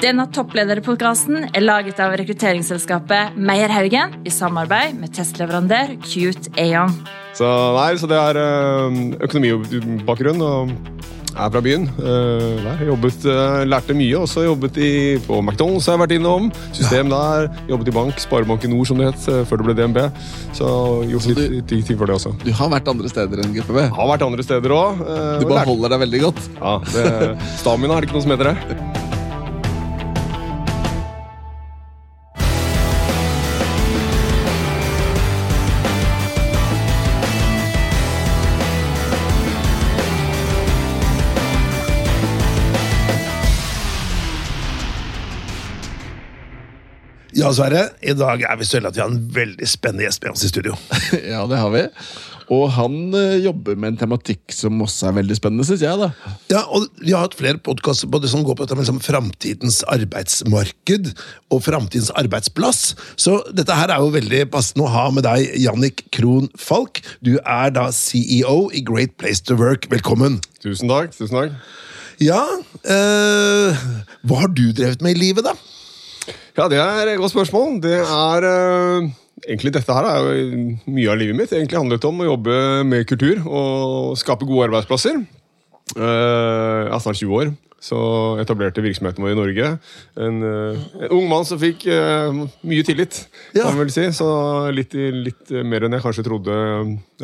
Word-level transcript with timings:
Denne 0.00 0.24
topplederpodkasten 0.32 1.50
er 1.52 1.60
laget 1.64 1.98
av 2.00 2.14
rekrutteringsselskapet 2.16 3.34
Meierhaugen 3.36 4.14
i 4.24 4.32
samarbeid 4.32 4.94
med 4.96 5.12
testleverandør 5.16 5.92
Cute 6.06 6.48
Aon. 6.60 6.94
Så 7.36 7.48
nei, 7.76 7.90
så 8.00 8.08
det 8.10 8.16
er 8.16 8.38
øh, 8.40 8.96
økonomibakgrunn 9.26 10.40
og 10.44 10.72
er 11.30 11.52
fra 11.52 11.60
byen. 11.62 11.84
Øh, 12.00 12.64
jobbet, 12.88 13.26
øh, 13.28 13.60
lærte 13.68 13.94
mye, 13.96 14.16
også 14.24 14.46
jobbet 14.48 14.80
i, 14.82 14.90
på 15.26 15.42
McDonald's 15.44 15.86
har 15.86 15.98
jeg 15.98 16.02
vært 16.06 16.16
innom. 16.16 16.48
System 16.72 17.12
der. 17.12 17.50
Jobbet 17.68 17.92
i 17.92 17.96
bank, 18.00 18.24
Sparebank 18.24 18.64
i 18.66 18.72
Nord 18.72 18.88
som 18.88 18.98
det 19.04 19.10
het, 19.12 19.28
før 19.52 19.60
det 19.60 19.68
ble 19.68 19.76
DNB. 19.82 20.00
Så 20.56 20.70
gjort 21.12 21.28
Så 21.28 21.36
du- 21.36 21.44
litt 21.58 21.68
ting 21.76 22.00
for 22.00 22.08
det 22.08 22.16
også. 22.16 22.32
Du 22.40 22.50
har 22.56 22.72
vært 22.72 22.88
andre 22.88 23.12
steder 23.12 23.44
enn 23.44 23.52
GPB. 23.54 23.84
Har 24.00 24.10
vært 24.16 24.24
andre 24.26 24.48
steder 24.48 24.74
òg. 24.80 25.04
Du 25.44 25.46
bare 25.52 25.68
holder 25.68 25.92
deg 25.92 26.02
veldig 26.08 26.24
godt. 26.24 26.42
Ja, 26.56 26.74
det, 26.96 27.06
Stamina 27.60 28.00
er 28.00 28.00
det 28.00 28.08
ikke 28.10 28.16
noe 28.18 28.26
som 28.26 28.36
heter 28.38 28.52
det. 28.54 28.80
Ja, 47.50 47.54
Sverre. 47.56 47.88
I 48.06 48.12
dag 48.14 48.44
er 48.46 48.58
vi 48.60 48.66
så 48.68 48.76
heldige 48.76 48.92
at 48.92 48.96
vi 48.96 49.00
har 49.02 49.08
en 49.10 49.22
veldig 49.34 49.66
spennende 49.66 50.04
gjest 50.04 50.22
med 50.22 50.36
oss 50.36 50.44
i 50.46 50.50
studio. 50.52 50.76
Ja, 51.32 51.40
det 51.50 51.58
har 51.58 51.72
vi. 51.74 51.80
Og 52.54 52.68
han 52.76 52.94
eh, 53.18 53.40
jobber 53.42 53.74
med 53.74 53.90
en 53.90 53.96
tematikk 53.98 54.54
som 54.54 54.78
også 54.84 55.08
er 55.08 55.16
veldig 55.16 55.34
spennende, 55.34 55.66
syns 55.66 55.82
jeg. 55.82 55.98
da. 55.98 56.36
Ja, 56.52 56.60
og 56.70 56.86
Vi 57.02 57.10
har 57.10 57.24
hatt 57.24 57.34
flere 57.34 57.58
podkaster 57.58 58.06
som 58.30 58.44
går 58.46 58.54
på 58.54 58.62
dette 58.68 58.76
med 58.78 58.84
liksom 58.84 59.00
framtidens 59.02 59.80
arbeidsmarked 59.90 61.10
og 61.50 61.64
framtidens 61.66 62.12
arbeidsplass. 62.22 62.92
Så 63.18 63.40
dette 63.50 63.74
her 63.80 63.96
er 63.96 64.04
jo 64.04 64.14
veldig 64.14 64.44
passende 64.54 64.86
å 64.86 64.94
ha 64.94 65.08
med 65.10 65.26
deg, 65.26 65.50
Jannik 65.58 66.04
Krohn 66.14 66.46
Falk. 66.54 67.02
Du 67.18 67.32
er 67.42 67.74
da 67.74 67.88
CEO 67.90 68.68
i 68.70 68.84
Great 68.86 69.18
Place 69.18 69.42
to 69.50 69.58
Work. 69.58 69.90
Velkommen. 69.90 70.38
Tusen 70.62 70.86
takk. 70.90 71.18
tusen 71.18 71.34
takk. 71.34 71.58
Ja, 72.22 72.44
eh, 72.86 73.84
hva 74.22 74.42
har 74.44 74.54
du 74.54 74.68
drevet 74.70 75.02
med 75.02 75.18
i 75.18 75.22
livet, 75.26 75.50
da? 75.50 75.58
Ja, 76.60 76.66
det 76.68 76.76
er 76.76 77.08
et 77.08 77.16
godt 77.16 77.32
spørsmål. 77.32 77.78
Det 77.80 77.96
er 78.04 78.44
uh, 78.44 79.06
Egentlig 79.48 79.70
dette 79.72 79.94
her 79.96 80.04
er 80.04 80.26
jo 80.28 80.58
mye 80.92 81.08
av 81.08 81.16
livet 81.16 81.38
mitt. 81.38 81.54
Egentlig 81.56 81.78
handlet 81.78 82.04
om 82.04 82.20
å 82.20 82.26
jobbe 82.26 82.56
med 82.84 83.06
kultur 83.08 83.40
og 83.48 84.18
skape 84.20 84.44
gode 84.44 84.66
arbeidsplasser. 84.68 85.22
Uh, 85.96 86.84
jeg 86.84 86.92
er 86.92 87.00
snart 87.00 87.22
20 87.22 87.38
år, 87.38 87.54
så 87.80 88.02
etablerte 88.42 88.84
virksomheten 88.84 89.24
vår 89.24 89.32
i 89.32 89.38
Norge. 89.38 89.70
En, 90.20 90.44
uh, 90.44 90.84
en 91.00 91.16
ung 91.16 91.32
mann 91.32 91.48
som 91.48 91.62
fikk 91.62 91.88
mye 91.88 92.84
tillit, 92.84 93.22
Ja. 93.56 93.64
kan 93.64 93.78
man 93.78 93.86
vel 93.86 93.96
si. 93.96 94.04
Så 94.20 94.28
litt, 94.76 94.92
litt 94.92 95.56
mer 95.64 95.88
enn 95.88 95.96
jeg 95.96 96.04
kanskje 96.04 96.28
trodde 96.28 96.60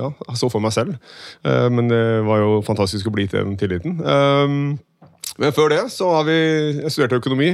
ja, 0.00 0.14
så 0.32 0.48
for 0.48 0.64
meg 0.64 0.72
selv. 0.72 0.96
Men 1.44 1.92
det 1.92 2.04
var 2.24 2.40
jo 2.40 2.60
fantastisk 2.64 3.12
å 3.12 3.18
bli 3.18 3.28
til 3.28 3.44
den 3.44 3.60
tilliten. 3.60 4.00
Um, 4.00 4.78
men 5.38 5.54
før 5.56 5.72
det 5.74 5.82
så 5.92 6.10
har 6.16 6.26
vi 6.28 6.36
jeg 6.82 6.92
studerte 6.92 7.20
økonomi. 7.20 7.52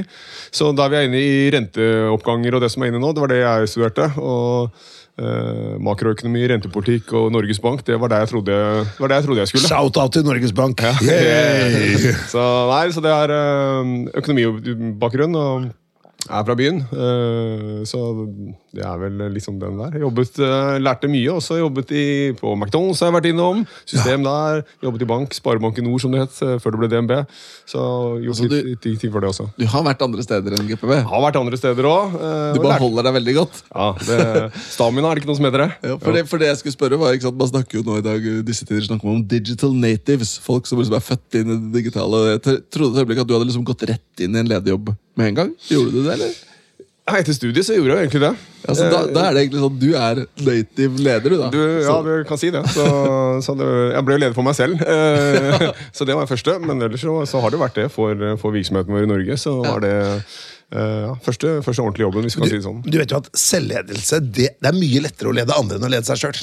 Så 0.53 0.71
da 0.75 0.87
er 0.87 0.93
vi 0.93 1.05
inne 1.09 1.21
i 1.21 1.51
renteoppganger 1.53 2.57
og 2.57 2.63
det 2.63 2.71
som 2.73 2.83
er 2.83 2.91
inne 2.91 3.01
nå, 3.03 3.13
det 3.15 3.23
var 3.23 3.33
det 3.33 3.41
jeg 3.41 3.71
studerte. 3.73 4.07
Og 4.21 4.71
eh, 5.19 5.75
makroøkonomi, 5.83 6.45
rentepolitikk 6.53 7.13
og 7.19 7.29
Norges 7.35 7.61
Bank, 7.63 7.85
det 7.87 7.99
var 8.01 8.13
det 8.13 8.23
jeg 8.23 8.33
trodde, 8.33 8.57
var 8.99 9.11
det 9.11 9.19
jeg, 9.19 9.27
trodde 9.27 9.43
jeg 9.43 9.53
skulle. 9.53 9.69
Shout-out 9.69 10.15
til 10.15 10.27
Norges 10.27 10.55
Bank. 10.55 10.83
Yay! 11.03 12.13
Så, 12.33 12.43
nei, 12.71 12.85
så 12.95 13.03
det 13.03 13.13
er 13.13 13.37
eh, 13.37 13.95
økonomibakgrunn 14.23 15.39
og 15.39 15.71
er 16.29 16.43
fra 16.47 16.55
byen. 16.55 16.77
eh, 16.93 17.83
så 17.89 17.99
det 18.73 18.81
er 18.81 18.97
vel 19.01 19.19
liksom 19.33 19.57
den 19.61 19.75
der. 19.77 19.97
Jobbet, 20.01 20.37
eh, 20.39 20.77
lærte 20.81 21.09
mye, 21.11 21.29
også 21.35 21.57
jobbet 21.59 21.91
i, 21.91 22.05
på 22.39 22.53
McDonald's 22.55 23.01
har 23.03 23.11
jeg 23.11 23.15
vært 23.17 23.27
innom. 23.29 23.63
System 23.85 24.23
der. 24.23 24.63
Jobbet 24.81 25.03
i 25.03 25.09
bank, 25.09 25.35
Sparebanken 25.35 25.85
Nord 25.85 26.01
som 26.01 26.15
det 26.15 26.23
het, 26.23 26.37
eh, 26.41 26.55
før 26.63 26.73
det 26.73 26.79
ble 26.81 26.89
DNB. 26.93 27.13
Så 27.69 27.83
gjort 28.23 28.33
Altså, 28.33 28.49
litt, 28.49 28.81
ting 28.81 29.11
for 29.13 29.19
det 29.21 29.29
også. 29.29 29.49
Du 29.59 29.65
har 29.69 29.83
vært 29.85 30.01
andre 30.01 30.23
steder 30.25 30.55
enn 30.57 30.67
GPB. 30.71 30.95
Har 31.11 31.21
vært 31.27 31.37
andre 31.41 31.59
steder 31.59 31.83
òg. 31.85 32.15
Du 32.55 32.61
bare 32.63 32.79
holder 32.81 33.03
deg 33.09 33.13
veldig 33.19 33.35
godt. 33.37 33.61
Ja, 33.75 33.91
det, 34.07 34.51
Stamina 34.73 35.11
er 35.11 35.15
det 35.15 35.23
ikke 35.23 35.31
noe 35.33 35.37
som 35.41 35.45
heter 35.51 35.65
det. 35.67 35.69
Ja, 35.83 35.97
for, 36.01 36.11
det, 36.17 36.25
for 36.31 36.41
det 36.41 36.49
jeg 36.49 36.61
skulle 36.63 36.77
spørre 36.79 36.99
var, 37.03 37.13
ikke 37.13 37.27
sant, 37.29 37.37
Man 37.37 37.51
snakker 37.51 37.81
jo 37.81 37.85
nå 37.85 37.99
i 37.99 38.05
dag 38.05 38.25
disse 38.47 38.65
tider 38.65 38.87
snakker 38.87 39.05
man 39.05 39.21
om 39.21 39.27
digital 39.27 39.73
natives. 39.75 40.37
Folk 40.41 40.65
som 40.65 40.79
liksom 40.79 40.97
er 40.97 41.03
født 41.05 41.39
inn 41.41 41.51
i 41.51 41.59
det 41.59 41.83
digitale. 41.83 42.25
Jeg 42.33 42.43
trodde 42.73 42.95
et 42.95 43.03
øyeblikk 43.03 43.21
at 43.21 43.27
du 43.29 43.35
hadde 43.35 43.49
liksom 43.51 43.67
gått 43.67 43.85
rett 43.91 44.23
inn 44.23 44.33
i 44.35 44.39
en 44.39 44.49
lederjobb 44.49 44.95
med 45.19 45.31
en 45.31 45.37
gang. 45.41 45.53
Gjorde 45.69 45.91
du 45.93 46.01
det, 46.05 46.17
eller? 46.17 46.33
Ja, 47.03 47.17
Etter 47.19 47.35
studiet 47.35 47.65
så 47.67 47.75
gjorde 47.75 47.97
jeg 47.97 48.05
egentlig 48.07 48.21
det. 48.23 48.29
Altså, 48.63 48.85
da, 48.87 48.99
da 49.11 49.23
er 49.27 49.35
det 49.35 49.41
egentlig 49.41 49.59
sånn 49.59 49.79
Du 49.81 49.89
er 49.99 50.21
native 50.47 51.01
leder, 51.03 51.33
du, 51.33 51.35
da. 51.41 51.49
Du, 51.51 51.59
ja, 51.83 51.95
du 52.05 52.11
kan 52.29 52.39
si 52.39 52.47
det. 52.55 52.61
Så, 52.71 52.85
så 53.43 53.55
det, 53.59 53.67
jeg 53.91 54.05
ble 54.07 54.15
jo 54.15 54.21
leder 54.23 54.35
for 54.37 54.47
meg 54.47 54.55
selv. 54.55 54.79
Eh, 54.79 55.65
så 55.97 56.07
det 56.07 56.15
var 56.15 56.23
det 56.23 56.31
første. 56.31 56.55
Men 56.63 56.79
ellers 56.87 57.03
så, 57.03 57.17
så 57.27 57.41
har 57.43 57.51
det 57.51 57.59
vært 57.59 57.75
det 57.81 57.89
for, 57.91 58.23
for 58.39 58.55
virksomheten 58.55 58.95
vår 58.95 59.03
i 59.03 59.09
Norge. 59.11 59.35
Så 59.41 59.57
var 59.65 59.83
det 59.83 59.91
eh, 60.15 61.01
ja, 61.03 61.11
første, 61.27 61.57
første 61.65 61.83
ordentlige 61.83 62.07
jobben, 62.07 62.23
hvis 62.23 62.37
vi 62.39 62.45
kan 62.45 62.53
si 62.53 62.61
det 62.61 62.67
sånn. 62.69 62.79
Du 62.87 62.95
vet 63.01 63.11
jo 63.11 63.19
at 63.19 63.27
Selvledelse 63.35 64.21
det, 64.23 64.47
det 64.63 64.71
er 64.71 64.77
mye 64.79 65.03
lettere 65.03 65.33
å 65.33 65.35
lede 65.35 65.57
andre 65.59 65.81
enn 65.81 65.89
å 65.89 65.91
lede 65.91 66.07
seg 66.07 66.23
sjøl. 66.23 66.39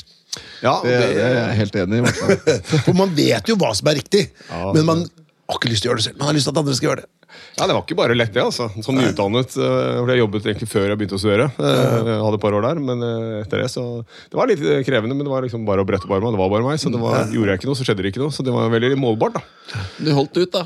Ja, 0.61 0.77
det, 0.85 0.93
det, 0.93 1.09
det 1.17 1.25
er 1.25 1.39
jeg 1.39 1.57
helt 1.63 1.81
enig 1.87 2.03
i. 2.05 2.13
For 2.85 2.93
man 3.01 3.17
vet 3.17 3.49
jo 3.49 3.57
hva 3.65 3.73
som 3.81 3.89
er 3.91 3.97
riktig, 4.03 4.27
Ja. 4.53 4.69
men 4.77 4.85
man 4.93 5.07
har 5.09 5.57
ikke 5.57 5.73
lyst 5.73 5.83
til 5.83 5.89
å 5.89 5.95
gjøre 5.95 6.05
det 6.05 6.09
selv. 6.11 6.21
Man 6.21 6.29
har 6.31 6.37
lyst 6.37 6.47
til 6.47 6.55
at 6.55 6.61
andre 6.63 6.77
skal 6.77 6.91
gjøre 6.93 7.07
det. 7.07 7.11
Ja, 7.59 7.67
det 7.67 7.75
var 7.77 7.83
ikke 7.85 7.97
bare 7.99 8.15
lett, 8.17 8.33
det. 8.35 8.43
altså. 8.43 8.69
Som 8.85 8.97
nyutdannet. 8.99 9.57
eh, 9.57 10.01
Jeg 10.11 10.21
jobbet 10.23 10.47
egentlig 10.49 10.69
før 10.71 10.89
jeg 10.89 10.99
begynte 11.01 11.19
å 11.19 11.23
studere. 11.23 11.47
Eh, 11.59 12.09
Jeg 12.11 12.21
hadde 12.25 12.39
et 12.39 12.45
par 12.45 12.57
år 12.59 12.67
der, 12.69 12.81
men 12.81 13.03
eh, 13.07 13.41
etter 13.43 13.63
det 13.63 13.71
så 13.73 13.85
Det 14.31 14.39
var 14.39 14.47
litt 14.51 14.63
krevende, 14.87 15.15
men 15.17 15.25
det 15.27 15.33
var 15.33 15.43
liksom 15.47 15.65
bare 15.69 15.83
å 15.85 15.89
brette 15.89 16.07
opp 16.09 16.15
armene. 16.17 16.33
Det 16.37 16.43
var 16.43 16.51
bare 16.55 16.67
meg, 16.69 16.79
så 16.83 16.91
det 16.93 17.01
var, 17.03 17.27
gjorde 17.33 17.55
jeg 17.55 17.61
ikke 17.63 17.71
noe, 17.71 17.79
så 17.81 17.85
skjedde 17.89 18.03
det 18.07 18.13
ikke 18.15 18.23
noe. 18.25 18.31
Så 18.35 18.45
det 18.47 18.55
var 18.55 18.71
veldig 18.73 18.97
målbart. 19.01 19.41
da. 19.41 19.85
Du 19.99 20.13
holdt 20.17 20.37
ut, 20.41 20.51
da. 20.53 20.65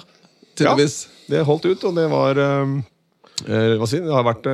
Tydeligvis. 0.54 0.98
Ja, 1.06 1.36
det 1.36 1.46
holdt 1.48 1.64
ut, 1.70 1.84
og 1.88 1.94
det 1.98 2.08
var 2.12 2.34
Hva 2.38 3.86
si, 3.90 3.98
det 3.98 4.12
har 4.14 4.22
vært 4.28 4.46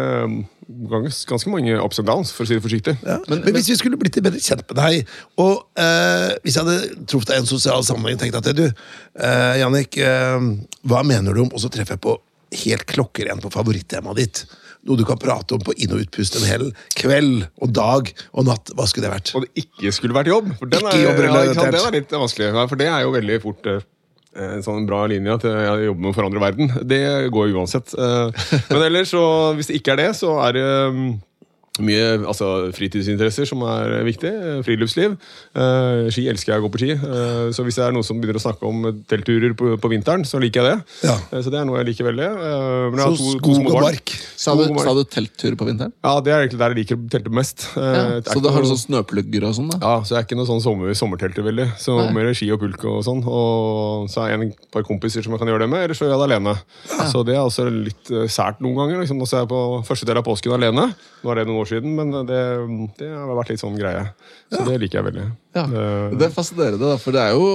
ganske 0.71 1.51
mange 1.53 1.77
ups 1.81 2.01
and 2.01 2.09
downs, 2.09 2.33
for 2.35 2.45
å 2.45 2.49
si 2.49 2.57
det 2.57 2.65
forsiktig. 2.65 2.97
Men, 3.03 3.43
hvis 3.57 3.71
vi 3.73 3.79
skulle 3.81 3.99
blitt 4.01 4.19
litt 4.19 4.27
bedre 4.27 4.43
kjent 4.43 4.65
med 4.69 4.79
deg, 4.79 5.13
og 5.43 5.67
eh, 5.81 6.31
hvis 6.45 6.57
jeg 6.57 6.67
hadde 6.67 7.05
truffet 7.11 7.33
deg 7.33 7.41
i 7.41 7.45
en 7.45 7.51
sosial 7.51 7.85
sammenheng 7.87 8.19
og 8.19 8.25
tenkt 8.25 8.39
at 8.41 8.51
du, 8.57 8.67
eh, 8.69 9.55
Jannik, 9.63 9.99
eh, 9.99 10.49
hva 10.91 11.05
mener 11.07 11.35
du 11.37 11.45
om 11.45 11.51
Og 11.51 11.63
så 11.63 11.71
treffer 11.73 11.99
jeg 11.99 12.05
på 12.07 12.17
helt 12.65 12.87
klokkerent 12.91 13.45
på 13.45 13.53
favorittemaet 13.55 14.19
ditt. 14.19 14.43
Noe 14.89 14.97
du 14.97 15.05
kan 15.05 15.19
prate 15.21 15.55
om 15.55 15.63
på 15.63 15.75
inn- 15.77 15.93
og 15.93 16.01
utpust 16.07 16.39
en 16.39 16.47
hel 16.49 16.71
kveld 16.97 17.45
og 17.61 17.73
dag 17.77 18.11
og 18.33 18.47
natt. 18.49 18.73
Hva 18.75 18.87
skulle 18.89 19.09
det 19.09 19.13
vært? 19.13 19.33
Og 19.37 19.45
det 19.45 19.67
ikke 19.67 19.93
skulle 19.93 20.17
vært 20.17 20.33
jobb. 20.33 20.49
For 20.59 20.71
den 20.73 20.81
Ikke 20.81 20.97
er, 20.97 21.27
ja, 21.29 21.55
den 21.61 21.81
er 21.81 21.97
litt 21.99 22.15
vanskelig. 22.17 22.49
Ja, 22.55 22.67
For 22.71 22.81
det 22.81 22.89
er 22.89 23.05
jo 23.05 23.13
veldig 23.15 23.41
fort 23.45 23.69
eh, 23.71 23.85
en 24.39 24.63
sånn 24.63 24.87
bra 24.87 25.03
linje 25.11 25.35
at 25.35 25.47
jeg 25.49 25.89
jobber 25.89 26.05
med 26.05 26.13
å 26.13 26.17
forandre 26.17 26.43
verden. 26.43 26.71
Det 26.87 27.03
går 27.35 27.55
uansett. 27.57 27.95
Eh, 27.99 28.45
Men 28.71 28.87
ellers, 28.87 29.11
så, 29.15 29.25
hvis 29.59 29.71
det 29.71 29.81
ikke 29.81 29.97
er 29.97 30.03
det, 30.05 30.11
så 30.21 30.37
er 30.45 30.59
det 30.59 30.67
mm, 30.95 31.09
mye 31.79 32.27
altså, 32.29 32.47
fritidsinteresser 32.77 33.47
som 33.49 33.63
er 33.65 34.03
viktig. 34.05 34.29
eh, 34.29 34.59
Friluftsliv. 34.67 35.15
Eh, 35.55 36.09
ski 36.13 36.27
elsker 36.29 36.53
jeg 36.53 36.61
å 36.61 36.65
gå 36.67 36.71
på 36.75 36.81
ski. 36.83 36.91
Eh, 36.93 37.51
så 37.55 37.63
hvis 37.65 37.79
det 37.79 37.85
er 37.87 37.95
noen 37.95 38.05
som 38.05 38.19
begynner 38.21 38.37
å 38.41 38.43
snakke 38.43 38.67
om 38.69 38.83
teltturer 39.09 39.55
på, 39.57 39.77
på 39.81 39.89
vinteren, 39.93 40.25
så 40.29 40.41
liker 40.43 40.61
jeg 40.67 40.75
det. 40.75 40.97
Ja. 41.09 41.15
Eh, 41.31 41.41
så 41.41 41.49
det 41.55 41.61
er 41.61 41.65
noe 41.69 41.79
jeg 41.81 41.89
liker 41.93 42.09
veldig. 42.11 42.27
Eh, 42.27 42.91
men 42.91 42.99
jeg 43.01 43.07
Så 43.07 43.17
to- 43.17 43.39
to 43.39 43.55
skog 43.55 43.61
små 43.63 43.71
og 43.79 43.87
bark. 43.87 44.13
Sa 44.41 44.55
du, 44.59 44.65
Skog 44.67 44.71
og 44.75 44.77
mark. 44.77 44.89
sa 44.91 44.95
du 44.99 45.05
teltturer 45.15 45.57
på 45.57 45.69
vinteren? 45.71 45.93
Ja, 46.05 46.15
det 46.21 46.33
er 46.35 46.43
egentlig 46.43 46.59
der 46.61 46.75
jeg 46.75 46.81
liker 46.83 46.97
å 46.99 47.09
telte 47.15 47.33
mest. 47.39 47.65
Eh, 47.77 48.19
er 48.19 48.21
Så 48.29 48.43
da 48.43 48.51
har 48.51 48.61
du 48.61 48.67
noe- 48.69 48.75
sånn 48.75 48.85
snøplugger 48.91 49.47
og 49.49 49.55
sånn? 49.57 49.71
da? 49.71 49.79
ja, 49.81 49.95
så 50.03 50.09
jeg 50.17 50.19
er 50.21 50.27
ikke 50.27 50.37
noe 50.43 50.51
sånn 50.51 50.61
sommer, 50.67 50.93
sommertelter 50.93 51.47
veldig. 51.49 51.69
Så 51.79 51.97
Nei. 51.97 52.13
mer 52.13 52.35
ski 52.35 52.51
og 52.53 52.61
pulk 52.61 52.85
og 52.85 53.01
sånn. 53.07 53.25
Og 53.25 54.11
så 54.11 54.27
er 54.27 54.35
jeg 54.37 54.41
en 54.41 54.55
par 54.75 54.83
kompiser 54.83 55.23
som 55.25 55.33
jeg 55.33 55.39
kan 55.41 55.49
gjøre 55.49 55.65
det 55.65 55.71
med, 55.71 55.85
eller 55.87 55.95
så 55.95 56.05
gjør 56.05 56.19
jeg 56.19 56.21
det 56.21 56.29
alene. 56.29 56.55
Så 57.15 57.25
det 57.25 57.35
er 57.39 57.47
også 57.47 57.71
litt 57.73 58.05
sært 58.29 58.61
noen 58.61 58.77
ganger. 58.77 59.01
Liksom. 59.01 59.17
Nå 59.23 59.27
ser 59.29 59.47
jeg 59.47 59.49
på 59.49 59.63
første 59.87 60.05
del 60.05 60.19
av 60.19 60.25
påsken 60.27 60.53
alene. 60.53 60.91
Nå 61.25 61.31
er 61.33 61.35
det 61.41 61.47
noen 61.61 61.67
år 61.67 61.69
siden, 61.71 61.93
men 61.97 62.11
det, 62.27 62.41
det 62.99 63.09
har 63.13 63.31
vært 63.37 63.53
litt 63.53 63.61
sånn 63.63 63.77
greie. 63.79 64.07
Så 64.51 64.65
det 64.67 64.79
liker 64.83 64.99
jeg 65.01 65.07
veldig. 65.11 65.25
Ja, 65.55 65.65
Det, 65.67 66.19
Det 66.19 66.27
er 66.29 66.33
fascinerende, 66.35 66.79
da, 66.81 66.97
for 67.03 67.15
det 67.15 67.21
er 67.23 67.33
jo 67.35 67.47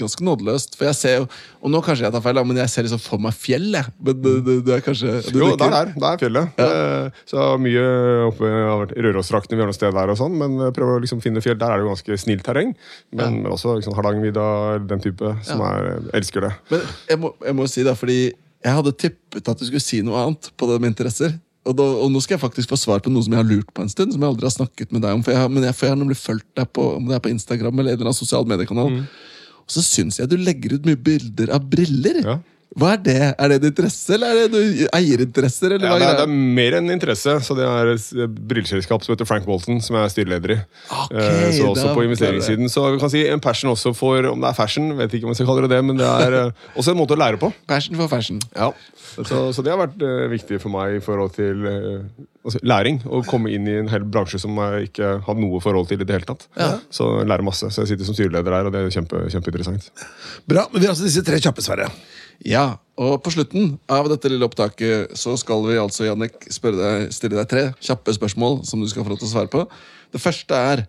ganske 0.00 0.22
nådeløst. 0.26 0.76
For 0.78 0.86
jeg 0.88 0.94
ser 0.98 1.14
jo, 1.18 1.24
Og 1.64 1.72
nå 1.74 1.80
kanskje 1.82 2.04
jeg 2.06 2.14
tar 2.14 2.22
feil, 2.24 2.40
men 2.46 2.60
jeg 2.62 2.70
ser 2.72 2.86
liksom 2.86 3.02
for 3.02 3.18
meg 3.22 3.34
fjell. 3.34 3.68
jeg. 3.74 3.90
Men 4.06 4.20
du, 4.22 4.30
du, 4.46 4.52
du 4.62 4.70
er 4.74 4.82
kanskje 4.86 5.16
du 5.34 5.38
jo, 5.42 5.50
det 5.58 5.66
er, 5.66 5.90
der 5.94 6.08
er 6.12 6.20
fjellet. 6.22 6.62
Eh, 6.62 7.22
Så 7.30 7.46
mye 7.62 7.84
oppe 8.30 8.50
i 8.94 9.04
Rørosdraktene, 9.06 9.58
vi 9.58 9.64
har 9.64 9.70
noe 9.72 9.76
sted 9.76 9.94
der 9.94 10.12
og 10.14 10.18
sånn, 10.20 10.36
men 10.40 10.56
prøv 10.76 10.94
å 10.96 11.00
liksom 11.02 11.20
finne 11.24 11.42
fjell. 11.44 11.58
Der 11.60 11.74
er 11.74 11.82
det 11.82 11.86
jo 11.88 11.92
ganske 11.94 12.18
snilt 12.24 12.46
terreng. 12.46 12.74
Men, 13.12 13.42
men 13.42 13.52
også 13.52 13.76
liksom 13.80 13.96
Hardangervidda, 13.98 14.46
den 14.88 15.02
type, 15.04 15.34
som 15.46 15.62
er, 15.66 15.90
elsker 16.16 16.48
det. 16.48 16.52
Men 16.70 16.86
jeg 17.10 17.22
må, 17.22 17.34
jeg 17.44 17.58
må 17.58 17.66
si 17.70 17.82
da, 17.86 17.94
fordi 17.98 18.20
jeg 18.64 18.72
hadde 18.78 18.94
tippet 18.96 19.48
at 19.50 19.58
du 19.60 19.66
skulle 19.66 19.82
si 19.84 19.98
noe 20.06 20.22
annet 20.22 20.52
på 20.56 20.70
det 20.70 20.78
med 20.80 20.94
interesser. 20.94 21.34
Og, 21.64 21.72
da, 21.78 21.84
og 22.04 22.10
nå 22.12 22.20
skal 22.20 22.36
jeg 22.36 22.42
faktisk 22.42 22.72
få 22.74 22.76
svar 22.76 23.00
på 23.00 23.12
noe 23.12 23.24
som 23.24 23.32
jeg 23.32 23.40
har 23.40 23.48
lurt 23.48 23.70
på 23.72 23.84
en 23.84 23.92
stund. 23.92 24.12
Som 24.12 24.24
jeg 24.24 24.34
aldri 24.34 24.48
har 24.48 24.52
snakket 24.52 24.90
med 24.92 25.04
deg 25.04 25.16
om. 25.16 25.22
For 25.24 25.32
jeg 25.32 25.40
har, 25.40 25.52
men 25.52 25.64
jeg, 25.64 25.76
for 25.76 25.88
jeg 25.88 25.94
har 25.94 26.00
nemlig 26.00 26.18
fulgt 26.20 26.50
deg 26.60 26.68
på, 26.76 26.88
om 26.98 27.06
det 27.08 27.16
er 27.16 27.22
på 27.24 27.32
Instagram 27.32 27.78
eller 27.78 27.94
en 27.94 27.98
eller 27.98 28.10
annen 28.10 28.18
sosial 28.18 28.48
mediekanal. 28.50 28.90
Mm. 28.92 29.06
Og 29.64 29.76
så 29.76 29.84
syns 29.84 30.20
jeg 30.20 30.28
du 30.28 30.36
legger 30.36 30.76
ut 30.76 30.88
mye 30.88 31.00
bilder 31.00 31.54
av 31.56 31.64
briller. 31.72 32.20
Ja. 32.20 32.36
Hva 32.74 32.92
er 32.96 33.02
det? 33.06 33.16
Er 33.38 33.52
det 33.52 33.56
en 33.60 33.68
interesse, 33.70 34.14
eller 34.16 34.32
er 34.32 34.38
det 34.48 34.54
noen 34.54 34.88
eierinteresser? 34.98 35.74
Eller 35.76 35.86
Ja, 35.86 35.98
det, 36.00 36.08
er, 36.08 36.16
det 36.18 36.24
er 36.26 36.32
mer 36.58 36.76
enn 36.80 36.90
interesse. 36.90 37.36
så 37.46 37.54
Det 37.54 37.66
er 37.68 37.92
et 37.94 38.34
brilleselskap 38.50 39.04
som 39.06 39.14
heter 39.14 39.28
Frank 39.28 39.46
Walton, 39.46 39.78
som 39.84 39.94
jeg 39.98 40.08
er 40.08 40.14
styreleder 40.16 40.54
i. 40.56 40.58
Ok, 40.90 41.14
Eh, 41.14 41.50
så 41.54 41.68
også 41.70 41.94
på 41.94 42.02
investeringssiden. 42.08 42.68
Så 42.72 42.84
vi 42.96 42.98
kan 43.04 43.12
si 43.14 43.22
en 43.30 43.40
passion 43.44 43.70
også 43.70 43.94
for 43.94 44.26
om 44.32 44.42
det 44.42 44.50
er 44.50 44.58
fashion. 44.58 44.90
vet 44.98 45.14
ikke 45.14 45.28
om 45.28 45.34
jeg 45.34 45.40
skal 45.42 45.46
kalle 45.52 45.68
det 45.68 45.70
det, 45.76 45.84
Men 45.84 45.96
det 46.02 46.06
er 46.10 46.38
eh, 46.46 46.52
også 46.78 46.90
en 46.92 46.98
måte 46.98 47.14
å 47.14 47.20
lære 47.22 47.38
på. 47.38 47.52
Passion 47.70 47.96
for 47.96 48.10
fashion. 48.10 48.40
Ja. 48.56 48.72
Så, 49.14 49.52
så 49.54 49.62
det 49.62 49.70
har 49.70 49.78
vært 49.86 50.02
eh, 50.02 50.26
viktig 50.34 50.58
for 50.60 50.74
meg 50.74 50.98
i 50.98 51.04
forhold 51.04 51.36
til 51.38 51.62
altså, 52.44 52.60
læring. 52.62 53.00
Å 53.04 53.22
komme 53.28 53.52
inn 53.54 53.68
i 53.70 53.78
en 53.80 53.90
hel 53.92 54.06
bransje 54.06 54.40
som 54.42 54.56
jeg 54.60 54.90
ikke 54.90 55.14
hadde 55.26 55.42
noe 55.42 55.62
forhold 55.64 55.90
til 55.90 56.00
i 56.00 56.06
det 56.06 56.18
hele 56.18 56.28
tatt. 56.28 56.46
Så 56.94 57.08
jeg 57.20 57.30
lærer 57.30 57.46
masse. 57.46 57.70
Så 57.72 57.84
jeg 57.84 57.94
sitter 57.94 58.08
som 58.08 58.16
styreleder 58.16 58.56
der, 58.58 58.68
og 58.68 58.74
det 58.74 58.84
er 58.84 58.94
kjempe, 58.94 59.24
kjempeinteressant. 59.32 59.88
Bra, 60.50 60.68
men 60.72 60.82
Vi 60.82 60.88
har 60.88 60.94
altså 60.94 61.08
disse 61.08 61.24
tre 61.26 61.40
kjappe, 61.42 61.64
Sverre. 61.64 61.88
Ja, 62.44 62.66
og 63.00 63.16
på 63.24 63.32
slutten 63.34 63.76
av 63.90 64.08
dette 64.10 64.30
lille 64.30 64.46
opptaket 64.46 65.14
så 65.18 65.36
skal 65.40 65.64
vi 65.68 65.78
altså, 65.80 66.06
Jannik, 66.08 66.36
deg, 66.48 67.08
stille 67.14 67.38
deg 67.38 67.50
tre 67.50 67.64
kjappe 67.82 68.14
spørsmål 68.16 68.62
som 68.68 68.82
du 68.82 68.88
skal 68.90 69.06
få 69.06 69.14
lov 69.14 69.22
til 69.22 69.30
å 69.30 69.34
svare 69.34 69.52
på. 69.52 69.64
Det 70.14 70.22
første 70.22 70.58
er 70.74 70.84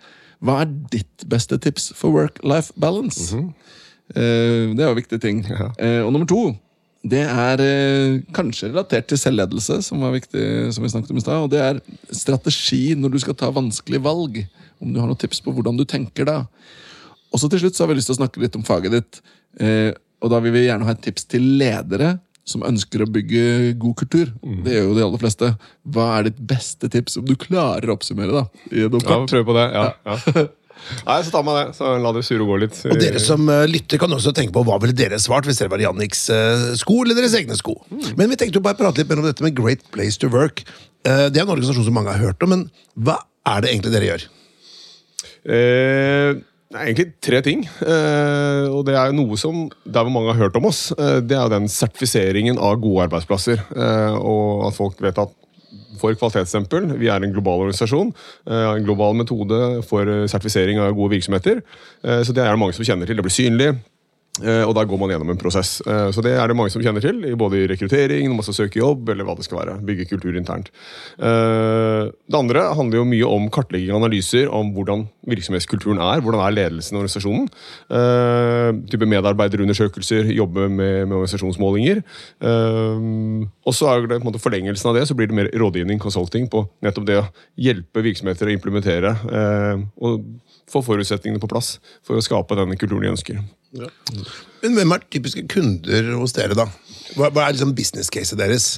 hva 0.46 0.60
er 0.64 0.72
ditt 0.92 1.26
beste 1.32 1.58
tips 1.62 1.92
for 1.98 2.14
work-life 2.14 2.76
balance? 2.82 3.34
Eh, 4.14 4.74
det 4.76 4.84
er 4.84 4.90
jo 4.92 4.98
viktige 4.98 5.22
ting. 5.24 5.46
Ja. 5.48 5.72
Eh, 5.80 6.02
og 6.04 6.12
nummer 6.14 6.28
to 6.30 6.50
det 7.06 7.22
er 7.22 7.62
eh, 7.62 8.16
kanskje 8.34 8.72
relatert 8.72 9.06
til 9.12 9.20
selvledelse, 9.22 9.78
som 9.86 10.02
var 10.02 10.16
viktig, 10.16 10.46
som 10.74 10.86
vi 10.86 10.90
snakket 10.90 11.14
om 11.14 11.20
i 11.20 11.24
stad. 11.24 11.44
Og 11.46 11.52
det 11.54 11.62
er 11.62 11.82
strategi 12.10 12.96
når 12.98 13.14
du 13.14 13.20
skal 13.22 13.38
ta 13.38 13.52
vanskelige 13.54 14.02
valg. 14.06 14.40
Om 14.82 14.92
du 14.94 15.00
har 15.00 15.10
noen 15.10 15.20
tips 15.22 15.44
på 15.46 15.54
hvordan 15.54 15.78
du 15.78 15.86
tenker 15.88 16.26
da. 16.28 16.40
Og 17.30 17.42
så 17.42 17.50
til 17.52 17.62
slutt 17.62 17.78
så 17.78 17.86
har 17.86 17.92
vi 17.94 18.00
lyst 18.00 18.10
til 18.10 18.18
å 18.18 18.22
snakke 18.24 18.42
litt 18.42 18.58
om 18.58 18.66
faget 18.66 18.98
ditt. 18.98 19.22
Eh, 19.62 19.92
og 20.24 20.34
da 20.34 20.42
vil 20.42 20.56
vi 20.56 20.66
gjerne 20.66 20.88
ha 20.88 20.96
et 20.96 21.04
tips 21.06 21.28
til 21.30 21.46
ledere 21.60 22.16
som 22.46 22.66
ønsker 22.66 23.02
å 23.02 23.10
bygge 23.10 23.74
god 23.82 23.96
kultur. 24.02 24.30
Det 24.66 24.74
gjør 24.76 24.90
jo 24.90 24.98
de 24.98 25.06
aller 25.06 25.22
fleste. 25.22 25.54
Hva 25.94 26.10
er 26.18 26.28
ditt 26.30 26.42
beste 26.54 26.90
tips, 26.94 27.18
om 27.22 27.26
du 27.26 27.34
klarer 27.42 27.90
å 27.90 27.96
oppsummere? 27.98 28.44
da? 28.44 28.66
I 28.70 28.86
noe 28.90 29.02
Ja, 29.02 29.18
prøv 29.30 29.48
på 29.50 29.56
det. 29.58 29.66
ja, 29.74 29.88
ja. 30.06 30.46
Nei, 31.06 31.20
så 31.26 31.34
ta 31.34 31.42
meg 31.46 31.60
det. 31.60 31.66
Så 31.78 31.92
La 32.02 32.14
det 32.16 32.24
sure 32.28 32.48
gå 32.48 32.58
litt. 32.62 32.80
Og 32.90 33.00
dere 33.02 33.22
som 33.24 33.46
uh, 33.52 33.66
lytter, 33.70 34.02
kan 34.02 34.12
også 34.16 34.34
tenke 34.36 34.56
på 34.56 34.66
hva 34.68 34.80
ville 34.84 34.96
dere 34.98 35.20
svart 35.22 35.48
hvis 35.50 35.62
dere 35.62 35.74
var 35.74 35.84
i 35.84 35.88
Janniks 35.88 36.26
uh, 36.34 36.72
sko 36.80 37.02
eller 37.04 37.18
deres 37.20 37.38
egne 37.40 37.58
sko. 37.60 37.78
Men 38.18 38.32
vi 38.32 38.40
tenkte 38.40 38.62
jo 38.62 38.66
bare 38.66 38.80
prate 38.80 39.02
litt 39.02 39.12
mer 39.12 39.24
om 39.24 39.30
dette 39.30 39.46
med 39.46 39.56
Great 39.58 39.86
Place 39.96 40.22
to 40.22 40.32
Work. 40.34 40.66
Uh, 41.06 41.28
det 41.30 41.40
er 41.40 41.46
en 41.46 41.54
organisasjon 41.54 41.88
som 41.88 41.98
mange 41.98 42.14
har 42.14 42.22
hørt 42.22 42.44
om, 42.46 42.54
men 42.56 42.68
hva 42.96 43.22
er 43.46 43.64
det 43.64 43.72
egentlig 43.74 43.96
dere 43.96 44.12
gjør? 44.12 44.28
Uh... 45.46 46.44
det 46.76 46.82
er 46.82 46.90
egentlig 46.90 47.08
tre 47.24 47.40
ting. 47.46 47.64
Eh, 47.86 48.66
og 48.68 48.84
det 48.88 48.98
er 48.98 49.12
jo 49.12 49.20
noe 49.22 49.38
som 49.40 49.66
der 49.86 50.04
hvor 50.04 50.12
mange 50.12 50.34
har 50.34 50.48
hørt 50.48 50.58
om 50.60 50.68
oss, 50.68 50.90
eh, 50.98 51.22
det 51.24 51.38
er 51.38 51.46
jo 51.46 51.54
den 51.54 51.70
sertifiseringen 51.72 52.60
av 52.60 52.82
gode 52.84 53.06
arbeidsplasser. 53.06 53.62
Eh, 53.72 54.18
og 54.18 54.66
at 54.68 54.76
folk 54.76 55.00
vet 55.06 55.22
at 55.22 55.32
for 56.00 56.14
kvalitetsstempel. 56.16 56.92
Vi 57.00 57.08
er 57.08 57.24
en 57.24 57.34
global 57.34 57.66
organisasjon. 57.66 58.14
eh, 58.48 58.76
En 58.76 58.84
global 58.86 59.14
metode 59.16 59.84
for 59.88 60.02
eh, 60.08 60.28
sertifisering 60.28 60.80
av 60.80 60.94
gode 60.96 61.16
virksomheter. 61.18 61.62
Eh, 62.04 62.22
Så 62.24 62.34
det 62.34 62.44
er 62.44 62.52
det 62.52 62.60
mange 62.60 62.74
som 62.74 62.86
kjenner 62.86 63.06
til. 63.08 63.16
Det 63.16 63.24
blir 63.26 63.32
synlig. 63.42 63.76
Eh, 64.44 64.64
Og 64.66 64.74
da 64.76 64.84
går 64.84 65.00
man 65.00 65.12
gjennom 65.14 65.30
en 65.32 65.40
prosess. 65.40 65.82
Eh, 65.86 66.12
Så 66.12 66.22
det 66.24 66.34
er 66.36 66.48
det 66.48 66.56
mange 66.58 66.72
som 66.74 66.82
kjenner 66.82 67.02
til, 67.02 67.22
både 67.36 67.62
i 67.62 67.68
rekruttering, 67.68 68.28
når 68.28 68.36
man 68.36 68.44
skal 68.48 68.58
søke 68.66 68.80
jobb, 68.82 69.10
eller 69.10 69.24
hva 69.24 69.36
det 69.38 69.46
skal 69.46 69.60
være. 69.62 69.78
Bygge 69.86 70.10
kultur 70.10 70.36
internt. 70.36 70.72
Eh, 71.20 72.12
Det 72.12 72.40
andre 72.40 72.76
handler 72.76 72.98
jo 73.00 73.06
mye 73.06 73.28
om 73.28 73.50
kartlegging 73.50 73.94
og 73.94 74.04
analyser 74.04 74.50
om 74.52 74.74
hvordan 74.74 75.08
virksomhetskulturen 75.28 76.00
er. 76.00 76.22
Hvordan 76.22 76.42
er 76.42 76.56
ledelsen 76.56 76.96
i 76.96 77.00
organisasjonen. 77.02 77.48
Type 78.90 79.06
medarbeiderundersøkelser, 79.06 80.32
jobbe 80.36 80.70
med, 80.70 81.08
med 81.08 81.16
organisasjonsmålinger. 81.18 82.04
Og 83.66 83.74
så 83.74 83.90
er 83.90 84.06
det 84.06 84.20
på 84.20 84.26
en 84.26 84.30
måte 84.32 84.42
forlengelsen 84.42 84.90
av 84.90 84.96
det, 84.96 85.08
så 85.08 85.16
blir 85.18 85.28
det 85.30 85.38
mer 85.38 85.50
rådgivning, 85.54 86.00
consulting, 86.00 86.48
på 86.50 86.66
nettopp 86.86 87.06
det 87.08 87.20
å 87.22 87.28
hjelpe 87.58 88.04
virksomheter 88.06 88.50
å 88.50 88.54
implementere 88.54 89.16
og 89.98 90.26
få 90.72 90.82
forutsetningene 90.86 91.42
på 91.42 91.50
plass 91.52 91.76
for 92.06 92.18
å 92.18 92.24
skape 92.26 92.58
den 92.58 92.78
kulturen 92.78 93.06
de 93.06 93.14
ønsker. 93.14 93.42
Men 94.64 94.80
hvem 94.80 94.96
er 94.96 95.06
typiske 95.12 95.46
kunder 95.52 96.14
hos 96.20 96.36
dere, 96.38 96.58
da? 96.58 96.70
Hva, 97.16 97.30
hva 97.30 97.46
er 97.46 97.56
liksom 97.56 97.76
business 97.78 98.12
caset 98.14 98.40
deres? 98.40 98.76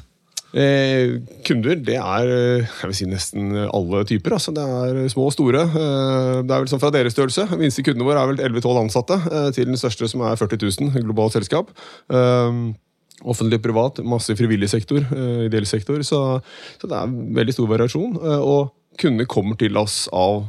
Eh, 0.55 1.19
kunder, 1.45 1.75
det 1.83 1.97
er 1.99 2.29
eh, 2.31 2.63
jeg 2.63 2.89
vil 2.89 2.95
si 2.95 3.07
nesten 3.09 3.51
alle 3.67 4.03
typer. 4.07 4.37
Altså. 4.37 4.53
Det 4.55 4.63
er 4.63 5.11
små 5.11 5.27
og 5.27 5.35
store. 5.35 5.65
Eh, 5.67 6.39
det 6.47 6.55
er 6.55 6.63
vel 6.63 6.71
sånn 6.71 6.81
fra 6.81 6.91
deres 6.95 7.15
størrelse. 7.17 7.49
Den 7.51 7.65
minste 7.65 7.83
kunden 7.85 8.07
vår 8.07 8.19
er 8.21 8.31
vel 8.31 8.41
11-12 8.47 8.81
ansatte, 8.85 9.19
eh, 9.27 9.49
til 9.55 9.67
den 9.69 9.79
største 9.79 10.09
som 10.09 10.23
er 10.23 10.39
40 10.39 10.63
000, 10.63 11.03
globalt 11.03 11.35
selskap. 11.35 11.73
Eh, 12.09 12.63
offentlig, 13.27 13.59
privat, 13.65 13.99
masse 14.07 14.33
frivillig 14.39 14.71
sektor, 14.71 15.03
eh, 15.03 15.45
ideell 15.49 15.67
sektor. 15.67 15.99
Så, 16.07 16.23
så 16.79 16.89
det 16.89 17.01
er 17.01 17.15
veldig 17.41 17.57
stor 17.57 17.71
variasjon. 17.75 18.17
Og 18.39 18.71
kundene 18.97 19.29
kommer 19.29 19.59
til 19.59 19.77
oss 19.77 20.05
av 20.15 20.47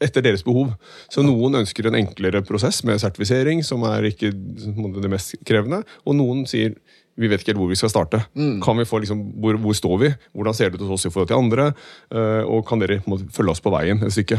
etter 0.00 0.24
deres 0.24 0.44
behov. 0.46 0.72
Så 1.12 1.24
noen 1.24 1.60
ønsker 1.60 1.88
en 1.88 1.98
enklere 1.98 2.42
prosess 2.46 2.80
med 2.88 3.02
sertifisering, 3.02 3.62
som 3.66 3.84
er 3.88 4.08
ikke 4.10 4.32
det 4.32 5.12
mest 5.12 5.36
krevende. 5.46 5.82
Og 6.06 6.16
noen 6.18 6.46
sier 6.50 6.76
vi 7.20 7.28
vet 7.28 7.42
ikke 7.42 7.52
helt 7.52 7.60
hvor 7.60 7.68
vi 7.68 7.76
skal 7.76 7.90
starte. 7.92 8.22
Kan 8.64 8.78
vi 8.80 8.86
få 8.88 9.02
liksom, 9.02 9.20
hvor, 9.42 9.58
hvor 9.60 9.76
står 9.76 9.96
vi? 10.00 10.10
Hvordan 10.32 10.56
ser 10.56 10.70
det 10.70 10.78
ut 10.80 10.86
hos 10.86 11.00
oss 11.00 11.08
i 11.10 11.12
forhold 11.12 11.28
til 11.28 11.36
andre? 11.36 11.66
Uh, 12.08 12.46
og 12.48 12.62
kan 12.68 12.80
dere 12.80 13.00
på 13.04 13.18
følge 13.34 13.52
oss 13.52 13.60
på 13.60 13.72
veien 13.74 14.00
et 14.06 14.14
stykke? 14.14 14.38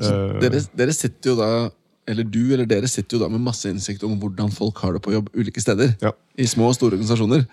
Uh, 0.00 0.36
Dere, 0.42 0.60
dere 0.76 0.96
sitter 0.96 1.32
jo 1.32 1.38
da 1.38 1.50
eller 2.10 2.26
du 2.26 2.42
eller 2.54 2.66
dere 2.66 2.88
sitter 2.90 3.16
jo 3.16 3.22
da 3.22 3.28
med 3.30 3.42
masse 3.44 3.68
innsikt 3.70 4.02
om 4.06 4.16
hvordan 4.18 4.50
folk 4.52 4.80
har 4.82 4.96
det 4.96 5.02
på 5.04 5.12
jobb 5.14 5.28
ulike 5.36 5.62
steder. 5.62 5.94
Ja. 6.02 6.12
I 6.36 6.48
små 6.50 6.70
og 6.70 6.76
store 6.76 6.96
organisasjoner. 6.96 7.44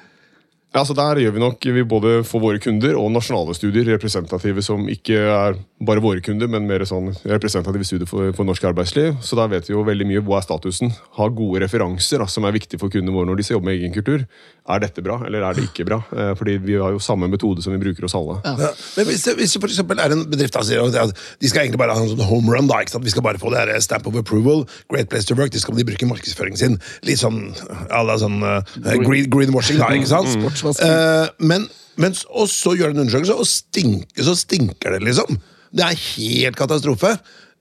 Ja, 0.75 0.83
så 0.85 0.93
Der 0.93 1.15
gjør 1.21 1.31
vi 1.31 1.39
nok 1.39 1.63
vi 1.63 1.83
både 1.87 2.23
for 2.27 2.43
våre 2.43 2.59
kunder 2.59 2.97
og 2.99 3.11
nasjonale 3.13 3.55
studier, 3.55 3.87
representative 3.87 4.61
som 4.61 4.83
ikke 4.91 5.15
er 5.15 5.55
bare 5.79 6.01
våre 6.01 6.21
kunder, 6.25 6.49
men 6.49 6.67
mer 6.67 6.83
sånn 6.89 7.11
representative 7.29 7.85
studier 7.85 8.09
for, 8.09 8.33
for 8.35 8.47
norsk 8.47 8.65
arbeidsliv. 8.67 9.15
Så 9.23 9.37
der 9.39 9.49
vet 9.51 9.69
vi 9.69 9.75
jo 9.75 9.85
veldig 9.87 10.07
mye 10.09 10.23
hva 10.25 10.41
er 10.41 10.45
statusen. 10.45 10.91
Ha 11.17 11.27
gode 11.33 11.61
referanser 11.63 12.19
da, 12.21 12.27
som 12.29 12.45
er 12.49 12.55
viktig 12.57 12.79
for 12.81 12.93
kundene 12.93 13.15
våre 13.15 13.29
når 13.29 13.39
de 13.39 13.45
skal 13.47 13.57
jobbe 13.57 13.69
med 13.69 13.79
egen 13.79 13.95
kultur. 13.95 14.25
Er 14.67 14.83
dette 14.83 15.03
bra, 15.05 15.19
eller 15.23 15.45
er 15.47 15.55
det 15.55 15.67
ikke 15.69 15.85
bra? 15.87 16.01
Eh, 16.11 16.33
fordi 16.35 16.57
vi 16.65 16.75
har 16.81 16.91
jo 16.91 16.99
samme 17.01 17.29
metode 17.31 17.63
som 17.63 17.71
vi 17.71 17.79
bruker 17.79 18.03
hos 18.03 18.17
alle. 18.17 18.39
Ja. 18.43 18.71
Men 18.97 19.07
hvis 19.07 19.23
det, 19.23 19.37
hvis 19.39 19.55
det 19.55 19.63
for 19.63 19.71
eksempel 19.71 20.01
er 20.03 20.17
en 20.17 20.25
bedrift 20.27 20.57
som 20.57 20.67
sier 20.67 20.83
at 20.83 21.15
de 21.15 21.51
skal 21.51 21.63
egentlig 21.63 21.79
bare 21.79 21.95
ha 21.95 22.03
en 22.03 22.11
sånn 22.11 22.25
home 22.27 22.51
run, 22.51 22.67
da, 22.67 22.81
ikke 22.83 22.97
sant? 22.97 23.07
vi 23.07 23.13
skal 23.13 23.25
bare 23.25 23.39
få 23.39 23.53
det 23.53 23.63
her 23.63 23.73
stamp 23.85 24.09
of 24.09 24.17
approval, 24.19 24.65
great 24.91 25.07
place 25.13 25.29
to 25.29 25.37
work, 25.39 25.53
de 25.55 25.63
skal 25.63 25.77
de 25.77 25.87
bruke 25.87 26.03
i 26.03 26.11
markedsføringen 26.11 26.59
sin. 26.59 26.77
Litt 27.07 27.21
sånn 27.23 27.53
à 27.93 28.03
la 28.03 28.17
sånn 28.19 28.41
uh, 28.43 28.59
green, 29.05 29.29
greenwashing, 29.31 29.79
da, 29.79 29.93
ikke 29.95 30.11
sant? 30.11 30.33
Sportsvasking. 30.35 30.56
Eh, 30.65 31.33
men, 31.39 31.67
men, 31.99 32.15
og 32.29 32.47
så 32.51 32.75
gjør 32.77 32.93
den 32.93 33.01
en 33.01 33.07
undersøkelse, 33.07 33.35
og 33.37 33.49
stinker, 33.49 34.23
så 34.27 34.35
stinker 34.37 34.95
det, 34.97 35.03
liksom. 35.07 35.37
Det 35.75 35.83
er 35.85 35.99
helt 35.99 36.57
katastrofe. 36.59 37.17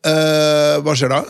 Eh, 0.07 0.77
hva 0.85 0.95
skjer 0.97 1.13
da? 1.13 1.25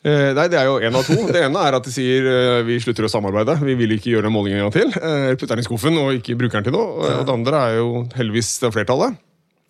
Eh, 0.00 0.30
nei, 0.32 0.46
Det 0.48 0.56
er 0.56 0.64
jo 0.64 0.78
én 0.80 0.96
av 0.96 1.04
to. 1.04 1.16
Det 1.28 1.42
ene 1.44 1.64
er 1.66 1.76
at 1.76 1.84
de 1.84 1.92
sier 1.92 2.24
eh, 2.24 2.62
vi 2.64 2.78
slutter 2.80 3.04
å 3.04 3.12
samarbeide. 3.12 3.58
Vi 3.60 3.76
vil 3.76 3.98
ikke 3.98 4.14
gjøre 4.14 4.28
den 4.30 4.34
målingen 4.34 4.62
en 4.62 4.68
gang 4.70 4.76
til. 4.78 4.94
Eh, 4.96 5.32
putter 5.36 5.58
den 5.58 5.64
i 5.64 5.68
skuffen 5.68 5.98
og 6.00 6.14
ikke 6.16 6.38
bruker 6.40 6.60
den 6.60 6.70
til 6.70 6.76
noe. 6.76 7.10
Og 7.20 7.26
det 7.28 7.34
andre 7.34 7.64
er 7.66 7.80
jo 7.82 8.06
heldigvis 8.16 8.54
er 8.64 8.72
flertallet. 8.72 9.18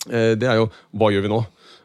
Eh, 0.07 0.37
det 0.39 0.47
er 0.49 0.61
jo 0.63 0.69
hva 0.97 1.11
gjør 1.11 1.27
vi 1.27 1.33
nå? 1.33 1.41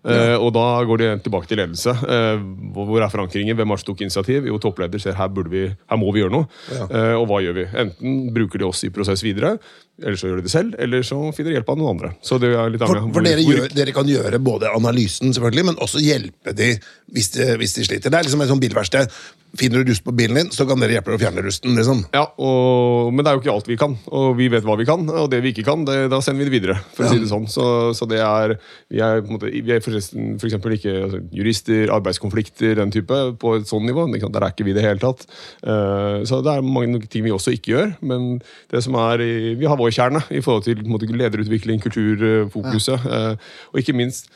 Eh, 0.05 0.35
og 0.37 0.51
da 0.53 0.65
går 0.85 1.01
de 1.01 1.09
tilbake 1.25 1.49
til 1.49 1.59
ledelse. 1.61 1.93
Eh, 1.93 2.43
hvor 2.75 3.01
er 3.01 3.11
forankringen? 3.11 3.57
Hvem 3.57 3.73
har 3.73 3.81
tok 3.87 4.03
initiativ? 4.05 4.45
Jo, 4.49 4.59
toppleder 4.61 5.01
ser 5.01 5.17
her, 5.17 5.31
burde 5.33 5.53
vi, 5.53 5.65
her 5.73 6.01
må 6.01 6.11
vi 6.13 6.21
gjøre 6.23 6.35
noe. 6.35 6.49
Eh, 6.85 7.15
og 7.17 7.25
hva 7.31 7.41
gjør 7.43 7.57
vi? 7.59 7.67
Enten 7.85 8.19
bruker 8.35 8.61
de 8.61 8.69
oss 8.69 8.83
i 8.85 8.91
prosess 8.93 9.25
videre, 9.25 9.55
eller 10.03 10.17
så 10.19 10.27
gjør 10.27 10.41
de 10.41 10.43
det 10.43 10.51
selv, 10.51 10.75
eller 10.81 11.05
så 11.07 11.17
finner 11.31 11.53
de 11.53 11.55
hjelp 11.59 11.71
av 11.71 11.79
noen 11.79 11.93
andre. 11.95 12.11
Så 12.25 12.39
det 12.41 12.51
er 12.51 12.73
litt 12.73 12.83
For, 12.83 12.97
avhengig 12.99 13.13
av 13.13 13.15
for 13.15 13.29
dere, 13.29 13.45
gjør, 13.47 13.71
dere 13.77 13.95
kan 13.95 14.11
gjøre 14.11 14.41
både 14.43 14.73
analysen, 14.75 15.31
selvfølgelig, 15.35 15.69
men 15.71 15.81
også 15.85 16.03
hjelpe 16.03 16.55
de 16.57 16.73
hvis 17.15 17.31
de, 17.35 17.49
hvis 17.61 17.77
de 17.77 17.87
sliter. 17.87 18.11
Det 18.11 18.19
er 18.19 18.27
liksom 18.27 18.43
et 18.43 18.51
sånn 18.51 18.61
bilverksted. 18.63 19.17
Finner 19.55 19.85
du 19.85 19.91
rust 19.93 20.03
på 20.03 20.11
bilen 20.11 20.35
din, 20.35 20.49
så 20.51 20.65
kan 20.67 20.81
dere 20.81 20.97
hjelpe 20.97 21.13
deg 21.13 21.15
å 21.15 21.21
fjerne 21.21 21.43
rusten. 21.45 21.77
liksom. 21.77 22.01
Ja, 22.11 22.25
og, 22.43 23.13
Men 23.13 23.23
det 23.23 23.31
er 23.31 23.37
jo 23.37 23.43
ikke 23.43 23.53
alt 23.53 23.69
vi 23.69 23.77
kan, 23.79 23.93
og 24.11 24.33
vi 24.35 24.49
vet 24.51 24.65
hva 24.67 24.75
vi 24.75 24.87
kan. 24.89 25.05
Og 25.07 25.29
det 25.31 25.39
vi 25.45 25.53
ikke 25.53 25.63
kan, 25.69 25.85
det, 25.87 26.09
da 26.11 26.19
sender 26.19 26.43
vi 26.43 26.49
det 26.49 26.55
videre. 26.57 26.75
for 26.97 27.07
å 27.07 27.11
si 27.13 27.21
det 27.21 27.29
sånn. 27.31 27.47
Så, 27.47 27.67
så 27.95 28.07
det 28.09 28.19
er, 28.19 28.57
Vi 28.91 28.99
er 28.99 29.21
på 29.21 29.31
en 29.31 29.37
måte, 29.37 29.53
vi 29.53 29.71
er 29.71 29.79
for, 29.85 29.95
for 29.95 30.49
eksempel 30.49 30.75
ikke 30.75 30.95
altså, 31.05 31.21
jurister, 31.31 31.93
arbeidskonflikter, 31.95 32.75
den 32.81 32.91
type, 32.91 33.21
på 33.39 33.55
et 33.61 33.69
sånt 33.69 33.87
nivå. 33.87 34.09
Der 34.11 34.43
er 34.43 34.51
ikke 34.51 34.67
vi 34.67 34.75
i 34.75 34.77
det 34.77 34.83
hele 34.83 34.99
tatt. 34.99 35.23
Uh, 35.63 36.25
så 36.27 36.41
det 36.43 36.51
er 36.51 36.67
mange 36.75 36.99
ting 37.07 37.23
vi 37.23 37.31
også 37.31 37.55
ikke 37.55 37.77
gjør. 37.77 37.95
Men 38.03 38.41
det 38.73 38.83
som 38.83 38.97
er, 38.99 39.23
vi 39.55 39.69
har 39.69 39.79
vår 39.79 39.84
kjerne 39.93 40.21
i 40.31 40.41
forhold 40.41 40.65
til 40.65 40.81
måte, 40.89 41.09
lederutvikling, 41.11 41.81
kulturfokuset. 41.83 43.05
Ja. 43.05 43.35
og 43.71 43.79
ikke 43.81 43.93
minst 43.93 44.31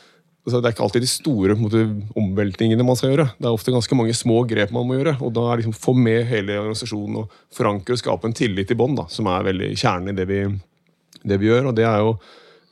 altså, 0.46 0.60
Det 0.60 0.66
er 0.66 0.74
ikke 0.74 0.84
alltid 0.86 1.04
de 1.04 1.10
store 1.10 1.56
måte, 1.58 1.84
omveltningene 2.16 2.86
man 2.86 2.98
skal 2.98 3.14
gjøre. 3.14 3.28
Det 3.38 3.48
er 3.48 3.54
ofte 3.54 3.74
ganske 3.74 3.96
mange 3.98 4.16
små 4.16 4.42
grep 4.48 4.72
man 4.72 4.86
må 4.88 4.98
gjøre. 4.98 5.16
og 5.20 5.32
da 5.36 5.46
er 5.50 5.62
liksom 5.62 5.76
Få 5.76 5.94
med 5.94 6.24
hele 6.30 6.58
organisasjonen 6.58 7.22
og 7.22 7.30
forankre 7.54 7.96
og 7.96 8.02
skape 8.02 8.28
en 8.28 8.36
tillit 8.36 8.70
i 8.70 8.78
bånn, 8.78 8.98
som 9.08 9.26
er 9.26 9.46
veldig 9.46 9.72
kjernen 9.76 10.12
i 10.12 10.16
det 10.16 10.28
vi, 10.28 10.42
det 11.24 11.40
vi 11.40 11.50
gjør. 11.50 11.70
og 11.70 11.76
det 11.76 11.84
er 11.84 11.98
jo 11.98 12.18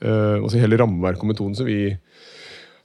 eh, 0.03 0.37
altså 0.43 0.59
hele 0.59 0.79
rammeverket 0.79 1.23
og 1.23 1.33
metoden 1.33 1.59
som 1.59 1.67
vi 1.67 1.97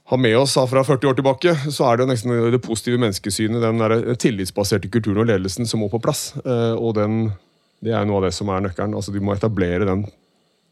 har 0.04 0.20
med 0.20 0.36
oss 0.36 0.54
fra 0.68 0.82
40 0.84 1.08
år 1.08 1.16
tilbake, 1.16 1.54
så 1.72 1.86
er 1.88 1.96
det 1.96 2.10
nesten 2.10 2.34
det 2.52 2.60
positive 2.60 3.00
menneskesynet, 3.00 3.62
den 3.62 4.16
tillitsbaserte 4.20 4.90
kulturen 4.92 5.22
og 5.22 5.30
ledelsen 5.30 5.64
som 5.64 5.80
må 5.80 5.88
på 5.88 6.02
plass. 6.02 6.34
eh, 6.44 6.74
og 6.76 6.94
den 6.98 7.32
Det 7.84 7.92
er 7.94 8.04
noe 8.08 8.20
av 8.22 8.28
det 8.28 8.34
som 8.36 8.48
er 8.54 8.62
nøkkelen. 8.64 8.94
Altså, 8.96 9.12
du 9.14 9.20
må 9.24 9.34
etablere 9.36 9.86
den 9.88 10.06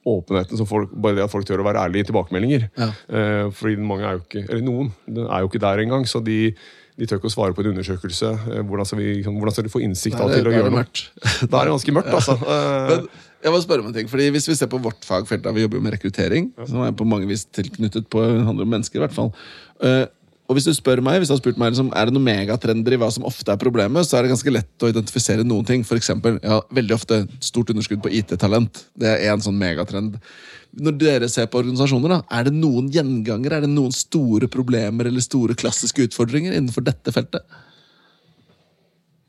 åpenheten, 0.09 0.59
som 0.59 0.67
folk, 0.67 0.91
bare 0.99 1.15
det 1.21 1.25
at 1.29 1.31
folk 1.31 1.47
tør 1.47 1.61
å 1.63 1.67
være 1.69 1.83
ærlige 1.87 2.07
i 2.07 2.11
tilbakemeldinger. 2.11 2.65
Ja. 2.81 2.89
Eh, 3.15 3.51
fordi 3.55 3.77
mange 3.79 4.07
er 4.09 4.17
jo 4.17 4.23
ikke, 4.25 4.41
eller 4.49 4.65
noen 4.67 4.89
er 5.29 5.45
jo 5.45 5.51
ikke 5.51 5.61
der 5.63 5.83
engang, 5.85 6.07
så 6.11 6.19
de, 6.27 6.39
de 6.99 7.07
tør 7.07 7.21
ikke 7.21 7.31
å 7.31 7.35
svare 7.37 7.55
på 7.55 7.63
en 7.63 7.71
undersøkelse. 7.75 8.33
Eh, 8.57 8.63
hvordan, 8.67 8.89
skal 8.89 8.99
vi, 8.99 9.11
liksom, 9.21 9.37
hvordan 9.39 9.55
skal 9.55 9.69
de 9.69 9.75
få 9.77 9.83
innsikt 9.87 10.19
det- 10.19 10.41
til 10.41 10.51
å 10.51 10.55
gjøre 10.57 10.73
noe? 10.75 10.87
Da 11.53 11.61
er 11.61 11.69
det 11.71 11.75
ganske 11.77 11.95
mørkt, 12.01 12.11
altså. 12.19 12.35
Eh, 12.41 12.89
Men 12.91 13.07
jeg 13.47 13.55
må 13.55 13.61
spørre 13.63 13.85
om 13.85 13.93
en 13.93 13.95
ting, 14.01 14.11
fordi 14.11 14.27
Hvis 14.35 14.49
vi 14.51 14.57
ser 14.59 14.73
på 14.73 14.83
vårt 14.83 15.07
fagfelt, 15.07 15.45
da 15.47 15.53
vi 15.55 15.63
jobber 15.63 15.79
jo 15.79 15.85
med 15.87 15.95
rekruttering, 15.99 16.51
som 16.67 16.83
er 16.89 16.97
på 16.99 17.07
mange 17.07 17.31
vis 17.31 17.45
tilknyttet 17.55 18.11
på 18.11 18.25
handler 18.27 18.67
om 18.67 18.75
mennesker, 18.75 18.99
i 18.99 19.07
hvert 19.07 19.15
fall. 19.21 19.31
Og 20.51 20.59
hvis 20.59 20.67
du 20.67 20.73
spør 20.75 21.01
meg, 21.05 21.21
hvis 21.21 21.31
du 21.31 21.37
har 21.37 21.41
spurt 21.41 21.59
meg 21.61 21.71
liksom, 21.73 21.93
er 21.97 22.09
det 22.09 22.15
noen 22.17 22.27
megatrender 22.27 22.95
i 22.95 22.99
hva 23.01 23.09
som 23.15 23.25
ofte 23.29 23.55
er 23.55 23.61
problemet, 23.61 24.05
så 24.05 24.19
er 24.19 24.27
det 24.27 24.33
ganske 24.35 24.53
lett 24.53 24.85
å 24.85 24.91
identifisere 24.91 25.47
noen 25.47 25.67
ting. 25.69 25.85
For 25.87 25.97
eksempel, 26.01 26.41
ja, 26.43 26.59
veldig 26.75 26.97
ofte 26.97 27.23
stort 27.45 27.71
underskudd 27.73 28.03
på 28.05 28.13
IT-talent. 28.19 28.83
Det 28.99 29.15
er 29.15 29.33
en 29.33 29.45
sånn 29.45 29.61
megatrend. 29.61 30.19
Når 30.83 30.97
dere 30.99 31.29
ser 31.31 31.49
på 31.53 31.63
organisasjoner, 31.63 32.17
da, 32.17 32.21
er 32.37 32.49
det 32.49 32.55
noen 32.57 32.91
gjengangere? 32.93 33.61
Er 33.61 33.67
det 33.67 33.73
noen 33.73 33.95
store 33.97 34.51
problemer 34.53 35.09
eller 35.09 35.25
store 35.25 35.57
klassiske 35.59 36.09
utfordringer 36.09 36.57
innenfor 36.57 36.85
dette 36.85 37.15
feltet? 37.15 37.47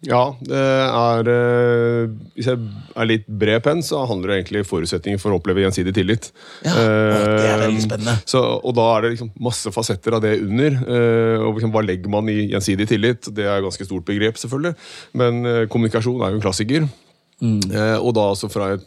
Ja, 0.03 0.21
det 0.43 0.59
er 0.59 1.29
eh, 1.31 2.09
Hvis 2.35 2.49
jeg 2.49 2.59
er 2.99 3.07
litt 3.07 3.27
bred 3.27 3.63
penn, 3.63 3.79
så 3.85 4.01
handler 4.09 4.33
det 4.33 4.37
egentlig 4.41 4.65
forutsetninger 4.67 5.21
for 5.21 5.31
å 5.31 5.37
oppleve 5.39 5.63
gjensidig 5.63 5.93
tillit. 5.95 6.27
Ja, 6.65 6.73
det 6.75 7.45
er 7.47 7.61
veldig 7.63 7.79
Eh, 7.79 7.85
spennende. 7.85 8.15
Så, 8.27 8.41
og 8.59 8.75
da 8.75 8.87
er 8.97 9.05
det 9.05 9.13
liksom 9.13 9.31
masse 9.47 9.71
fasetter 9.71 10.17
av 10.17 10.23
det 10.25 10.33
under. 10.43 10.75
eh, 10.83 11.37
og 11.45 11.55
liksom, 11.55 11.71
Hva 11.75 11.85
legger 11.87 12.11
man 12.11 12.27
i 12.33 12.49
gjensidig 12.51 12.89
tillit? 12.91 13.31
Det 13.31 13.45
er 13.47 13.57
et 13.61 13.67
ganske 13.67 13.87
stort 13.87 14.05
begrep, 14.09 14.35
selvfølgelig. 14.41 14.75
Men 15.13 15.41
kommunikasjon 15.71 16.19
er 16.21 16.33
jo 16.35 16.41
en 16.41 16.45
klassiker. 16.49 16.89
Mm. 17.43 17.59
og 17.99 18.13
da 18.15 18.21
altså 18.31 18.47
fra 18.47 18.69
et 18.77 18.83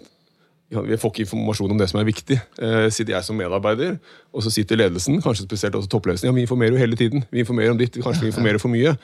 Vi 0.66 0.96
får 0.98 1.12
ikke 1.12 1.22
informasjon 1.22 1.70
om 1.70 1.78
det 1.78 1.86
som 1.92 2.00
er 2.00 2.08
viktig. 2.08 2.36
Eh, 2.58 2.88
sitter 2.90 3.14
jeg 3.14 3.22
som 3.22 3.36
medarbeider, 3.38 4.00
og 4.34 4.42
så 4.42 4.50
sitter 4.50 4.80
ledelsen, 4.80 5.20
kanskje 5.22 5.44
spesielt 5.46 5.76
også 5.78 5.90
toppledelsen, 5.92 6.26
ja, 6.26 6.34
vi 6.34 6.42
informerer 6.42 6.74
jo 6.74 6.80
hele 6.80 6.98
tiden. 6.98 7.22
Vi 7.30 7.44
informerer 7.44 7.70
om 7.70 7.78
ditt, 7.78 7.94
kanskje 8.02 8.24
vi 8.26 8.32
informerer 8.32 8.58
for 8.58 8.72
mye. 8.72 8.96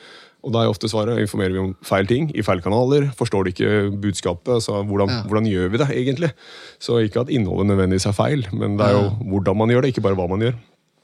Og 0.43 0.51
da 0.51 0.59
er 0.65 0.67
ofte 0.73 0.89
svaret 0.91 1.21
informerer 1.23 1.55
vi 1.55 1.61
om 1.61 1.71
feil 1.87 2.05
ting 2.09 2.27
i 2.35 2.43
feil 2.43 2.59
kanaler. 2.59 3.05
Forstår 3.15 3.47
de 3.47 3.53
ikke 3.53 3.69
budskapet? 4.03 4.51
Altså, 4.57 4.81
hvordan, 4.83 5.07
Ja. 5.09 5.21
hvordan 5.23 5.47
gjør 5.47 5.71
vi 5.71 5.77
det 5.77 5.87
egentlig? 5.95 6.31
Så 6.83 6.99
ikke 6.99 7.21
at 7.21 7.29
innholdet 7.31 7.71
nødvendigvis 7.71 8.07
er 8.07 8.11
feil, 8.11 8.43
men 8.51 8.75
det 8.75 8.85
er 8.85 8.91
jo 8.99 9.09
hvordan 9.23 9.57
man 9.57 9.69
gjør 9.69 9.81
det, 9.83 9.93
ikke 9.95 10.03
bare 10.03 10.15
hva 10.19 10.27
man 10.27 10.41
gjør. 10.43 10.55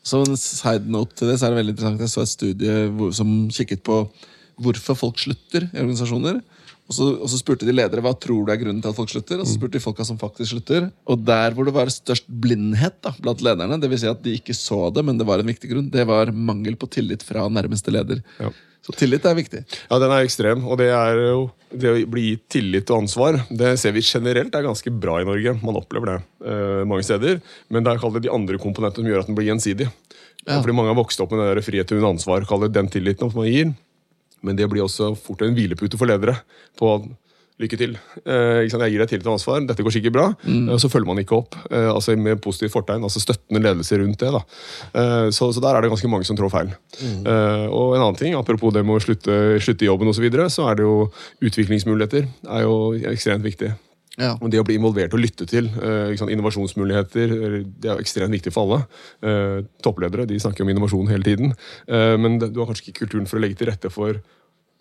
Som 0.04 0.26
en 0.28 0.36
side 0.36 0.92
note 0.92 1.16
til 1.16 1.30
det, 1.30 1.40
så 1.40 1.48
er 1.48 1.56
det 1.56 1.64
veldig 1.64 1.76
interessant. 1.78 2.00
Jeg 2.04 2.10
så 2.10 2.22
et 2.22 2.36
studie 2.36 3.14
som 3.16 3.48
kikket 3.48 3.82
på 3.84 4.10
hvorfor 4.60 4.96
folk 4.96 5.16
slutter 5.18 5.70
i 5.72 5.80
organisasjoner. 5.80 6.42
Og 6.90 6.96
så, 6.98 7.08
og 7.22 7.30
så 7.30 7.38
spurte 7.38 7.68
de 7.68 7.74
ledere 7.76 8.02
hva 8.02 8.16
tror 8.18 8.48
du 8.48 8.54
er 8.54 8.58
grunnen 8.58 8.82
til 8.82 8.90
at 8.90 8.98
folk 8.98 9.12
slutter. 9.12 9.42
Og 9.42 9.46
så 9.46 9.54
spurte 9.60 9.78
de 9.78 9.84
folka 9.84 10.06
som 10.08 10.18
faktisk 10.18 10.56
slutter. 10.56 10.88
Og 11.06 11.22
der 11.22 11.54
hvor 11.54 11.68
det 11.68 11.76
var 11.76 11.92
størst 11.94 12.26
blindhet 12.26 12.98
da, 13.06 13.14
blant 13.22 13.44
lederne, 13.46 13.78
det 13.82 13.92
vil 13.92 14.02
si 14.02 14.10
at 14.10 14.24
de 14.26 14.34
ikke 14.40 14.56
så 14.58 14.88
det, 14.94 15.04
men 15.06 15.20
det 15.20 15.28
var 15.30 15.44
en 15.44 15.52
viktig 15.52 15.70
grunn, 15.70 15.92
det 15.94 16.08
var 16.10 16.34
mangel 16.34 16.80
på 16.80 16.90
tillit 16.90 17.26
fra 17.26 17.46
nærmeste 17.54 17.94
leder. 17.94 18.24
Ja. 18.42 18.50
Så 18.86 18.96
tillit 18.96 19.26
er 19.28 19.36
viktig. 19.38 19.62
Ja, 19.90 20.00
den 20.02 20.10
er 20.16 20.26
ekstrem, 20.26 20.64
og 20.66 20.80
det 20.80 20.88
er 20.96 21.20
jo 21.20 21.42
det 21.70 21.92
å 21.92 21.98
bli 22.10 22.24
gitt 22.30 22.46
tillit 22.56 22.90
og 22.90 23.04
ansvar. 23.04 23.38
Det 23.52 23.76
ser 23.78 23.94
vi 23.94 24.02
generelt 24.06 24.56
er 24.56 24.66
ganske 24.66 24.94
bra 25.04 25.20
i 25.22 25.28
Norge. 25.28 25.54
Man 25.62 25.78
opplever 25.78 26.14
det 26.14 26.20
eh, 26.48 26.86
mange 26.90 27.06
steder. 27.06 27.42
Men 27.70 27.86
det 27.86 27.94
er 27.94 28.24
de 28.24 28.32
andre 28.34 28.58
komponentene 28.62 29.04
som 29.04 29.12
gjør 29.12 29.22
at 29.22 29.30
den 29.30 29.38
blir 29.38 29.52
gjensidig. 29.52 29.90
Ja. 30.48 30.58
Fordi 30.58 30.74
mange 30.74 30.94
har 30.94 30.98
vokst 30.98 31.22
opp 31.22 31.36
med 31.36 31.44
den 31.44 31.52
der 31.52 31.66
frihet 31.66 31.92
under 31.94 32.10
ansvar, 32.16 32.48
kall 32.50 32.64
det 32.66 32.72
den 32.80 32.90
tilliten 32.90 33.30
man 33.36 33.52
gir. 33.52 33.76
Men 34.46 34.60
det 34.60 34.70
blir 34.72 34.86
også 34.86 35.14
fort 35.20 35.42
en 35.46 35.56
hvilepute 35.58 36.00
for 36.00 36.10
ledere. 36.10 36.40
på 36.80 37.00
Lykke 37.60 37.76
til. 37.76 37.96
Eh? 38.24 38.70
Jeg 38.70 38.72
gir 38.72 39.02
deg 39.02 39.10
tillit 39.12 39.26
og 39.28 39.34
ansvar, 39.36 39.60
dette 39.68 39.84
går 39.84 39.92
sikkert 39.92 40.14
bra. 40.16 40.28
Mm. 40.46 40.70
Eh, 40.70 40.74
og 40.78 40.80
så 40.80 40.88
følger 40.88 41.10
man 41.10 41.20
ikke 41.20 41.36
opp 41.42 41.58
eh, 41.68 41.90
altså 41.92 42.16
med 42.16 42.40
positivt 42.40 42.72
fortegn. 42.72 43.04
altså 43.04 43.20
Støttende 43.20 43.60
ledelse 43.66 44.00
rundt 44.00 44.24
det. 44.24 44.30
da. 44.32 44.42
Eh, 44.94 45.28
så, 45.36 45.50
så 45.52 45.64
der 45.66 45.76
er 45.76 45.84
det 45.84 45.92
ganske 45.92 46.12
mange 46.12 46.28
som 46.30 46.40
trår 46.40 46.54
feil. 46.54 46.72
Mm. 47.02 47.28
Eh, 47.28 47.66
og 47.68 47.98
en 47.98 48.06
annen 48.06 48.20
ting, 48.22 48.38
apropos 48.40 48.72
det 48.72 48.86
med 48.88 48.96
å 48.96 49.04
slutte, 49.04 49.36
slutte 49.60 49.90
jobben 49.90 50.08
osv., 50.08 50.22
så, 50.22 50.24
videre, 50.24 50.48
så 50.52 50.70
er 50.72 50.80
det 50.80 50.88
jo 50.88 50.96
utviklingsmuligheter 51.50 52.32
er 52.48 52.64
jo 52.64 52.80
ekstremt 53.12 53.44
viktig. 53.44 53.74
Ja. 54.20 54.34
Og 54.38 54.52
det 54.52 54.60
å 54.60 54.66
bli 54.68 54.76
involvert 54.80 55.14
og 55.16 55.22
lytte 55.24 55.48
til 55.50 55.70
eh, 55.80 56.16
sant, 56.20 56.32
innovasjonsmuligheter, 56.34 57.36
eh, 57.38 57.62
det 57.66 57.92
er 57.92 57.96
jo 57.96 58.04
ekstremt 58.04 58.36
viktig 58.36 58.52
for 58.56 58.66
alle. 58.68 58.82
Eh, 59.24 59.62
toppledere 59.86 60.28
de 60.30 60.40
snakker 60.42 60.66
om 60.66 60.74
innovasjon 60.74 61.08
hele 61.12 61.24
tiden, 61.24 61.56
eh, 61.88 62.18
men 62.20 62.38
du 62.42 62.60
har 62.60 62.68
kanskje 62.68 62.90
ikke 62.90 63.06
kulturen 63.06 63.30
for 63.30 63.40
å 63.40 63.46
legge 63.46 63.62
til 63.62 63.72
rette 63.72 63.92
for 63.94 64.20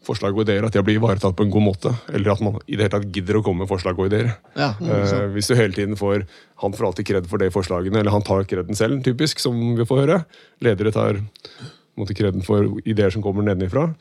forslag 0.07 0.37
og 0.37 0.45
ideer, 0.45 0.65
at 0.65 0.75
de 0.75 0.83
blir 0.87 0.99
ivaretatt 0.99 1.35
på 1.37 1.45
en 1.45 1.51
god 1.53 1.65
måte. 1.65 1.93
Eller 2.15 2.33
at 2.33 2.43
man 2.45 2.59
i 2.67 2.77
det 2.77 2.87
hele 2.87 2.95
tatt 2.95 3.09
gidder 3.15 3.41
å 3.41 3.43
komme 3.45 3.65
med 3.65 3.71
forslag 3.71 3.99
og 3.99 4.11
ideer. 4.11 4.31
Ja, 4.57 4.73
Eh, 4.79 5.27
hvis 5.35 5.51
du 5.51 5.57
hele 5.59 5.75
tiden 5.75 5.99
får 5.99 6.25
han 6.63 6.73
får 6.73 6.87
alltid 6.87 7.07
kred 7.07 7.27
for 7.27 7.39
de 7.39 7.51
forslagene, 7.51 7.99
eller 7.99 8.15
han 8.15 8.23
tar 8.23 8.47
kreden 8.49 8.79
selv, 8.79 9.03
typisk, 9.05 9.39
som 9.43 9.59
vi 9.77 9.85
får 9.85 10.07
høre. 10.07 10.25
Ledere 10.63 10.93
tar 10.93 11.21
på 11.99 12.15
kreden 12.15 12.45
for 12.47 12.79
ideer 12.87 13.11
som 13.11 13.23
kommer 13.23 13.43
nedenifra. 13.43 13.95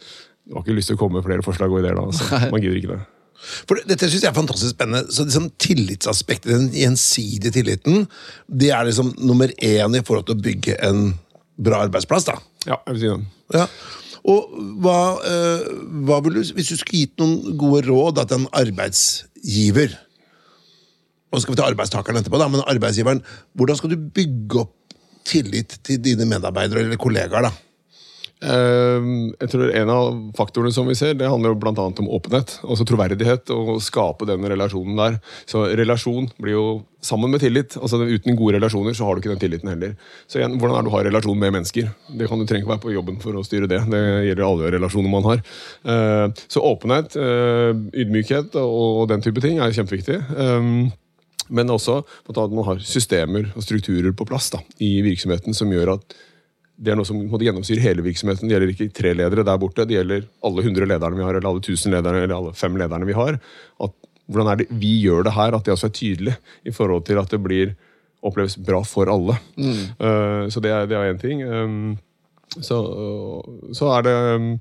Du 0.48 0.56
har 0.56 0.64
ikke 0.64 0.78
lyst 0.78 0.94
til 0.94 0.98
å 0.98 1.02
komme 1.02 1.20
med 1.20 1.26
flere 1.26 1.44
forslag 1.44 1.72
og 1.72 1.82
ideer 1.82 1.98
da. 1.98 2.06
Altså. 2.08 2.52
Man 2.52 2.62
gidder 2.62 2.78
ikke 2.80 2.96
det. 2.96 3.17
For 3.38 3.80
Dette 3.88 4.10
synes 4.10 4.24
jeg 4.24 4.32
er 4.32 4.36
fantastisk 4.36 4.74
spennende. 4.76 5.12
Så 5.14 5.28
liksom 5.28 5.52
Tillitsaspektet, 5.62 6.52
den 6.52 6.72
gjensidige 6.74 7.54
tilliten, 7.60 8.08
det 8.48 8.72
er 8.76 8.88
liksom 8.88 9.14
nummer 9.20 9.52
én 9.64 9.98
i 9.98 10.04
forhold 10.04 10.28
til 10.28 10.38
å 10.38 10.44
bygge 10.44 10.78
en 10.88 11.14
bra 11.58 11.84
arbeidsplass. 11.86 12.28
da. 12.28 12.38
Ja, 12.66 12.82
jeg 12.88 12.98
vil 12.98 13.02
si 13.02 13.14
det. 13.14 13.60
Ja. 13.62 13.68
Og 14.28 14.58
hva, 14.84 15.00
eh, 15.24 15.68
hva 16.04 16.18
vil 16.24 16.40
du, 16.40 16.42
Hvis 16.58 16.74
du 16.74 16.76
skulle 16.76 17.06
gitt 17.06 17.20
noen 17.22 17.56
gode 17.58 17.86
råd 17.88 18.18
da, 18.18 18.26
til 18.28 18.42
en 18.42 18.50
arbeidsgiver 18.52 19.96
Nå 21.32 21.40
skal 21.40 21.54
vi 21.54 21.60
ta 21.60 21.68
arbeidstakeren 21.68 22.20
etterpå, 22.20 22.40
da, 22.40 22.48
men 22.48 22.64
arbeidsgiveren, 22.64 23.20
hvordan 23.56 23.76
skal 23.76 23.92
du 23.92 23.98
bygge 24.16 24.62
opp 24.62 24.74
tillit 25.28 25.76
til 25.84 26.00
dine 26.00 26.24
medarbeidere 26.26 26.86
eller 26.86 27.00
kollegaer? 27.00 27.50
da? 27.50 27.52
Eh, 28.38 29.02
Jeg 29.42 29.50
tror 29.50 29.72
En 29.74 29.90
av 29.90 30.18
faktorene 30.38 30.74
som 30.74 30.86
vi 30.88 30.96
ser, 30.96 31.16
det 31.18 31.30
handler 31.30 31.56
jo 31.56 31.72
annet 31.72 32.00
om 32.00 32.10
åpenhet. 32.10 32.60
altså 32.64 32.86
Troverdighet 32.86 33.50
og 33.50 33.78
å 33.78 33.82
skape 33.82 34.28
den 34.28 34.42
relasjonen 34.46 34.96
der. 34.96 35.20
Så 35.46 35.66
Relasjon 35.76 36.30
blir 36.40 36.54
jo 36.54 36.86
sammen 37.02 37.32
med 37.32 37.42
tillit. 37.42 37.78
altså 37.78 37.98
Uten 38.06 38.36
gode 38.36 38.60
relasjoner 38.60 38.94
så 38.94 39.06
har 39.06 39.16
du 39.16 39.22
ikke 39.22 39.34
den 39.38 39.42
tilliten 39.50 39.70
heller. 39.70 39.96
Så 40.28 40.38
igjen, 40.40 40.60
Hvordan 40.60 40.78
er 40.78 40.84
det 40.84 40.92
du 40.92 40.96
har 40.96 41.04
relasjon 41.06 41.40
med 41.40 41.54
mennesker? 41.54 41.90
Det 42.18 42.28
kan 42.28 42.40
Du 42.40 42.46
trenger 42.46 42.64
ikke 42.66 42.76
være 42.76 42.86
på 42.86 42.94
jobben 42.94 43.20
for 43.20 43.34
å 43.34 43.44
styre 43.46 43.68
det. 43.68 43.82
Det 43.90 44.04
gjelder 44.30 44.46
alle 44.46 44.72
relasjoner 44.72 45.10
man 45.10 45.24
har. 45.24 45.38
Eh, 45.86 46.28
Så 46.48 46.62
åpenhet, 46.62 47.16
eh, 47.16 47.74
ydmykhet 48.06 48.56
og 48.56 49.08
den 49.10 49.22
type 49.22 49.42
ting 49.42 49.60
er 49.60 49.72
kjempeviktig. 49.72 50.22
Eh, 50.38 50.92
Men 51.50 51.68
også 51.70 52.04
at 52.28 52.52
man 52.52 52.66
har 52.66 52.76
systemer 52.76 53.54
og 53.56 53.64
strukturer 53.64 54.12
på 54.12 54.28
plass 54.28 54.50
da, 54.50 54.60
i 54.82 55.02
virksomheten 55.02 55.56
som 55.56 55.70
gjør 55.72 55.94
at 55.94 56.14
det 56.78 56.94
er 56.94 56.98
noe 57.00 57.08
som 57.10 57.18
gjennomsyrer 57.18 57.48
gjennomsyre 57.48 57.82
hele 57.82 58.04
virksomheten. 58.06 58.48
Det 58.48 58.54
gjelder 58.54 58.74
ikke 58.74 58.94
tre 58.94 59.14
ledere 59.18 59.46
der 59.48 59.62
borte, 59.62 59.86
det 59.90 59.98
gjelder 59.98 60.28
alle 60.46 60.66
hundre 60.66 60.86
lederne 60.90 61.18
vi 61.18 61.26
har, 61.26 61.38
eller 61.38 61.50
alle 61.50 61.64
tusen 61.66 61.96
lederne, 61.96 62.24
eller 62.24 62.38
alle 62.38 62.54
fem 62.58 62.78
lederne 62.78 63.08
vi 63.10 63.18
har. 63.18 63.40
At, 63.84 63.96
hvordan 64.28 64.52
er 64.52 64.60
det 64.62 64.68
vi 64.70 64.94
gjør 65.02 65.26
det 65.26 65.34
her, 65.38 65.56
at 65.56 65.66
det 65.66 65.74
også 65.74 65.90
er 65.90 65.96
tydelig 65.98 66.36
i 66.68 66.74
forhold 66.76 67.06
til 67.08 67.22
at 67.22 67.32
det 67.34 67.40
blir 67.42 67.74
oppleves 68.26 68.58
bra 68.58 68.84
for 68.86 69.10
alle. 69.10 69.38
Eh, 69.58 70.44
så 70.54 70.62
det 70.62 70.74
er, 70.74 70.94
en 71.08 71.22
ting. 71.22 71.44
Um, 71.44 71.98
så, 72.62 72.78
så 73.74 73.92
er 73.98 74.06
det 74.06 74.16
um, 74.36 74.52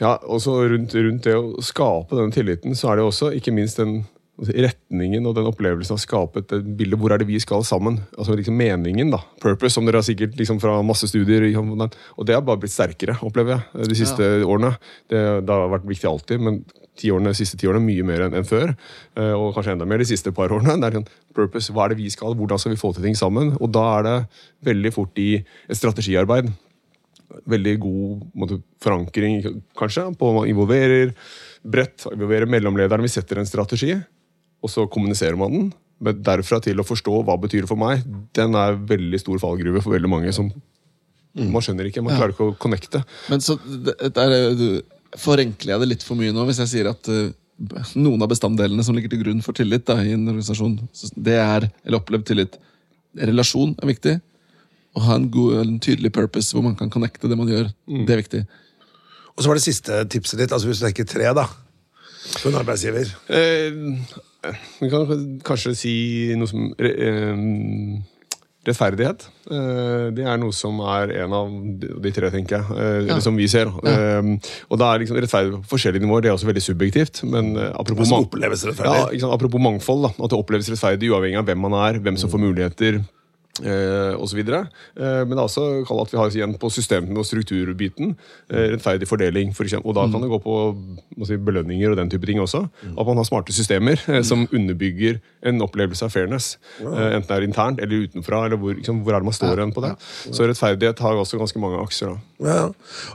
ja, 0.00 0.16
også 0.16 0.56
rundt, 0.72 0.94
rundt 0.94 1.24
det 1.24 1.36
å 1.36 1.62
skape 1.64 2.16
den 2.18 2.32
tilliten, 2.34 2.76
så 2.78 2.92
er 2.92 3.00
det 3.00 3.06
også 3.06 3.32
ikke 3.36 3.54
minst 3.54 3.80
den 3.80 4.02
retningen 4.40 5.26
og 5.28 5.34
den 5.36 5.46
opplevelsen 5.46 5.94
av 5.94 6.00
å 6.00 6.02
skape 6.02 6.40
et 6.40 6.52
bilde 6.78 6.96
hvor 6.98 7.12
er 7.12 7.20
det 7.20 7.28
vi 7.28 7.38
skal 7.42 7.62
sammen. 7.68 8.00
Altså 8.16 8.34
liksom 8.38 8.56
meningen, 8.58 9.12
da. 9.12 9.20
Purpose, 9.42 9.74
som 9.76 9.86
dere 9.86 10.00
har 10.00 10.06
sikkert 10.06 10.38
liksom 10.40 10.60
fra 10.62 10.78
masse 10.86 11.06
studier. 11.10 11.44
Og 11.52 12.24
det 12.26 12.34
har 12.34 12.44
bare 12.46 12.62
blitt 12.62 12.74
sterkere, 12.74 13.18
opplever 13.22 13.58
jeg, 13.58 13.90
de 13.92 13.98
siste 13.98 14.30
årene. 14.42 14.72
Det, 15.12 15.20
det 15.44 15.52
har 15.52 15.70
vært 15.74 15.86
viktig 15.90 16.08
alltid, 16.08 16.42
men 16.42 16.62
ti 16.98 17.12
årene, 17.12 17.32
de 17.32 17.38
siste 17.38 17.60
ti 17.60 17.68
årene 17.68 17.84
mye 17.84 18.08
mer 18.08 18.26
enn 18.26 18.40
enn 18.40 18.48
før. 18.48 18.74
eh, 19.20 19.32
Og 19.36 19.52
kanskje 19.54 19.76
enda 19.76 19.88
mer 19.88 20.02
de 20.02 20.08
siste 20.08 20.32
par 20.34 20.52
årene. 20.52 20.78
Det 20.80 20.90
er 20.90 20.98
sånn, 20.98 21.08
purpose, 21.36 21.72
Hva 21.72 21.86
er 21.86 21.94
det 21.94 22.02
vi 22.02 22.10
skal? 22.12 22.34
Hvordan 22.36 22.60
skal 22.60 22.74
vi 22.74 22.80
få 22.80 22.94
til 22.96 23.06
ting 23.06 23.16
sammen? 23.18 23.54
Og 23.60 23.72
da 23.72 23.86
er 23.98 24.08
det 24.08 24.18
veldig 24.72 24.92
fort 24.96 25.22
i 25.22 25.30
et 25.44 25.78
strategiarbeid 25.78 26.50
veldig 27.48 27.76
god 27.80 28.24
måte, 28.36 28.58
forankring 28.82 29.38
kanskje, 29.78 30.08
på 30.18 30.32
man 30.36 30.50
involverer 30.50 31.14
bredt, 31.64 32.04
involverer 32.12 32.50
mellomlederen. 32.50 33.04
Vi 33.06 33.12
setter 33.12 33.40
en 33.40 33.48
strategi, 33.48 33.94
og 34.62 34.70
så 34.70 34.86
kommuniserer 34.90 35.36
man 35.38 35.52
den. 35.56 35.70
Men 36.02 36.22
derfra 36.26 36.58
til 36.62 36.80
å 36.82 36.86
forstå 36.86 37.20
hva 37.22 37.36
det 37.36 37.44
betyr 37.48 37.66
for 37.70 37.78
meg, 37.78 38.02
den 38.34 38.56
er 38.58 38.78
veldig 38.88 39.20
stor 39.22 39.38
fallgruve 39.42 39.82
for 39.84 39.94
veldig 39.94 40.10
mange. 40.10 40.32
som 40.34 40.48
Man 41.34 41.62
skjønner 41.64 41.86
ikke, 41.88 42.02
man 42.02 42.12
Ja. 42.12 42.18
klarer 42.20 42.34
ikke 42.34 42.48
å 42.50 42.56
connecte. 42.58 43.04
Men 43.30 43.40
så 43.40 43.54
det, 43.62 43.94
det 44.14 44.18
er, 44.18 44.54
du, 44.58 44.82
Forenkler 45.16 45.74
jeg 45.74 45.80
det 45.80 45.88
litt 45.88 46.02
for 46.02 46.16
mye 46.16 46.32
nå 46.32 46.44
hvis 46.48 46.58
jeg 46.62 46.70
sier 46.70 46.88
at 46.90 47.08
uh, 47.12 47.30
noen 48.00 48.22
av 48.24 48.28
bestanddelene 48.32 48.82
som 48.84 48.96
ligger 48.96 49.12
til 49.12 49.20
grunn 49.22 49.42
for 49.44 49.52
tillit 49.56 49.84
da, 49.86 49.98
i 50.02 50.14
en 50.16 50.26
organisasjon, 50.26 50.78
det 51.16 51.36
er, 51.38 51.66
eller 51.84 52.00
opplevd 52.00 52.26
tillit 52.30 52.58
Relasjon 53.14 53.74
er 53.82 53.90
viktig. 53.92 54.14
Å 54.96 55.00
ha 55.04 55.16
en, 55.20 55.26
god, 55.32 55.58
en 55.60 55.78
tydelig 55.84 56.10
purpose 56.16 56.52
hvor 56.56 56.64
man 56.64 56.74
kan 56.76 56.90
connecte 56.92 57.28
det 57.28 57.36
man 57.36 57.48
gjør, 57.48 57.68
det 58.08 58.12
er 58.14 58.20
viktig. 58.22 58.40
Og 59.36 59.44
så 59.44 59.48
var 59.52 59.56
det 59.60 59.64
siste 59.64 60.00
tipset 60.12 60.40
ditt, 60.40 60.52
altså 60.52 60.68
hvis 60.68 60.80
du 60.80 60.86
tenker 60.86 61.04
tre, 61.08 61.28
da. 61.36 61.44
for 62.38 62.50
en 62.50 62.58
arbeidsgiver? 62.60 63.12
Eh, 63.28 63.76
vi 64.80 64.90
kan 64.90 65.26
kanskje 65.46 65.74
si 65.78 65.94
noe 66.38 66.50
som 66.50 66.72
eh, 66.78 68.02
Rettferdighet. 68.62 69.24
Eh, 69.50 70.04
det 70.14 70.22
er 70.22 70.36
noe 70.38 70.54
som 70.54 70.76
er 70.86 71.10
en 71.24 71.32
av 71.34 71.48
de, 71.82 72.12
tre, 72.14 72.28
tenker 72.30 72.60
jeg. 72.60 72.76
Eller 72.78 73.16
ja. 73.16 73.22
som 73.24 73.34
vi 73.38 73.48
ser. 73.50 73.72
Ja. 73.82 74.20
og 74.70 74.78
da 74.78 74.92
er 74.92 75.02
liksom 75.02 75.18
rettferdighet 75.18 75.64
på 75.64 75.72
forskjellige 75.72 76.04
nivåer. 76.04 76.22
Det 76.22 76.30
er 76.30 76.36
også 76.36 76.46
veldig 76.46 76.62
subjektivt. 76.62 77.24
Men 77.26 77.56
eh, 77.58 77.72
apropos, 77.74 78.12
oppleves 78.14 78.62
ja, 78.70 79.32
apropos 79.34 79.62
mangfold. 79.62 80.06
Da, 80.06 80.12
at 80.14 80.30
det 80.30 80.38
oppleves 80.38 80.70
rettferdig 80.70 81.10
uavhengig 81.10 81.42
av 81.42 81.50
hvem 81.50 81.58
man 81.66 81.74
er, 81.80 81.98
hvem 82.04 82.20
som 82.22 82.30
får 82.30 82.44
muligheter. 82.44 83.02
Eh, 83.60 84.14
og 84.16 84.24
så 84.30 84.36
videre. 84.38 84.62
eh, 84.96 85.26
men 85.28 85.34
det 85.36 85.42
er 85.42 85.44
også 85.44 85.84
kall 85.84 86.00
at 86.00 86.12
vi 86.12 86.16
har 86.16 86.30
igjen 86.32 86.54
på 86.56 86.70
systemene 86.72 87.20
og 87.20 87.26
strukturbiten 87.28 88.14
eh, 88.48 88.70
rettferdig 88.72 89.04
fordeling. 89.10 89.50
For 89.52 89.68
eksempel, 89.68 89.92
og 89.92 89.98
da 89.98 90.06
kan 90.08 90.24
det 90.24 90.30
gå 90.32 90.38
på 90.40 90.54
si, 91.28 91.36
belønninger 91.36 91.92
og 91.92 91.98
den 92.00 92.08
type 92.08 92.24
ting 92.24 92.40
også. 92.40 92.62
At 92.96 93.06
man 93.10 93.20
har 93.20 93.28
smarte 93.28 93.52
systemer 93.52 94.00
eh, 94.08 94.22
som 94.24 94.46
underbygger 94.48 95.20
en 95.44 95.60
opplevelse 95.60 96.06
av 96.08 96.14
fairness. 96.14 96.54
Eh, 96.80 96.86
enten 97.18 97.28
det 97.28 97.36
er 97.36 97.44
internt 97.50 97.82
eller 97.84 98.06
utenfra. 98.08 98.46
eller 98.46 98.56
Hvor, 98.56 98.72
liksom, 98.78 99.02
hvor 99.04 99.12
er 99.12 99.20
det 99.20 99.28
man 99.28 99.36
står 99.36 99.60
hen 99.66 99.76
på 99.76 99.84
det. 99.84 99.92
Så 100.32 100.48
rettferdighet 100.48 101.04
har 101.04 101.20
også 101.20 101.36
ganske 101.42 101.60
mange 101.60 101.82
aksjer. 101.84 102.16
da. 102.16 102.48
Ja. 102.48 102.62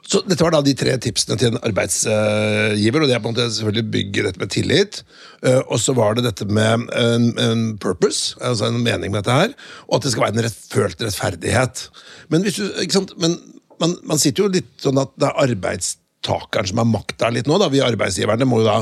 Så 0.06 0.22
dette 0.28 0.44
var 0.46 0.54
da 0.54 0.62
de 0.62 0.76
tre 0.78 0.94
tipsene 1.02 1.36
til 1.42 1.50
en 1.56 1.60
arbeidsgiver, 1.66 3.02
og 3.02 3.08
det 3.10 3.16
er 3.18 3.24
på 3.24 3.32
en 3.32 3.36
måte 3.36 3.50
selvfølgelig 3.58 3.92
bygge 3.92 4.24
dette 4.28 4.40
med 4.40 4.54
tillit. 4.54 5.02
Eh, 5.44 5.60
og 5.66 5.80
så 5.82 5.94
var 5.98 6.14
det 6.18 6.26
dette 6.26 6.46
med 6.46 6.88
en, 6.98 7.28
en 7.42 7.66
purpose, 7.82 8.36
altså 8.42 8.70
en 8.70 8.80
mening 8.84 9.12
med 9.12 9.24
dette 9.24 9.36
her, 9.36 9.54
og 9.88 9.98
at 10.00 10.04
det 10.08 10.12
skal 10.14 10.27
være 10.27 10.27
en 10.28 10.42
rett, 10.46 10.58
følt 10.72 11.02
rettferdighet. 11.04 11.88
Men, 12.34 12.44
hvis 12.46 12.60
du? 12.60 13.08
Men 13.22 13.38
man, 13.82 13.96
man 14.08 14.22
sitter 14.22 14.46
jo 14.46 14.54
litt 14.58 14.74
sånn 14.82 15.00
at 15.02 15.14
det 15.20 15.28
er 15.30 15.42
arbeidstakeren 15.46 16.70
som 16.70 16.82
har 16.82 16.88
makta 16.90 17.30
litt 17.34 17.50
nå. 17.50 17.60
da, 17.62 17.70
Vi 17.72 17.84
arbeidsgiverne 17.84 18.48
må 18.50 18.62
jo 18.62 18.68
da 18.68 18.78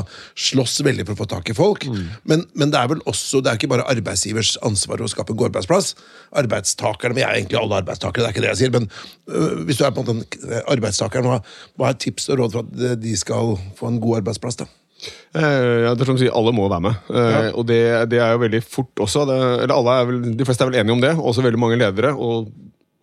slåss 0.48 0.78
veldig 0.86 1.04
for 1.06 1.16
å 1.16 1.20
få 1.20 1.28
tak 1.34 1.52
i 1.52 1.56
folk. 1.56 1.84
Men, 2.24 2.46
men 2.56 2.72
det 2.72 2.80
er 2.80 2.92
vel 2.94 3.02
også, 3.08 3.42
det 3.44 3.52
er 3.52 3.60
ikke 3.60 3.70
bare 3.74 3.88
arbeidsgivers 3.92 4.56
ansvar 4.66 5.04
å 5.04 5.10
skape 5.12 5.34
en 5.34 5.40
god 5.40 5.52
arbeidsplass. 5.52 5.92
Arbeidstakerne, 6.42 7.18
vi 7.18 7.26
er 7.26 7.36
egentlig 7.36 7.60
alle 7.60 7.82
arbeidstakere, 7.82 8.24
det 8.24 8.30
er 8.30 8.36
ikke 8.36 8.46
det 8.46 8.52
jeg 8.54 8.62
sier. 8.64 8.74
Men 8.78 8.88
øh, 9.28 9.62
hvis 9.68 9.80
du 9.80 9.84
er 9.86 9.94
på 9.94 10.06
en 10.06 10.10
måte 10.24 10.48
en 10.48 10.64
arbeidstakeren, 10.76 11.30
hva, 11.30 11.42
hva 11.76 11.92
er 11.92 12.00
tips 12.06 12.30
og 12.32 12.42
råd 12.42 12.58
for 12.58 12.66
at 12.66 13.04
de 13.04 13.14
skal 13.20 13.56
få 13.78 13.92
en 13.92 14.02
god 14.02 14.22
arbeidsplass? 14.22 14.64
da? 14.64 14.70
Eh, 15.36 15.84
ja, 15.84 15.94
det 15.94 16.02
er 16.06 16.08
som 16.08 16.18
sier, 16.20 16.32
Alle 16.34 16.52
må 16.56 16.68
være 16.72 16.84
med. 16.88 17.10
Ja. 17.12 17.40
Og 17.54 17.66
det, 17.68 17.80
det 18.12 18.20
er 18.22 18.32
jo 18.36 18.44
veldig 18.46 18.62
fort 18.64 19.04
også. 19.04 19.26
Det, 19.28 19.40
eller 19.64 19.74
alle 19.76 19.96
er 20.00 20.06
vel, 20.12 20.22
De 20.38 20.46
fleste 20.48 20.64
er 20.64 20.70
vel 20.72 20.80
enige 20.80 20.96
om 20.96 21.04
det, 21.04 21.16
også 21.18 21.44
veldig 21.44 21.60
mange 21.60 21.76
ledere. 21.82 22.14
og 22.16 22.48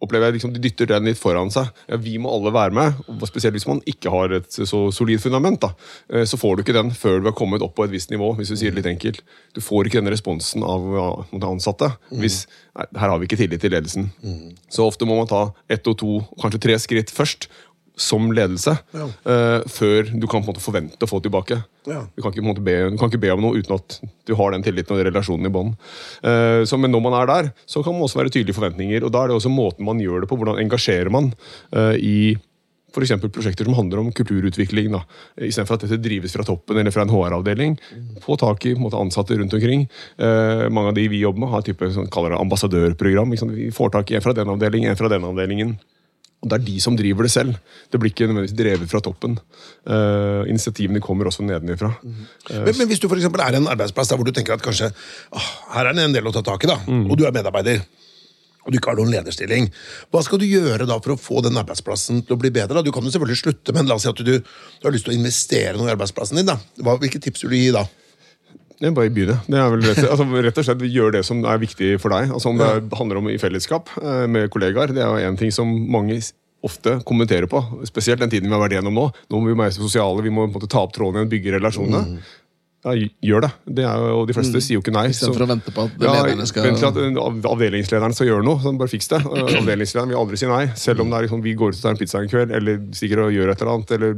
opplever 0.03 0.27
jeg 0.27 0.35
liksom, 0.35 0.51
De 0.51 0.59
dytter 0.59 0.89
den 0.89 1.05
litt 1.07 1.19
foran 1.19 1.51
seg. 1.53 1.69
Ja, 1.87 1.95
Vi 2.01 2.17
må 2.19 2.31
alle 2.33 2.51
være 2.51 2.73
med. 2.75 2.97
og 3.07 3.21
Spesielt 3.29 3.55
hvis 3.55 3.67
man 3.69 3.79
ikke 3.87 4.11
har 4.11 4.33
et 4.35 4.49
så 4.51 4.81
solid 4.91 5.21
fundament. 5.23 5.61
da, 5.61 5.69
eh, 6.11 6.25
Så 6.25 6.35
får 6.41 6.57
du 6.57 6.63
ikke 6.65 6.75
den 6.75 6.91
før 6.91 7.21
du 7.21 7.29
har 7.29 7.37
kommet 7.37 7.61
opp 7.63 7.75
på 7.77 7.85
et 7.85 7.91
visst 7.93 8.11
nivå. 8.11 8.33
hvis 8.35 8.49
du 8.49 8.55
sier 8.57 8.71
det 8.73 8.83
litt 8.83 8.91
enkelt. 8.97 9.21
Du 9.55 9.61
får 9.61 9.85
ikke 9.87 10.01
den 10.03 10.11
responsen 10.11 10.63
av 10.63 11.25
de 11.31 11.45
ansatte 11.47 11.93
hvis 12.11 12.47
nei, 12.75 12.85
her 12.99 13.09
har 13.13 13.19
vi 13.19 13.27
ikke 13.27 13.37
tillit 13.39 13.61
til 13.61 13.71
ledelsen. 13.71 14.09
Så 14.69 14.83
ofte 14.85 15.05
må 15.05 15.15
man 15.15 15.27
ta 15.27 15.53
ett 15.69 15.87
og 15.87 15.97
to, 15.97 16.19
kanskje 16.41 16.59
tre 16.59 16.75
skritt 16.79 17.09
først. 17.13 17.47
Som 17.95 18.31
ledelse, 18.33 18.71
eh, 18.97 19.59
før 19.69 20.07
du 20.09 20.25
kan 20.25 20.41
på 20.41 20.47
en 20.47 20.47
måte 20.49 20.63
forvente 20.63 21.05
å 21.05 21.09
få 21.09 21.19
tilbake. 21.21 21.59
Ja. 21.85 21.99
Du, 22.15 22.23
kan 22.23 22.33
ikke, 22.33 22.55
be, 22.65 22.73
du 22.89 22.97
kan 22.97 23.11
ikke 23.11 23.21
be 23.21 23.29
om 23.35 23.43
noe 23.43 23.59
uten 23.59 23.75
at 23.75 23.99
du 24.25 24.33
har 24.39 24.51
den 24.55 24.63
tilliten 24.65 24.95
og 24.95 24.97
den 25.03 25.11
relasjonen 25.11 25.45
i 25.45 25.53
bånd. 25.53 25.75
Uh, 26.25 26.63
så- 26.65 26.79
men 26.79 26.89
når 26.91 27.03
man 27.05 27.13
er 27.21 27.27
der, 27.29 27.51
så 27.67 27.83
kan 27.83 27.93
man 27.93 28.01
også 28.01 28.17
være 28.17 28.31
tydelige 28.33 28.57
forventninger. 28.57 29.03
og 29.03 29.11
Da 29.11 29.23
er 29.23 29.27
det 29.27 29.35
også 29.37 29.51
måten 29.53 29.85
man 29.85 29.99
gjør 30.01 30.21
det 30.21 30.29
på. 30.29 30.37
Hvordan 30.41 30.57
engasjerer 30.63 31.11
man 31.11 31.33
uh, 31.75 31.93
i 31.93 32.35
f.eks. 32.93 33.11
prosjekter 33.29 33.65
som 33.65 33.73
handler 33.73 33.99
om 33.99 34.11
kulturutvikling. 34.11 34.91
da, 34.91 35.03
Istedenfor 35.37 35.77
at 35.77 35.85
dette 35.85 36.01
drives 36.01 36.33
fra 36.33 36.43
toppen 36.43 36.77
eller 36.77 36.91
fra 36.93 37.01
en 37.05 37.09
HR-avdeling. 37.13 37.77
Få 38.21 38.37
tak 38.37 38.65
i 38.65 38.73
måte, 38.73 38.97
ansatte 38.97 39.37
rundt 39.37 39.53
omkring. 39.53 39.87
Uh, 40.17 40.69
mange 40.69 40.89
av 40.89 40.95
de 40.97 41.07
vi 41.09 41.21
jobber 41.21 41.39
med, 41.45 41.49
har 41.49 41.61
type, 41.61 41.89
sånn, 41.93 42.09
kaller 42.09 42.33
det 42.33 42.41
ambassadørprogram. 42.41 43.33
Vi 43.53 43.69
får 43.73 43.91
tak 43.97 44.11
i 44.11 44.15
en 44.17 44.21
fra 44.25 44.33
den 44.33 44.49
avdelingen, 44.49 44.89
en 44.89 44.97
fra 44.97 45.09
den 45.09 45.25
avdelingen. 45.25 45.77
Og 46.43 46.49
Det 46.51 46.57
er 46.59 46.65
de 46.67 46.75
som 46.83 46.95
driver 46.99 47.23
det 47.23 47.31
selv. 47.31 47.55
Det 47.87 47.99
blir 48.01 48.11
ikke 48.11 48.27
nødvendigvis 48.27 48.57
drevet 48.59 48.91
fra 48.91 48.99
toppen. 48.99 49.37
Uh, 49.87 50.43
initiativene 50.51 50.99
kommer 51.03 51.29
også 51.29 51.45
nedenifra. 51.47 51.93
Men, 52.03 52.73
men 52.75 52.89
hvis 52.89 52.99
du 52.99 53.07
for 53.07 53.15
eksempel 53.15 53.41
er 53.45 53.55
en 53.57 53.69
arbeidsplass 53.71 54.11
der 54.11 54.19
hvor 54.19 54.27
du 54.27 54.35
tenker 54.35 54.57
at 54.57 54.63
kanskje 54.63 54.91
åh, 54.91 55.49
her 55.77 55.87
er 55.87 55.95
det 55.95 56.03
en 56.03 56.15
del 56.15 56.27
å 56.27 56.35
ta 56.35 56.43
tak 56.43 56.67
i, 56.67 56.71
da, 56.73 56.81
og 56.83 57.15
du 57.15 57.23
er 57.23 57.35
medarbeider, 57.35 57.79
og 58.63 58.71
du 58.71 58.79
ikke 58.79 58.93
har 58.93 58.99
noen 58.99 59.11
lederstilling, 59.11 59.67
hva 60.11 60.21
skal 60.23 60.39
du 60.39 60.45
gjøre 60.47 60.87
da 60.87 60.99
for 61.03 61.15
å 61.15 61.19
få 61.19 61.41
den 61.43 61.59
arbeidsplassen 61.59 62.21
til 62.23 62.35
å 62.35 62.39
bli 62.39 62.51
bedre? 62.53 62.79
da? 62.79 62.85
Du 62.85 62.93
kan 62.95 63.03
jo 63.03 63.11
selvfølgelig 63.11 63.41
slutte, 63.41 63.75
men 63.75 63.89
la 63.89 63.97
oss 63.97 64.05
si 64.07 64.11
at 64.11 64.23
du, 64.23 64.37
du 64.39 64.87
har 64.87 64.95
lyst 64.95 65.07
til 65.07 65.15
å 65.15 65.17
investere 65.17 65.75
noe 65.79 65.89
i 65.89 65.95
arbeidsplassen 65.95 66.39
din. 66.39 66.47
da. 66.47 66.55
Hva, 66.79 66.95
hvilke 67.01 67.19
tips 67.23 67.43
vil 67.43 67.55
du 67.55 67.59
gi 67.59 67.73
da? 67.75 67.83
Er 68.81 68.91
bare 68.95 69.05
i 69.07 69.13
begynne. 69.13 69.37
Det 69.47 69.59
er 69.59 69.69
vel 69.73 69.83
rett, 69.85 69.99
altså, 70.09 70.25
rett 70.43 70.57
og 70.59 70.65
slett 70.67 70.85
gjør 70.89 71.11
det 71.17 71.23
som 71.27 71.43
er 71.45 71.59
viktig 71.61 71.91
for 72.01 72.09
deg. 72.15 72.31
Altså, 72.33 72.49
om 72.49 72.57
det 72.59 72.67
er, 72.67 72.81
handler 72.97 73.19
om 73.21 73.29
i 73.31 73.37
fellesskap 73.39 73.91
eh, 74.01 74.25
med 74.27 74.49
kollegaer, 74.53 74.91
det 74.95 75.03
er 75.03 75.11
jo 75.23 75.31
en 75.33 75.37
ting 75.39 75.51
som 75.55 75.69
mange 75.93 76.17
ofte 76.63 76.97
kommenterer 77.07 77.47
på. 77.51 77.59
Spesielt 77.87 78.19
den 78.23 78.31
tiden 78.31 78.47
vi 78.49 78.55
har 78.55 78.63
vært 78.63 78.77
gjennom 78.79 78.95
nå. 78.95 79.09
Nå 79.29 79.39
må 79.43 79.51
vi 79.51 79.57
være 79.59 79.75
sosiale, 79.75 80.23
vi 80.23 80.31
må 80.33 80.47
måte 80.47 80.69
ta 80.71 80.81
opp 80.85 80.93
tråden 80.95 81.19
igjen, 81.21 81.31
bygge 81.35 81.57
relasjonene. 81.57 82.21
Ja, 82.83 82.93
gjør 83.23 83.45
det. 83.45 83.49
det 83.79 83.83
er 83.87 83.95
jo, 84.01 84.07
og 84.19 84.25
de 84.27 84.33
fleste 84.35 84.59
sier 84.59 84.75
jo 84.75 84.81
ikke 84.83 84.91
nei. 84.91 85.05
Istedenfor 85.13 85.45
å 85.45 85.47
vente 85.53 85.71
på 85.71 85.85
at 85.87 85.93
ja, 86.03 86.15
lederne 86.17 86.43
skal 86.49 86.65
Vent 86.67 86.81
til 86.81 86.89
at 86.89 86.97
av- 87.23 87.45
avdelingslederen 87.53 88.15
skal 88.17 88.27
gjøre 88.27 88.43
noe. 88.43 88.59
Sånn, 88.59 88.75
bare 88.81 88.91
fiks 88.91 89.07
det. 89.13 89.21
Avdelingslederen 89.23 90.11
vil 90.11 90.19
aldri 90.19 90.39
si 90.41 90.49
nei. 90.51 90.65
Selv 90.75 90.99
om 91.05 91.07
det 91.13 91.15
er 91.21 91.27
liksom, 91.29 91.43
vi 91.45 91.53
går 91.61 91.71
ut 91.71 91.79
og 91.79 91.85
tar 91.85 91.95
en 91.95 92.01
pizza 92.01 92.19
en 92.19 92.27
kveld, 92.31 92.51
eller 92.59 92.81
stikker 92.99 93.21
og 93.23 93.31
gjør 93.31 93.53
et 93.53 93.63
eller 93.63 93.71
annet. 93.77 93.93
Eller, 93.95 94.17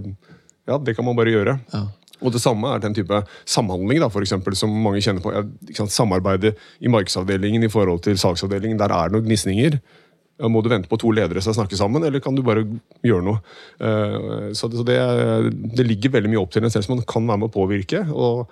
ja, 0.65 0.79
det 0.81 0.95
kan 0.97 1.05
man 1.05 1.19
bare 1.19 1.33
gjøre. 1.35 1.53
Ja. 1.75 1.83
Og 2.23 2.31
det 2.31 2.41
samme 2.43 2.69
er 2.71 2.79
den 2.83 2.95
type 2.95 3.21
samhandling 3.49 3.99
da, 3.99 4.07
for 4.13 4.23
eksempel, 4.23 4.55
som 4.55 4.71
mange 4.71 5.01
kjenner 5.03 5.23
på. 5.23 5.33
Ja, 5.35 5.43
Samarbeidet 5.91 6.55
i 6.79 6.91
markedsavdelingen 6.91 7.63
i 7.67 7.71
forhold 7.71 8.03
til 8.05 8.17
salgsavdelingen. 8.19 8.79
Der 8.79 8.93
er 8.93 9.09
det 9.09 9.17
noen 9.17 9.27
gnisninger. 9.27 9.79
Må 10.51 10.59
du 10.63 10.67
vente 10.71 10.89
på 10.91 10.99
to 10.99 11.11
ledere 11.15 11.41
som 11.43 11.55
snakker 11.55 11.79
sammen, 11.79 12.03
eller 12.03 12.19
kan 12.23 12.35
du 12.35 12.41
bare 12.43 12.65
gjøre 13.07 13.23
noe? 13.23 13.39
Eh, 13.79 14.51
Så 14.55 14.67
det, 14.71 14.97
det 15.75 15.87
ligger 15.87 16.11
veldig 16.17 16.31
mye 16.33 16.41
opp 16.41 16.51
til 16.51 16.63
en 16.63 16.73
selv 16.73 16.83
som 16.87 16.97
man 16.97 17.05
kan 17.07 17.27
være 17.27 17.39
med 17.43 17.49
å 17.51 17.55
påvirke. 17.55 18.03
og 18.11 18.47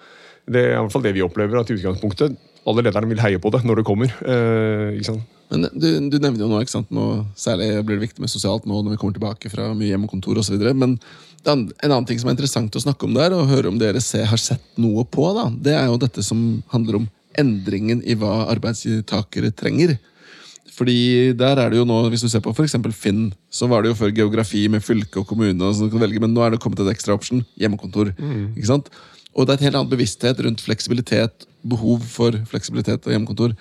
Det 0.48 0.64
er 0.64 0.78
i 0.78 0.82
hvert 0.82 0.92
fall 0.92 1.04
det 1.04 1.16
vi 1.16 1.24
opplever. 1.26 1.60
at 1.60 1.70
i 1.70 1.76
utgangspunktet, 1.80 2.38
Alle 2.70 2.84
lederne 2.86 3.10
vil 3.12 3.22
heie 3.24 3.40
på 3.44 3.52
det 3.54 3.64
når 3.68 3.82
det 3.82 3.88
kommer. 3.88 4.12
Eh? 4.24 5.00
Men 5.52 5.68
du, 5.76 5.88
du 6.10 6.18
nevner 6.18 6.46
jo 6.46 6.50
nå, 6.50 6.62
ikke 6.64 6.74
sant? 6.78 6.92
nå, 6.94 7.26
særlig 7.38 7.68
blir 7.84 8.00
det 8.00 8.08
viktig 8.08 8.24
med 8.24 8.32
sosialt 8.32 8.66
nå 8.70 8.80
når 8.80 8.96
vi 8.96 9.00
kommer 9.02 9.18
tilbake 9.18 9.52
fra 9.52 9.70
mye 9.76 9.92
hjemmekontor 9.92 10.40
osv. 10.42 10.56
Men 10.72 10.96
det 11.44 11.52
er 11.52 11.58
en 11.58 11.66
en 11.68 11.92
annen 11.92 12.08
ting 12.08 12.22
som 12.22 12.32
er 12.32 12.38
interessant 12.38 12.76
å 12.80 12.84
snakke 12.86 13.06
om 13.06 13.18
der, 13.18 13.36
og 13.36 13.52
høre 13.52 13.70
om 13.70 13.78
dere 13.82 14.02
ser, 14.02 14.26
har 14.32 14.40
sett 14.40 14.64
noe 14.80 15.04
på, 15.04 15.28
da, 15.36 15.50
det 15.52 15.76
er 15.76 15.92
jo 15.92 16.00
dette 16.00 16.24
som 16.24 16.64
handler 16.72 17.02
om 17.02 17.10
endringen 17.40 18.02
i 18.08 18.16
hva 18.18 18.46
arbeidstakere 18.54 19.52
trenger. 19.58 19.98
Fordi 20.74 21.34
der 21.38 21.60
er 21.62 21.70
det 21.70 21.78
jo 21.78 21.86
nå, 21.86 22.00
Hvis 22.10 22.24
du 22.26 22.30
ser 22.30 22.42
på 22.42 22.54
eksempel 22.64 22.94
Finn, 22.96 23.32
så 23.52 23.68
var 23.70 23.84
det 23.84 23.92
jo 23.92 24.00
før 24.00 24.14
geografi 24.16 24.68
med 24.68 24.82
fylke 24.82 25.22
og 25.22 25.28
kommune. 25.28 25.62
og 25.62 25.76
sånn 25.76 25.90
du 25.90 25.94
kan 25.94 26.02
velge, 26.02 26.20
Men 26.20 26.34
nå 26.34 26.42
er 26.42 26.52
det 26.52 26.60
kommet 26.60 26.80
et 26.80 26.96
ekstra 26.96 27.14
option 27.14 27.46
hjemmekontor. 27.60 28.14
ikke 28.58 28.66
sant? 28.72 28.90
Og 29.36 29.46
det 29.46 29.54
er 29.54 29.58
et 29.60 29.66
helt 29.68 29.76
annet 29.76 29.94
bevissthet 29.94 30.40
rundt 30.46 30.62
fleksibilitet, 30.62 31.46
behov 31.64 32.04
for 32.12 32.36
fleksibilitet 32.50 33.08
og 33.08 33.16
hjemmekontor. 33.16 33.56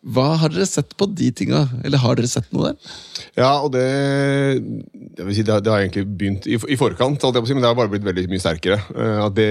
Hva 0.00 0.30
Har 0.40 0.48
dere 0.48 0.64
sett 0.64 0.94
på 0.96 1.04
de 1.12 1.26
tinga? 1.36 1.58
Eller 1.84 2.00
har 2.00 2.14
dere 2.16 2.28
sett 2.30 2.46
noe 2.54 2.70
der? 2.70 2.92
Ja, 3.36 3.50
og 3.60 3.74
det 3.74 3.82
si, 5.34 5.42
det, 5.44 5.52
har- 5.52 5.60
det 5.60 5.68
har 5.72 5.82
egentlig 5.82 6.06
begynt 6.08 6.46
i, 6.48 6.56
i 6.56 6.78
forkant, 6.80 7.20
si, 7.50 7.52
men 7.52 7.60
det 7.60 7.68
har 7.68 7.76
bare 7.76 7.90
blitt 7.92 8.06
veldig 8.06 8.24
mye 8.32 8.40
sterkere. 8.40 8.78
Uh, 8.94 9.26
at 9.26 9.36
det, 9.36 9.48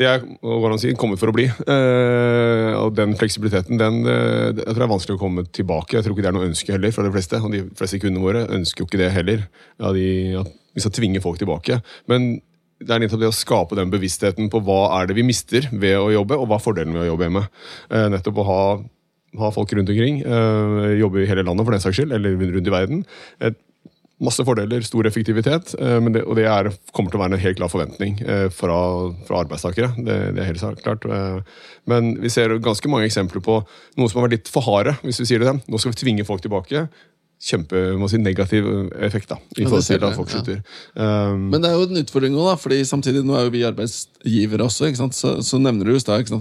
det 0.00 0.08
er 0.08 0.24
hvordan 0.40 0.80
si, 0.80 0.94
kommet 0.96 1.20
for 1.20 1.28
å 1.28 1.36
bli. 1.36 1.50
Uh, 1.68 2.72
og 2.80 2.96
den 2.96 3.12
fleksibiliteten 3.20 3.80
den, 3.80 4.00
tror 4.06 4.80
det 4.80 4.86
er 4.86 4.94
vanskelig 4.94 5.18
å 5.18 5.22
komme 5.26 5.44
tilbake. 5.52 5.98
Jeg 5.98 6.06
tror 6.06 6.16
ikke 6.16 6.24
det 6.24 6.32
er 6.32 6.38
noe 6.38 6.48
ønske 6.48 6.76
heller 6.78 6.96
fra 6.96 7.04
de 7.04 7.12
fleste. 7.18 7.42
Og 7.44 7.52
de 7.52 7.64
fleste 7.76 8.00
kundene 8.00 8.24
våre 8.24 8.46
ønsker 8.56 8.84
jo 8.84 8.88
ikke 8.88 9.02
det 9.04 9.12
heller. 9.18 9.44
Ja, 9.82 9.92
de, 9.92 10.08
at 10.46 10.56
vi 10.74 10.82
skal 10.86 10.96
tvinge 10.96 11.20
folk 11.24 11.38
tilbake. 11.42 11.82
Men 12.10 12.38
det 12.84 12.94
er 12.94 13.04
nettopp 13.04 13.22
det 13.24 13.30
å 13.32 13.36
skape 13.36 13.78
den 13.78 13.92
bevisstheten 13.92 14.50
på 14.52 14.60
hva 14.64 14.80
er 14.98 15.08
det 15.08 15.18
vi 15.18 15.26
mister 15.26 15.68
ved 15.72 15.96
å 15.98 16.12
jobbe, 16.14 16.38
og 16.38 16.50
hva 16.50 16.60
er 16.60 16.64
fordelen 16.64 16.96
ved 16.96 17.06
å 17.06 17.12
jobbe 17.12 17.28
hjemme. 17.28 17.46
Eh, 17.90 18.08
nettopp 18.14 18.42
å 18.42 18.48
ha 18.50 18.60
ha 19.34 19.48
folk 19.50 19.72
rundt 19.74 19.90
omkring. 19.90 20.22
øh, 20.22 20.98
jobbe 21.00 21.22
i 21.22 21.26
hele 21.26 21.42
landet, 21.42 21.66
for 21.66 21.74
den 21.74 21.80
saks 21.82 21.96
skyld, 21.98 22.12
eller 22.14 22.36
rundt 22.38 22.68
i 22.68 22.70
verden. 22.70 23.00
Masse 24.22 24.44
fordeler, 24.46 24.80
stor 24.86 25.08
effektivitet, 25.08 25.74
men 25.80 26.12
det, 26.14 26.22
og 26.22 26.36
det 26.38 26.44
er, 26.46 26.68
kommer 26.94 27.10
til 27.10 27.18
å 27.18 27.22
være 27.24 27.34
en 27.34 27.42
helt 27.42 27.56
klar 27.58 27.68
forventning 27.68 28.14
fra, 28.54 28.76
fra 29.26 29.40
arbeidstakere. 29.42 29.90
Det, 29.98 30.18
det 30.36 30.40
er 30.44 30.52
helt 30.52 30.84
klart. 30.84 31.02
Men 31.90 32.14
vi 32.22 32.30
ser 32.30 32.54
ganske 32.62 32.88
mange 32.88 33.08
eksempler 33.10 33.42
på 33.42 33.58
noen 33.98 34.08
som 34.08 34.20
har 34.20 34.28
vært 34.28 34.36
litt 34.38 34.52
for 34.54 34.62
harde. 34.62 34.94
hvis 35.02 35.18
vi 35.18 35.26
sier 35.32 35.42
det. 35.42 35.56
Nå 35.66 35.82
skal 35.82 35.92
vi 35.92 36.00
tvinge 36.04 36.28
folk 36.30 36.46
tilbake. 36.46 36.86
Kjempe, 37.44 37.80
må 38.00 38.08
si, 38.08 38.16
negativ 38.16 38.66
effekt 39.04 39.28
da, 39.28 39.36
i 39.58 39.66
forhold 39.66 39.84
til 39.84 40.00
at 40.00 40.16
folk 40.16 40.30
ja. 40.30 40.38
slutter. 40.38 40.60
Um, 40.96 41.50
Men 41.52 41.60
det 41.60 41.68
er 41.68 41.76
jo 41.76 41.88
en 41.90 42.00
utfordring 42.00 42.38
òg, 42.40 42.54
fordi 42.62 42.78
samtidig 42.88 43.20
nå 43.26 43.36
er 43.36 43.44
jo 43.44 43.52
vi 43.52 43.64
arbeidsgivere 43.68 44.64
også. 44.64 44.88
ikke? 44.88 45.10
Så, 45.12 45.34
så 45.44 45.60
nevner 45.60 45.90
du 45.90 45.92
i 45.92 46.00
stad? 46.00 46.32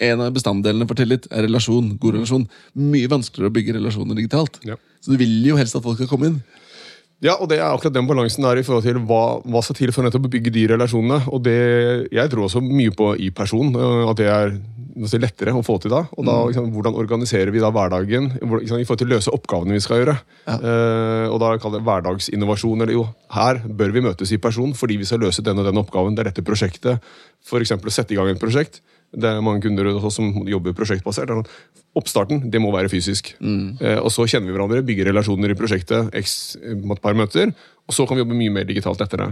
En 0.00 0.24
av 0.24 0.32
bestanddelene 0.32 0.88
for 0.88 0.96
tillit 0.96 1.28
er 1.28 1.44
relasjon. 1.44 1.92
God 2.00 2.16
relasjon. 2.16 2.46
Mye 2.72 3.10
vanskeligere 3.12 3.52
å 3.52 3.56
bygge 3.58 3.76
relasjoner 3.76 4.16
digitalt. 4.16 4.56
Ja. 4.64 4.78
Så 5.04 5.12
du 5.12 5.20
vil 5.20 5.36
jo 5.44 5.58
helst 5.60 5.76
at 5.76 5.84
folk 5.84 6.00
skal 6.00 6.08
komme 6.10 6.32
inn. 6.32 6.40
Ja, 7.24 7.38
og 7.40 7.48
det 7.48 7.58
er 7.60 7.70
akkurat 7.70 7.94
den 7.94 8.08
balansen 8.08 8.44
der 8.44 8.60
i 8.60 8.64
forhold 8.64 8.84
til 8.84 8.98
hva, 9.08 9.38
hva 9.44 9.62
skal 9.64 9.78
til 9.78 9.92
for 9.94 10.04
nettopp 10.04 10.26
å 10.28 10.32
bygge 10.34 10.52
de 10.52 10.66
relasjonene. 10.74 11.22
Og 11.32 11.44
det, 11.46 11.60
jeg 12.12 12.32
tror 12.32 12.44
også 12.44 12.60
mye 12.64 12.92
på 12.96 13.14
i 13.24 13.30
person, 13.32 13.72
øh, 13.72 14.02
at 14.10 14.20
det 14.20 14.28
er 14.32 14.56
så 15.04 15.20
lettere 15.20 15.52
å 15.52 15.62
få 15.66 15.76
til 15.82 15.92
da. 15.92 16.02
Og 16.16 16.24
da, 16.24 16.36
liksom, 16.48 16.70
hvordan 16.72 16.96
organiserer 16.96 17.52
vi 17.52 17.60
da 17.60 17.68
hverdagen 17.74 18.30
liksom, 18.40 18.80
i 18.80 18.86
forhold 18.88 19.02
til 19.02 19.10
å 19.10 19.14
løse 19.14 19.34
oppgavene 19.34 19.76
vi 19.76 19.84
skal 19.84 20.02
gjøre. 20.02 20.16
Eh, 20.48 21.26
og 21.28 21.38
da 21.42 21.52
kaller 21.60 21.82
det 21.82 21.88
hverdagsinnovasjon. 21.88 22.84
Eller 22.84 22.96
jo, 22.96 23.06
her 23.36 23.60
bør 23.66 23.94
vi 23.94 24.04
møtes 24.08 24.32
i 24.32 24.40
person 24.42 24.72
fordi 24.76 25.00
vi 25.02 25.08
skal 25.08 25.20
løse 25.26 25.44
den 25.44 25.60
og 25.60 25.68
den 25.68 25.82
oppgaven. 25.82 26.16
Det 26.16 26.24
er 26.24 26.32
dette 26.32 26.46
prosjektet. 26.46 27.04
For 27.46 27.64
eksempel 27.64 27.92
å 27.92 27.96
sette 27.96 28.16
i 28.16 28.20
gang 28.20 28.32
et 28.32 28.40
prosjekt. 28.40 28.80
Det 29.16 29.28
er 29.28 29.44
mange 29.44 29.62
kunder 29.64 29.92
også 29.92 30.16
som 30.18 30.32
jobber 30.48 30.74
prosjektbasert. 30.76 31.30
Er 31.30 31.42
sånn, 31.42 31.82
Oppstarten 31.96 32.42
det 32.52 32.60
må 32.60 32.68
være 32.74 32.90
fysisk. 32.92 33.30
Eh, 33.80 33.96
og 34.02 34.10
så 34.12 34.26
kjenner 34.28 34.50
vi 34.50 34.56
hverandre, 34.56 34.82
bygger 34.84 35.08
relasjoner 35.08 35.54
i 35.54 35.56
prosjektet 35.56 36.12
x 36.20 36.56
et 36.60 37.00
par 37.00 37.16
møter. 37.16 37.54
Og 37.86 37.94
så 37.94 38.02
kan 38.06 38.18
vi 38.18 38.24
jobbe 38.24 38.34
mye 38.34 38.50
mer 38.50 38.66
digitalt 38.66 38.98
etter 39.04 39.20
det. 39.22 39.28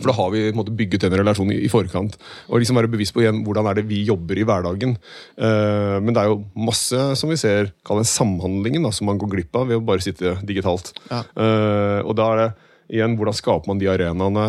For 0.00 0.08
da 0.08 0.14
har 0.16 0.30
vi 0.32 0.46
måte, 0.56 0.72
bygget 0.72 1.04
den 1.04 1.16
relasjonen 1.20 1.52
i, 1.52 1.58
i 1.66 1.68
forkant. 1.68 2.16
Og 2.48 2.62
liksom 2.62 2.78
være 2.80 2.88
bevisst 2.88 3.12
på 3.12 3.20
igjen, 3.20 3.42
hvordan 3.44 3.68
er 3.68 3.76
det 3.76 3.84
vi 3.90 4.00
jobber 4.08 4.40
i 4.40 4.46
hverdagen. 4.48 4.94
Uh, 5.36 5.98
men 6.00 6.16
det 6.16 6.22
er 6.22 6.30
jo 6.32 6.38
masse 6.56 7.04
som 7.20 7.28
vi 7.28 7.36
ser, 7.40 7.68
kall 7.84 8.00
det 8.00 8.08
samhandlingen, 8.08 8.88
da, 8.88 8.94
som 8.96 9.10
man 9.10 9.20
går 9.20 9.34
glipp 9.34 9.60
av 9.60 9.68
ved 9.68 9.76
å 9.76 9.84
bare 9.84 10.04
sitte 10.04 10.38
digitalt. 10.48 10.94
Eh, 11.12 12.00
og 12.00 12.14
da 12.16 12.28
er 12.32 12.40
det 12.40 12.50
igjen, 12.96 13.16
hvordan 13.20 13.36
skaper 13.36 13.68
man 13.68 13.80
de 13.80 13.90
arenaene 13.92 14.46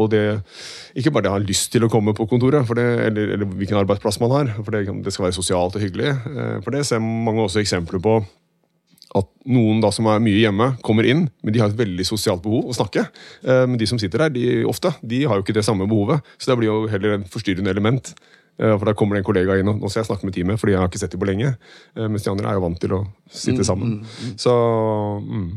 og 0.00 0.08
det, 0.08 0.22
ikke 0.96 1.12
bare 1.12 1.26
det 1.26 1.30
å 1.30 1.34
ha 1.34 1.42
lyst 1.42 1.68
til 1.74 1.84
å 1.84 1.90
komme 1.92 2.14
på 2.16 2.24
kontoret, 2.30 2.64
for 2.68 2.78
det, 2.78 2.86
eller, 3.10 3.34
eller 3.34 3.50
hvilken 3.58 3.76
arbeidsplass 3.82 4.16
man 4.22 4.32
har. 4.32 4.52
For 4.62 4.72
det, 4.72 4.86
det 5.04 5.12
skal 5.12 5.26
være 5.26 5.36
sosialt 5.36 5.76
og 5.76 5.84
hyggelig. 5.84 6.14
Eh, 6.32 6.54
For 6.64 6.72
det 6.74 6.86
ser 6.88 7.02
mange 7.02 7.44
også 7.44 7.60
eksempler 7.60 8.00
på. 8.02 8.14
At 9.18 9.28
noen 9.44 9.82
da 9.84 9.90
som 9.92 10.06
er 10.08 10.22
mye 10.24 10.40
hjemme, 10.40 10.70
kommer 10.84 11.04
inn, 11.04 11.26
men 11.44 11.52
de 11.52 11.60
har 11.60 11.72
et 11.72 11.76
veldig 11.76 12.04
sosialt 12.08 12.40
behov 12.44 12.70
å 12.70 12.76
snakke. 12.76 13.06
Eh, 13.44 13.64
Men 13.66 13.76
de 13.80 13.88
som 13.88 13.98
sitter 14.00 14.24
der, 14.24 14.30
de, 14.32 14.44
ofte, 14.64 14.94
de 15.02 15.24
har 15.28 15.36
jo 15.36 15.44
ikke 15.44 15.56
det 15.58 15.66
samme 15.66 15.88
behovet. 15.88 16.22
Så 16.38 16.50
det 16.50 16.58
blir 16.60 16.70
jo 16.70 16.86
heller 16.88 17.18
en 17.18 17.26
forstyrrende 17.28 17.70
element. 17.74 18.14
Eh, 18.58 18.72
For 18.72 18.88
da 18.88 18.94
kommer 18.96 19.16
det 19.16 19.22
en 19.22 19.28
kollega 19.28 19.58
inn, 19.60 19.68
og 19.68 19.82
nå 19.82 19.90
skal 19.90 20.02
jeg 20.02 20.08
snakke 20.12 20.28
med 20.28 20.36
teamet, 20.38 20.60
fordi 20.60 20.72
jeg 20.72 20.80
har 20.80 20.88
ikke 20.88 21.02
sett 21.02 21.12
dem 21.12 21.20
på 21.20 21.28
lenge. 21.28 21.52
Eh, 21.96 22.08
Mens 22.08 22.24
de 22.24 22.32
andre 22.32 22.48
er 22.48 22.56
jo 22.56 22.64
vant 22.64 22.80
til 22.80 22.96
å 22.96 23.02
sitte 23.28 23.66
sammen. 23.68 24.00
Så 24.40 24.56
mm. 25.20 25.52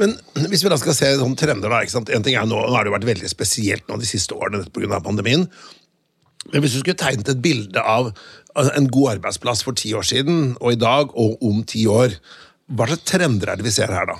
Men 0.00 0.16
hvis 0.50 0.64
vi 0.64 0.70
da 0.72 0.78
skal 0.80 0.96
se 0.96 1.12
sånn 1.20 1.36
trender 1.38 1.70
da, 1.70 1.82
ikke 1.84 1.94
sant? 1.94 2.10
En 2.10 2.24
ting 2.26 2.34
er 2.34 2.48
nå, 2.48 2.58
nå 2.58 2.74
har 2.74 2.82
det 2.82 2.90
jo 2.90 2.96
vært 2.96 3.06
veldig 3.06 3.30
spesielt 3.30 3.86
nå 3.86 4.00
de 4.00 4.08
siste 4.08 4.34
årene 4.34 4.64
av 4.96 5.04
pandemien. 5.04 5.44
Men 6.50 6.64
hvis 6.64 6.74
du 6.74 6.80
skulle 6.80 6.98
tegnet 6.98 7.28
et 7.28 7.42
bilde 7.44 7.78
av 7.78 8.08
altså, 8.10 8.72
en 8.74 8.88
god 8.90 9.16
arbeidsplass 9.16 9.62
for 9.66 9.76
ti 9.76 9.92
år 9.94 10.06
siden, 10.06 10.56
og 10.58 10.74
i 10.74 10.80
dag, 10.80 11.12
og 11.14 11.42
om 11.44 11.60
ti 11.68 11.84
år, 11.86 12.16
hva 12.70 12.88
slags 12.88 13.06
trender 13.08 13.50
er 13.52 13.60
det 13.60 13.66
vi 13.66 13.74
ser 13.74 13.92
her 13.94 14.10
da? 14.10 14.16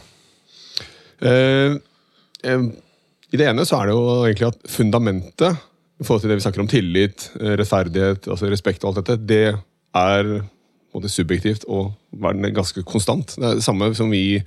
Eh, 1.21 1.75
eh, 2.45 2.65
I 3.31 3.41
det 3.41 3.49
ene 3.51 3.67
så 3.69 3.81
er 3.81 3.91
det 3.91 3.97
jo 3.97 4.07
egentlig 4.27 4.49
at 4.51 4.71
fundamentet 4.71 5.67
i 6.01 6.07
forhold 6.07 6.25
til 6.25 6.33
det 6.33 6.39
vi 6.41 6.47
snakker 6.47 6.63
om 6.65 6.71
tillit, 6.71 7.29
eh, 7.41 7.55
rettferdighet, 7.61 8.31
altså 8.33 8.49
respekt 8.51 8.85
og 8.85 8.93
alt 8.93 9.03
dette, 9.03 9.21
det 9.29 9.45
er 9.53 10.33
måte 10.91 11.11
subjektivt 11.13 11.67
og 11.71 11.93
være 12.11 12.51
ganske 12.57 12.83
konstant. 12.89 13.37
Det 13.37 13.47
er 13.47 13.59
det 13.61 13.67
samme 13.67 13.93
som 13.95 14.11
vi, 14.11 14.41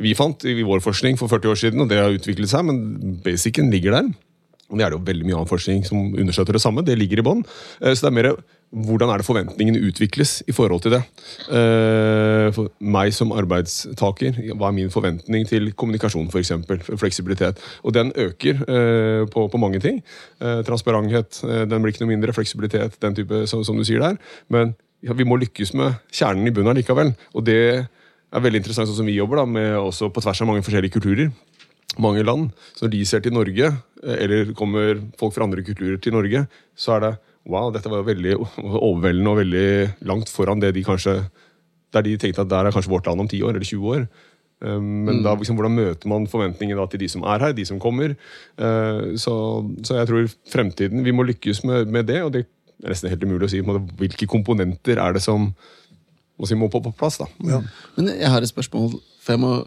vi 0.00 0.16
fant 0.16 0.44
i 0.48 0.62
vår 0.64 0.80
forskning 0.84 1.18
for 1.20 1.28
40 1.28 1.52
år 1.52 1.60
siden, 1.60 1.82
og 1.82 1.90
det 1.90 1.98
har 2.00 2.14
utviklet 2.14 2.52
seg, 2.52 2.64
men 2.68 3.18
basicen 3.24 3.68
ligger 3.72 3.98
der. 3.98 4.08
Og 4.70 4.78
det 4.78 4.86
er 4.86 4.92
det 4.92 5.00
jo 5.00 5.06
veldig 5.10 5.26
mye 5.26 5.36
annen 5.40 5.50
forskning 5.50 5.84
som 5.84 6.14
understøtter 6.14 6.56
det 6.56 6.62
samme. 6.62 6.84
Det 6.86 6.96
ligger 6.96 7.20
i 7.20 7.26
bånn. 7.26 7.42
Eh, 7.82 7.92
Så 7.92 8.06
det 8.06 8.10
er 8.12 8.16
mer 8.16 8.30
hvordan 8.70 9.10
er 9.10 9.18
det 9.18 9.26
forventningene 9.26 9.80
utvikles 9.82 10.40
i 10.46 10.54
forhold 10.54 10.84
til 10.84 10.94
det. 10.94 11.00
Eh, 11.50 12.48
For 12.54 12.70
meg 12.78 13.12
som 13.14 13.32
arbeidstaker, 13.34 14.38
hva 14.54 14.70
er 14.70 14.76
min 14.76 14.92
forventning 14.94 15.46
til 15.48 15.72
kommunikasjon 15.74 16.30
f.eks.? 16.30 16.52
Fleksibilitet. 17.00 17.58
Og 17.82 17.94
den 17.94 18.12
øker 18.14 18.62
eh, 18.62 19.26
på, 19.30 19.48
på 19.50 19.58
mange 19.58 19.80
ting. 19.82 20.02
Eh, 20.40 20.62
Transparenthet, 20.66 21.42
den 21.42 21.82
blir 21.82 21.94
ikke 21.94 22.04
noe 22.04 22.14
mindre. 22.14 22.34
Fleksibilitet, 22.36 23.00
den 23.02 23.18
type 23.18 23.44
som, 23.50 23.64
som 23.66 23.78
du 23.78 23.84
sier 23.86 24.02
der. 24.02 24.20
Men 24.48 24.76
ja, 25.02 25.16
vi 25.18 25.26
må 25.26 25.40
lykkes 25.40 25.74
med 25.74 25.98
kjernen 26.14 26.46
i 26.46 26.54
bunnen 26.54 26.78
likevel. 26.78 27.14
Og 27.34 27.46
det 27.46 27.60
er 28.30 28.44
veldig 28.44 28.62
interessant 28.62 28.86
sånn 28.86 29.02
som 29.02 29.10
vi 29.10 29.18
jobber 29.18 29.42
da, 29.42 29.48
med 29.50 29.72
også 29.80 30.12
på 30.14 30.22
tvers 30.22 30.44
av 30.44 30.52
mange 30.52 30.62
forskjellige 30.66 30.98
kulturer 30.98 31.32
mange 31.98 32.22
land. 32.22 32.52
Så 32.76 32.86
når 32.86 32.92
de 32.92 33.00
ser 33.08 33.22
til 33.24 33.34
Norge, 33.34 33.72
eller 34.06 34.52
kommer 34.54 35.00
folk 35.18 35.34
fra 35.34 35.42
andre 35.42 35.64
kulturer 35.66 35.98
til 35.98 36.14
Norge, 36.14 36.44
så 36.78 36.94
er 36.94 37.02
det 37.02 37.10
wow, 37.48 37.70
dette 37.72 37.88
var 37.88 38.02
jo 38.02 38.08
veldig 38.10 38.34
overveldende 38.60 39.30
og 39.30 39.38
veldig 39.40 39.68
langt 40.08 40.28
foran 40.32 40.60
det 40.60 40.74
de 40.76 40.84
kanskje 40.84 41.14
Der 41.92 42.02
de 42.06 42.16
tenkte 42.16 42.42
at 42.44 42.48
der 42.50 42.66
er 42.68 42.70
kanskje 42.70 42.90
vårt 42.92 43.06
land 43.06 43.20
om 43.20 43.28
10 43.28 43.42
år 43.42 43.56
eller 43.56 43.66
20 43.66 43.88
år. 43.96 44.04
Men 44.60 45.04
Men 45.08 45.22
da, 45.24 45.32
liksom, 45.34 45.56
hvordan 45.56 45.74
møter 45.74 46.06
man 46.06 46.26
forventningene 46.28 46.84
til 46.92 47.00
de 47.00 47.08
som 47.08 47.22
er 47.24 47.40
her, 47.40 47.52
de 47.52 47.64
som 47.64 47.80
kommer? 47.80 48.10
Eh, 48.58 49.16
Så, 49.16 49.32
så 49.82 49.96
jeg 49.96 50.06
tror 50.06 50.28
fremtiden 50.52 51.02
Vi 51.02 51.10
må 51.12 51.22
lykkes 51.24 51.64
med, 51.64 51.88
med 51.88 52.06
det, 52.06 52.22
og 52.22 52.32
det 52.32 52.44
er 52.44 52.90
nesten 52.92 53.10
helt 53.10 53.24
umulig 53.24 53.48
å 53.48 53.50
si 53.50 53.60
måte, 53.62 53.82
hvilke 53.98 54.28
komponenter 54.28 55.00
er 55.00 55.12
det 55.16 55.22
som 55.22 55.48
må, 56.38 56.46
si, 56.46 56.54
må 56.54 56.68
på, 56.68 56.80
på 56.80 56.92
plass. 56.96 57.18
da. 57.18 57.26
Men 57.96 58.06
jeg 58.14 58.28
har 58.30 58.40
et 58.40 58.48
spørsmål, 58.52 59.00
for 59.20 59.32
jeg 59.32 59.40
må 59.40 59.64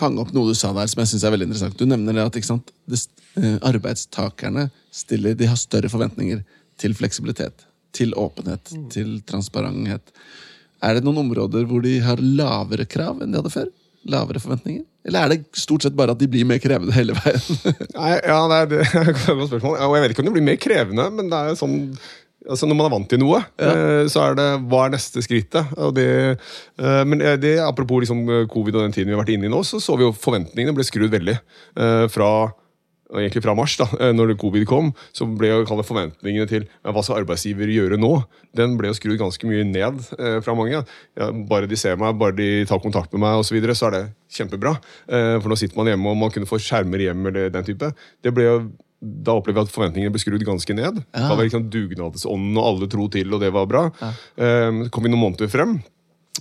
fange 0.00 0.22
opp 0.22 0.32
noe 0.34 0.50
du 0.50 0.56
sa 0.58 0.72
der 0.76 0.88
som 0.90 1.02
jeg 1.02 1.12
synes 1.12 1.26
er 1.26 1.34
veldig 1.34 1.48
interessant. 1.50 1.78
Du 1.78 1.86
nevner 1.88 2.16
det 2.16 2.26
at 2.26 2.48
sant, 2.48 2.72
det, 2.90 3.00
eh, 3.38 3.58
arbeidstakerne 3.62 4.68
stiller, 4.94 5.36
de 5.38 5.50
har 5.50 5.60
større 5.60 5.90
forventninger 5.92 6.42
til 6.80 6.96
fleksibilitet, 6.98 7.66
til 7.94 8.14
åpenhet, 8.18 8.72
til 8.90 9.20
transparenthet. 9.28 10.14
Er 10.84 10.98
det 10.98 11.04
noen 11.06 11.22
områder 11.24 11.68
hvor 11.70 11.84
de 11.84 11.98
har 12.04 12.20
lavere 12.20 12.86
krav 12.90 13.22
enn 13.22 13.32
de 13.32 13.40
hadde 13.40 13.54
før? 13.54 13.70
Lavere 14.10 14.42
forventninger? 14.42 14.82
Eller 15.04 15.24
er 15.24 15.32
det 15.32 15.60
stort 15.60 15.84
sett 15.84 15.96
bare 15.96 16.14
at 16.16 16.20
de 16.20 16.28
blir 16.28 16.46
mer 16.48 16.60
krevende 16.60 16.94
hele 16.96 17.14
veien? 17.16 17.62
Nei, 17.98 18.12
ja, 18.24 18.38
det 18.50 18.60
er, 18.80 19.00
er 19.00 19.10
et 19.12 19.22
godt 19.26 19.50
spørsmål. 19.50 19.78
Og 19.78 19.96
jeg 19.96 20.04
vet 20.04 20.14
ikke 20.14 20.24
om 20.24 20.28
de 20.28 20.34
blir 20.36 20.46
mer 20.48 20.60
krevende, 20.60 21.08
men 21.14 21.30
det 21.32 21.40
er 21.40 21.58
sånn 21.60 21.78
altså 22.48 22.68
Når 22.68 22.76
man 22.78 22.86
er 22.88 22.94
vant 22.94 23.08
til 23.10 23.22
noe, 23.22 23.40
ja. 23.60 23.74
så 24.10 24.26
er 24.26 24.38
det 24.38 24.48
hva 24.70 24.84
er 24.86 24.94
neste 24.96 25.22
skrittet? 25.24 25.70
Og 25.80 25.94
det, 25.96 26.08
eh, 26.80 27.04
men 27.08 27.22
eh, 27.24 27.38
det, 27.40 27.56
apropos 27.64 28.04
liksom 28.04 28.26
covid 28.52 28.76
og 28.76 28.84
den 28.86 28.96
tiden 28.96 29.12
vi 29.12 29.16
har 29.16 29.22
vært 29.22 29.34
inne 29.36 29.48
i 29.48 29.52
nå, 29.52 29.62
så 29.66 29.80
så 29.82 29.96
vi 30.00 30.06
jo 30.06 30.12
forventningene 30.16 30.76
ble 30.76 30.86
skrudd 30.86 31.14
veldig. 31.14 31.38
eh, 31.80 32.04
Fra 32.12 32.30
egentlig 33.12 33.42
fra 33.44 33.54
mars, 33.56 33.76
da, 33.78 33.86
eh, 34.00 34.12
når 34.14 34.34
covid 34.40 34.66
kom, 34.68 34.92
så 35.14 35.26
ble 35.28 35.50
jo 35.50 35.82
forventningene 35.86 36.48
til 36.50 36.66
hva 36.82 37.02
skal 37.04 37.22
arbeidsgiver 37.22 37.70
gjøre 37.70 37.98
nå, 38.00 38.12
den 38.56 38.78
ble 38.78 38.90
jo 38.90 38.98
skrudd 38.98 39.20
ganske 39.20 39.48
mye 39.48 39.66
ned 39.68 40.00
eh, 40.18 40.38
fra 40.44 40.56
mange. 40.58 40.84
Ja, 41.18 41.30
bare 41.48 41.68
de 41.70 41.78
ser 41.78 41.98
meg, 42.00 42.16
bare 42.20 42.36
de 42.38 42.64
tar 42.68 42.82
kontakt 42.82 43.12
med 43.12 43.24
meg 43.26 43.40
osv., 43.40 43.52
så, 43.52 43.58
videre, 43.58 43.76
så 43.78 43.88
er 43.88 43.94
det 43.94 44.04
kjempebra. 44.34 44.74
Eh, 45.06 45.36
for 45.38 45.52
nå 45.52 45.58
sitter 45.60 45.78
man 45.78 45.92
hjemme, 45.92 46.10
og 46.10 46.18
man 46.24 46.32
kunne 46.34 46.48
få 46.48 46.58
skjermer 46.62 47.04
hjem 47.04 47.30
eller 47.30 47.52
den 47.54 47.68
type. 47.68 47.92
Det 48.24 48.34
ble 48.34 48.48
jo 48.48 48.56
da 49.04 49.34
opplever 49.36 49.60
vi 49.60 49.68
at 49.68 49.74
forventningene 49.74 50.14
ble 50.14 50.22
skrudd 50.22 50.44
ganske 50.46 50.76
ned. 50.76 51.02
Da 51.12 51.32
var 51.34 51.44
liksom 51.44 51.68
Dugnadsånden 51.72 52.60
og 52.60 52.68
alle 52.70 52.88
tro 52.90 53.08
til, 53.12 53.34
og 53.34 53.42
det 53.44 53.52
var 53.54 53.68
bra. 53.70 53.88
Eh, 54.00 54.86
kom 54.94 55.04
vi 55.04 55.12
noen 55.12 55.26
måneder 55.26 55.52
frem, 55.52 55.78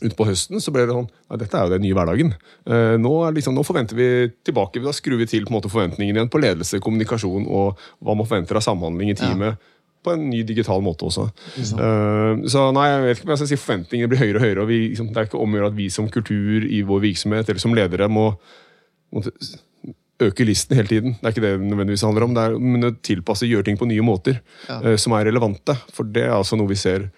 utpå 0.01 0.25
høsten, 0.25 0.61
så 0.61 0.71
ble 0.73 0.87
det 0.87 0.95
sånn 0.95 1.09
Nei, 1.09 1.37
Dette 1.41 1.59
er 1.59 1.67
jo 1.67 1.73
den 1.75 1.83
nye 1.85 1.97
hverdagen. 1.97 2.31
Uh, 2.65 2.95
nå, 3.01 3.11
er 3.27 3.35
liksom, 3.35 3.55
nå 3.57 3.65
forventer 3.65 3.97
vi 3.97 4.07
tilbake. 4.45 4.81
Da 4.83 4.93
skrur 4.95 5.19
vi 5.21 5.27
til 5.29 5.45
på 5.45 5.53
en 5.53 5.59
måte 5.59 5.71
forventningene 5.71 6.21
igjen 6.21 6.31
på 6.33 6.41
ledelse, 6.41 6.81
kommunikasjon 6.83 7.45
og 7.45 7.83
hva 7.99 8.17
man 8.17 8.27
forventer 8.29 8.59
av 8.59 8.65
samhandling 8.65 9.13
i 9.13 9.17
teamet. 9.19 9.69
På 10.03 10.15
en 10.17 10.25
ny 10.27 10.41
digital 10.43 10.81
måte 10.83 11.07
også. 11.07 11.29
Uh, 11.77 12.43
så 12.51 12.67
nei, 12.75 12.87
jeg 12.89 13.03
vet 13.05 13.21
ikke 13.21 13.29
om 13.29 13.35
jeg 13.35 13.43
skal 13.43 13.51
si 13.53 13.59
forventningene 13.61 14.11
blir 14.11 14.23
høyere 14.23 14.39
og 14.39 14.47
høyere. 14.47 14.65
og 14.65 14.71
vi, 14.71 14.79
liksom, 14.93 15.11
Det 15.13 15.21
er 15.21 15.29
ikke 15.29 15.43
om 15.43 15.53
å 15.53 15.61
gjøre 15.61 15.71
at 15.71 15.77
vi 15.77 15.89
som 15.93 16.09
kultur 16.11 16.67
i 16.67 16.81
vår 16.89 17.05
virksomhet 17.09 17.53
eller 17.53 17.63
som 17.63 17.77
ledere 17.77 18.09
må, 18.11 18.31
må 19.13 19.23
øke 20.21 20.45
listen 20.45 20.77
hele 20.77 20.89
tiden. 20.89 21.15
Det 21.17 21.25
er 21.25 21.33
ikke 21.33 21.43
det 21.43 21.53
det 21.57 21.67
nødvendigvis 21.67 22.05
handler 22.05 22.27
om. 22.27 22.33
Det 22.35 22.43
er 22.43 22.57
men 22.59 22.89
å 22.89 22.93
tilpasse, 23.05 23.49
gjøre 23.49 23.67
ting 23.69 23.79
på 23.79 23.89
nye 23.89 24.05
måter 24.05 24.41
eh, 24.69 24.95
som 25.01 25.15
er 25.17 25.27
relevante. 25.29 25.75
For 25.93 26.07
det 26.07 26.27
er 26.27 26.35
altså 26.37 26.59
noe 26.59 26.71
vi 26.71 26.79
ser 26.79 27.09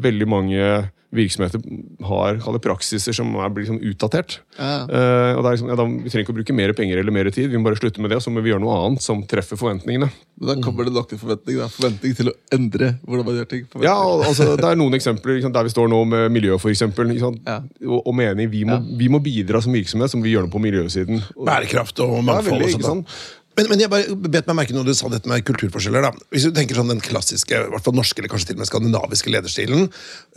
veldig 0.00 0.28
mange 0.28 0.66
virksomheter 1.12 1.60
har 2.08 2.38
kaller, 2.40 2.60
praksiser 2.64 3.12
som 3.12 3.34
er 3.36 3.50
blir 3.52 3.66
sånn 3.68 3.82
utdatert. 3.84 4.38
Ja. 4.56 4.86
Uh, 4.88 5.32
og 5.36 5.42
det 5.44 5.50
liksom, 5.54 5.68
ja, 5.68 5.76
da, 5.76 5.84
Vi 5.84 6.08
trenger 6.08 6.24
ikke 6.24 6.32
å 6.32 6.36
bruke 6.38 6.56
mer 6.56 6.72
penger 6.76 7.00
eller 7.02 7.12
mer 7.12 7.28
tid, 7.34 7.50
vi 7.52 7.60
må 7.60 7.66
bare 7.68 7.76
slutte 7.76 8.00
med 8.00 8.12
det, 8.12 8.16
og 8.16 8.24
så 8.24 8.32
må 8.32 8.40
vi 8.44 8.48
gjøre 8.52 8.62
noe 8.64 8.78
annet 8.86 9.04
som 9.04 9.20
treffer 9.28 9.60
forventningene. 9.60 10.08
Men 10.40 10.48
da 10.48 10.56
kommer 10.64 10.88
det 10.88 10.94
nok 10.96 11.10
til 11.10 11.20
forventning. 11.20 11.58
Da. 11.60 11.68
Forventning 11.74 12.16
til 12.16 12.32
å 12.32 12.34
endre 12.56 12.94
hvordan 13.04 13.28
man 13.28 13.36
gjør 13.42 13.50
ting. 13.52 13.66
Ja, 13.84 13.98
altså, 14.00 14.48
Det 14.56 14.70
er 14.70 14.80
noen 14.80 14.96
eksempler 14.96 15.36
liksom, 15.36 15.52
der 15.52 15.68
vi 15.68 15.74
står 15.74 15.92
nå 15.92 16.00
med 16.14 16.32
miljø, 16.32 16.56
for 16.62 16.72
eksempel, 16.72 17.12
Ja. 17.12 17.60
og, 17.84 18.00
og 18.00 18.16
mening. 18.16 18.48
Vi 18.52 18.64
må, 18.68 18.80
vi 18.96 19.12
må 19.12 19.20
bidra 19.22 19.60
som 19.60 19.76
virksomhet 19.76 20.10
som 20.10 20.24
vi 20.24 20.32
gjør 20.32 20.48
noe 20.48 20.54
på 20.54 20.64
miljøsiden. 20.64 21.20
Bærekraft 21.36 22.00
og 22.00 22.16
Ja, 22.16 22.24
mangfold 22.32 22.56
veldig, 22.64 22.80
og 22.80 22.88
sånt. 22.88 23.16
Men, 23.56 23.66
men 23.68 23.80
jeg 23.82 23.90
bare 23.92 24.14
bet 24.32 24.46
meg 24.48 24.56
merke 24.62 24.72
når 24.72 24.86
du 24.88 24.94
sa 24.96 25.10
dette 25.12 25.28
med 25.28 25.42
kulturforskjeller. 25.44 26.06
da. 26.06 26.10
Hvis 26.32 26.46
du 26.48 26.54
tenker 26.56 26.78
sånn 26.78 26.88
Den 26.88 27.02
klassiske, 27.04 27.52
i 27.52 27.70
hvert 27.74 27.84
fall 27.84 27.96
norske 27.98 28.22
eller 28.22 28.32
kanskje 28.32 28.48
til 28.52 28.56
og 28.56 28.62
med 28.62 28.70
skandinaviske 28.70 29.32
lederstilen, 29.34 29.90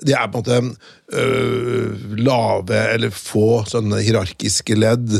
det 0.03 0.17
er 0.19 0.27
på 0.33 0.41
en 0.43 0.71
måte 0.73 1.15
øh, 1.15 2.17
lave 2.19 2.81
eller 2.91 3.13
få 3.15 3.63
sånne 3.71 4.01
hierarkiske 4.03 4.75
ledd, 4.77 5.15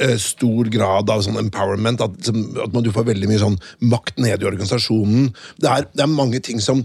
øh, 0.00 0.16
stor 0.22 0.70
grad 0.72 1.10
av 1.10 1.24
sånn 1.26 1.40
empowerment, 1.42 2.00
at, 2.06 2.18
som- 2.30 2.46
at 2.62 2.72
man, 2.72 2.86
du 2.86 2.92
får 2.94 3.08
veldig 3.10 3.30
mye 3.32 3.42
sånn 3.42 3.58
makt 3.82 4.18
ned 4.22 4.42
i 4.44 4.50
organisasjonen. 4.50 5.30
Det 5.58 5.70
er, 5.74 5.88
det 5.94 6.06
er 6.06 6.12
mange 6.14 6.40
ting 6.46 6.62
som 6.62 6.84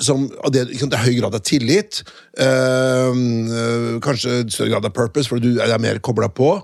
som, 0.00 0.22
det 0.48 0.62
er 0.64 1.02
høy 1.04 1.18
grad 1.18 1.34
av 1.36 1.42
tillit, 1.44 1.98
øh, 2.40 3.10
øh, 3.12 3.98
kanskje 4.00 4.46
større 4.48 4.70
grad 4.72 4.86
av 4.88 4.94
purpose, 4.96 5.28
for 5.28 5.36
du 5.44 5.58
er 5.60 5.74
mer 5.82 5.98
kobla 6.00 6.30
på. 6.32 6.54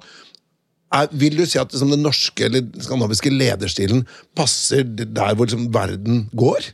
Er, 0.95 1.11
vil 1.11 1.37
du 1.39 1.45
si 1.47 1.59
at 1.59 1.73
liksom, 1.73 1.91
den 1.91 2.05
norske 2.07 2.47
eller 2.47 2.67
skandinaviske 2.79 3.33
lederstilen 3.33 4.05
passer 4.39 4.87
der 4.87 5.35
hvor 5.35 5.49
liksom, 5.49 5.71
verden 5.75 6.27
går? 6.37 6.73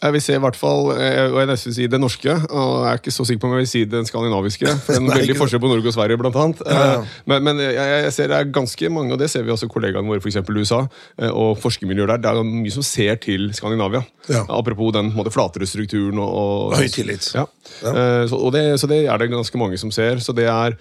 Jeg 0.00 0.14
vil 0.14 0.22
se 0.24 0.32
i 0.32 0.40
hvert 0.40 0.56
fall, 0.56 0.94
eh, 0.94 1.26
og 1.28 1.34
jeg 1.42 1.48
nesten 1.50 1.74
si 1.76 1.86
det 1.92 1.98
norske, 2.00 2.32
og 2.32 2.68
jeg 2.86 2.88
er 2.88 3.00
ikke 3.02 3.12
så 3.12 3.24
sikker 3.28 3.40
på 3.42 3.48
om 3.50 3.52
jeg 3.52 3.64
vil 3.66 3.68
si 3.68 3.82
den 3.84 4.06
skandinaviske. 4.08 4.70
for 4.86 4.94
Det 4.94 4.96
er 4.96 5.02
en 5.02 5.10
veldig 5.12 5.36
forskjell 5.36 5.60
på 5.60 5.68
Norge 5.68 5.90
og 5.90 5.96
Sverige, 5.96 6.20
blant 6.22 6.38
annet. 6.40 6.62
Ja, 6.64 6.78
ja. 6.78 6.94
Eh, 7.02 7.18
Men, 7.28 7.44
men 7.44 7.60
jeg, 7.60 7.74
jeg 7.76 8.14
ser 8.16 8.32
det 8.32 8.38
er 8.38 8.54
ganske 8.54 8.90
mange, 8.96 9.12
og 9.12 9.20
det 9.20 9.28
ser 9.28 9.44
vi 9.44 9.52
også 9.52 9.68
kollegaene 9.68 10.08
våre 10.08 10.24
for 10.24 10.32
eksempel 10.32 10.56
i 10.56 10.64
USA, 10.64 10.80
eh, 11.20 11.28
og 11.28 11.60
forskermiljøer 11.60 12.14
der. 12.14 12.22
Det 12.24 12.32
er 12.32 12.48
mye 12.48 12.72
som 12.78 12.86
ser 12.86 13.20
til 13.20 13.50
Skandinavia. 13.52 14.00
Ja. 14.30 14.46
Apropos 14.48 14.94
den 14.96 15.12
måte, 15.12 15.34
flatere 15.34 15.68
strukturen. 15.68 16.16
Og, 16.16 16.32
og, 16.32 16.78
Høy 16.80 16.88
tillit. 16.88 17.28
Så, 17.28 17.44
og 17.84 18.50
det, 18.56 18.64
så 18.80 18.88
det 18.88 19.04
er 19.04 19.20
det 19.20 19.28
ganske 19.34 19.60
mange 19.60 19.76
som 19.80 19.92
ser. 19.92 20.24
Så 20.24 20.32
det 20.32 20.48
er 20.48 20.80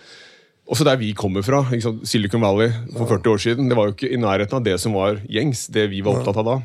også 0.70 0.86
der 0.86 1.00
vi 1.02 1.12
kommer 1.18 1.44
fra. 1.46 1.64
Sant? 1.82 2.04
Silicon 2.08 2.44
Valley 2.46 2.70
for 2.94 3.10
40 3.10 3.32
år 3.34 3.42
siden. 3.42 3.70
Det 3.72 3.78
var 3.78 3.90
jo 3.90 3.96
ikke 3.96 4.12
i 4.14 4.20
nærheten 4.22 4.60
av 4.60 4.64
det 4.66 4.78
som 4.82 4.94
var 4.98 5.18
gjengs, 5.26 5.66
det 5.74 5.88
vi 5.92 6.04
var 6.06 6.20
opptatt 6.20 6.40
av 6.44 6.50
da. 6.50 6.58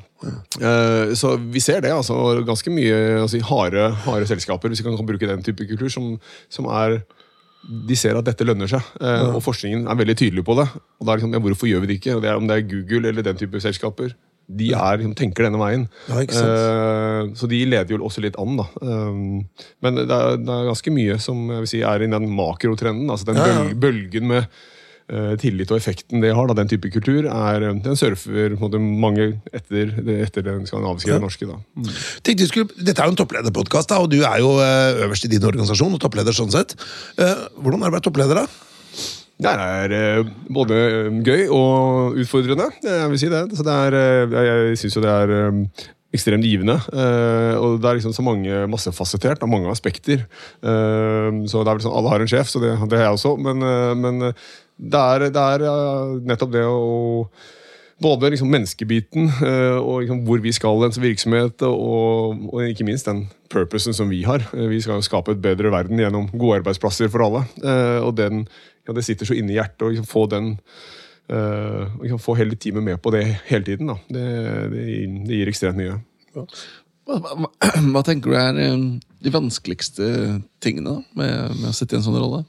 Eh, 0.60 1.14
Så 1.16 1.34
vi 1.40 1.60
ser 1.64 1.80
det. 1.84 1.92
altså 1.92 2.44
Ganske 2.44 2.70
mye 2.72 3.22
altså, 3.22 3.40
harde, 3.48 3.90
harde 4.04 4.28
selskaper, 4.28 4.68
hvis 4.68 4.84
vi 4.84 4.88
kan 4.90 5.06
bruke 5.08 5.30
den 5.30 5.42
type 5.42 5.66
kultur, 5.68 5.88
som, 5.88 6.14
som 6.52 6.68
er 6.68 7.00
de 7.64 7.96
ser 7.96 8.16
at 8.18 8.26
dette 8.26 8.44
lønner 8.44 8.68
seg, 8.68 8.84
eh, 9.00 9.30
og 9.32 9.40
forskningen 9.44 9.86
er 9.88 9.96
veldig 9.96 10.16
tydelig 10.20 10.44
på 10.44 10.56
det. 10.58 10.66
Og 11.00 11.06
da 11.06 11.14
er 11.14 11.20
liksom, 11.22 11.32
ja, 11.32 11.40
Hvorfor 11.40 11.70
gjør 11.70 11.80
vi 11.84 11.86
det 11.92 11.96
ikke? 12.00 12.16
Og 12.18 12.22
det 12.22 12.28
er, 12.30 12.36
om 12.36 12.48
det 12.48 12.58
er 12.58 12.68
Google 12.68 13.08
eller 13.08 13.24
den 13.24 13.40
type 13.40 13.60
selskaper. 13.64 14.12
De 14.44 14.68
er, 14.76 15.07
tenker 15.16 15.46
denne 15.46 15.61
veien. 15.61 15.87
Ja. 16.11 16.20
Eh, 16.20 17.33
så 17.38 17.48
de 17.48 17.62
leder 17.64 17.94
jo 17.94 18.02
også 18.04 18.24
litt 18.24 18.37
an. 18.40 18.59
da. 18.61 18.66
Um, 18.85 19.40
men 19.85 20.02
det 20.02 20.04
er, 20.04 20.37
det 20.40 20.52
er 20.52 20.68
ganske 20.68 20.92
mye 20.92 21.16
som 21.22 21.48
si, 21.70 21.80
er 21.80 22.04
i 22.04 22.11
den 22.12 22.28
makrotrenden. 22.37 23.09
altså 23.11 23.30
Den 23.30 23.40
Ja, 23.40 23.46
ja. 23.54 23.62
bølgen 23.80 24.28
med 24.28 24.44
uh, 25.12 25.33
tillit 25.40 25.72
og 25.72 25.80
effekten 25.80 26.20
det 26.20 26.35
har, 26.37 26.50
da, 26.50 26.59
den 26.61 26.68
type 26.68 26.92
kultur, 26.92 27.24
er, 27.30 27.64
den 27.87 27.96
surfer 27.96 28.59
måte, 28.61 28.78
mange 28.78 29.30
etter, 29.48 29.96
etter 30.20 30.44
den 30.50 30.68
skandinaviske 30.68 31.14
ja. 31.14 31.22
norske. 31.24 31.48
da. 31.48 31.59
Mm. 31.80 31.90
Tenkte 32.28 32.50
skulle, 32.50 32.85
dette 32.85 33.00
er 33.00 33.09
jo 33.09 33.16
en 33.16 33.22
topplederpodkast, 33.22 33.96
og 33.96 34.12
du 34.12 34.20
er 34.20 34.44
jo 34.44 34.59
øverst 34.61 35.24
i 35.24 35.33
din 35.33 35.48
organisasjon 35.48 35.96
og 35.96 36.04
toppleder 36.04 36.37
sånn 36.37 36.52
sett. 36.52 36.76
Uh, 37.16 37.48
hvordan 37.57 37.80
er 37.80 37.88
det 37.88 37.94
å 37.94 37.96
være 37.96 38.09
toppleder, 38.11 38.44
da? 38.44 38.73
Det 39.42 39.51
er 39.51 39.94
eh, 39.94 40.29
både 40.55 40.77
eh, 40.79 41.16
gøy 41.27 41.49
og 41.51 42.20
utfordrende, 42.23 42.68
jeg 42.85 43.11
vil 43.11 43.20
si 43.20 43.31
det. 43.33 43.42
Så 43.59 43.66
det 43.66 43.75
er, 43.88 43.97
eh, 43.99 44.37
jeg 44.47 44.79
syns 44.79 44.99
jo 44.99 45.03
det 45.03 45.14
er 45.14 45.35
ekstremt 46.14 46.47
givende. 46.47 46.77
og 47.59 47.81
det 47.83 47.88
er 47.90 47.97
liksom 47.99 48.12
så 48.14 48.23
mange 48.23 48.66
massefasettert 48.70 49.42
av 49.42 49.49
mange 49.51 49.66
aspekter. 49.66 50.20
Så 50.62 51.64
det 51.64 51.66
er 51.66 51.75
vel 51.75 51.83
sånn, 51.83 51.97
Alle 51.99 52.12
har 52.12 52.23
en 52.23 52.31
sjef, 52.31 52.47
så 52.53 52.62
det, 52.62 52.70
det 52.87 53.01
har 53.01 53.09
jeg 53.09 53.16
også. 53.18 53.33
Men, 53.35 53.59
men 53.99 54.20
det 54.23 55.01
er, 55.01 55.25
det 55.35 55.42
er 55.42 55.64
nettopp 56.23 56.53
det 56.55 56.62
å 56.70 57.27
både 57.99 58.31
liksom 58.31 58.47
menneskebiten 58.47 59.27
og 59.81 60.05
liksom 60.05 60.23
hvor 60.29 60.38
vi 60.44 60.53
skal 60.55 60.87
ens 60.87 61.01
virksomhet, 61.03 61.66
og, 61.66 62.47
og 62.53 62.62
ikke 62.62 62.87
minst 62.87 63.11
den 63.11 63.25
purposen 63.51 63.97
som 63.97 64.07
vi 64.07 64.23
har. 64.23 64.47
Vi 64.55 64.79
skal 64.87 65.03
jo 65.03 65.09
skape 65.09 65.35
et 65.35 65.42
bedre 65.42 65.75
verden 65.75 65.99
gjennom 65.99 66.31
gode 66.31 66.61
arbeidsplasser 66.61 67.11
for 67.11 67.27
alle. 67.27 67.42
Og 68.07 68.14
den, 68.23 68.44
ja, 68.85 68.94
det 68.97 69.05
sitter 69.07 69.29
så 69.29 69.37
inni 69.37 69.57
hjertet 69.57 69.87
å 69.87 69.90
liksom 69.92 70.11
få 70.11 70.29
den 70.33 70.55
Uh, 71.25 71.88
liksom 72.03 72.18
få 72.20 72.35
hele 72.37 72.53
teamet 72.61 72.85
med 72.85 72.99
på 73.01 73.09
det 73.14 73.23
hele 73.49 73.64
tiden. 73.64 73.88
Da. 73.88 73.94
Det, 74.12 74.25
det, 74.75 74.83
det 75.25 75.38
gir 75.38 75.49
ekstremt 75.49 75.79
mye. 75.79 75.94
Hva, 76.35 77.16
hva, 77.16 77.49
hva 77.94 78.03
tenker 78.05 78.29
du 78.29 78.37
er 78.37 78.59
eh, 78.61 78.83
de 79.25 79.33
vanskeligste 79.33 80.09
tingene 80.61 80.99
da, 80.99 81.14
med, 81.16 81.55
med 81.62 81.70
å 81.70 81.73
sitte 81.77 81.97
i 81.97 82.01
en 82.01 82.05
sånn 82.05 82.18
rolle? 82.20 82.42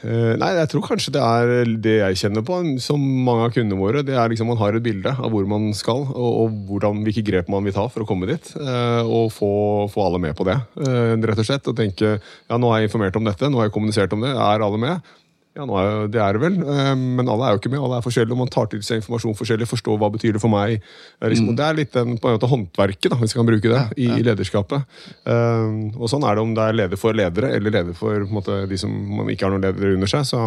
Eh, 0.00 0.34
nei, 0.40 0.50
jeg 0.56 0.70
tror 0.72 0.84
kanskje 0.86 1.12
det 1.14 1.22
er 1.22 1.72
det 1.84 1.96
jeg 1.98 2.18
kjenner 2.22 2.44
på, 2.46 2.56
som 2.82 3.02
mange 3.26 3.46
av 3.48 3.54
kundene 3.54 3.80
våre. 3.80 4.04
Det 4.06 4.16
er 4.16 4.32
liksom 4.32 4.48
Man 4.50 4.60
har 4.60 4.76
et 4.76 4.84
bilde 4.84 5.12
av 5.12 5.28
hvor 5.32 5.46
man 5.50 5.70
skal, 5.76 6.06
og, 6.08 6.30
og 6.44 6.60
hvordan, 6.70 7.02
hvilke 7.06 7.24
grep 7.26 7.50
man 7.52 7.66
vil 7.66 7.76
ta 7.76 7.86
for 7.92 8.04
å 8.04 8.08
komme 8.08 8.28
dit. 8.30 8.52
eh, 8.56 9.02
og 9.04 9.30
få, 9.34 9.52
få 9.92 10.06
alle 10.06 10.22
med 10.22 10.36
på 10.38 10.46
det, 10.48 10.56
eh, 10.80 11.14
rett 11.30 11.42
og 11.42 11.48
slett. 11.48 11.68
Og 11.70 11.76
tenke 11.76 12.16
ja, 12.16 12.56
nå 12.56 12.72
har 12.72 12.80
jeg 12.80 12.90
informert 12.90 13.18
om 13.20 13.28
dette, 13.28 13.50
nå 13.50 13.60
har 13.60 13.68
jeg 13.68 13.76
kommunisert 13.76 14.16
om 14.16 14.24
det. 14.24 14.32
Er 14.32 14.64
alle 14.64 14.80
med? 14.80 15.12
Ja, 15.58 15.64
nå 15.66 15.74
er, 15.80 16.04
det 16.14 16.20
er 16.22 16.36
det 16.36 16.40
vel, 16.44 16.58
eh, 16.62 16.92
men 16.94 17.26
alle 17.26 17.48
er 17.48 17.56
jo 17.56 17.58
ikke 17.58 17.72
med. 17.72 17.80
Alle 17.82 17.96
er 17.98 18.04
forskjellige, 18.04 18.36
og 18.36 18.38
man 18.44 18.52
tar 18.54 18.68
til 18.70 18.82
seg 18.86 19.00
informasjon 19.00 19.34
forskjellig. 19.34 19.66
Forstår 19.66 19.96
hva 19.98 20.10
betyr 20.14 20.36
det 20.36 20.42
for 20.42 20.52
meg. 20.52 20.76
Eh, 21.18 21.26
Liksom, 21.32 21.48
og 21.50 21.56
Det 21.58 21.64
er 21.66 21.78
litt 21.80 21.96
den, 21.96 22.12
på 22.22 22.30
en 22.30 22.36
måte, 22.36 22.50
håndverket, 22.52 23.08
da, 23.10 23.18
hvis 23.18 23.34
vi 23.34 23.40
kan 23.40 23.48
bruke 23.48 23.72
det, 23.72 23.80
i, 23.98 24.06
i 24.14 24.22
lederskapet. 24.28 24.86
Eh, 25.26 25.72
og 25.98 26.06
sånn 26.12 26.22
er 26.28 26.38
det 26.38 26.44
om 26.44 26.54
det 26.54 26.68
er 26.68 26.78
leder 26.84 27.00
for 27.02 27.18
ledere, 27.18 27.50
eller 27.58 27.74
leder 27.80 27.98
for 27.98 28.22
måte, 28.30 28.60
de 28.70 28.78
som 28.78 28.94
man 28.94 29.32
ikke 29.34 29.48
har 29.48 29.56
noen 29.56 29.66
ledere 29.66 29.96
under 29.98 30.12
seg. 30.14 30.22
Så, 30.30 30.44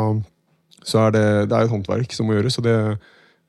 så 0.88 1.04
er 1.10 1.18
det, 1.18 1.26
det 1.52 1.58
er 1.60 1.68
et 1.68 1.76
håndverk 1.76 2.16
som 2.16 2.32
må 2.32 2.38
gjøres, 2.40 2.62
og 2.64 2.70
det, 2.70 2.78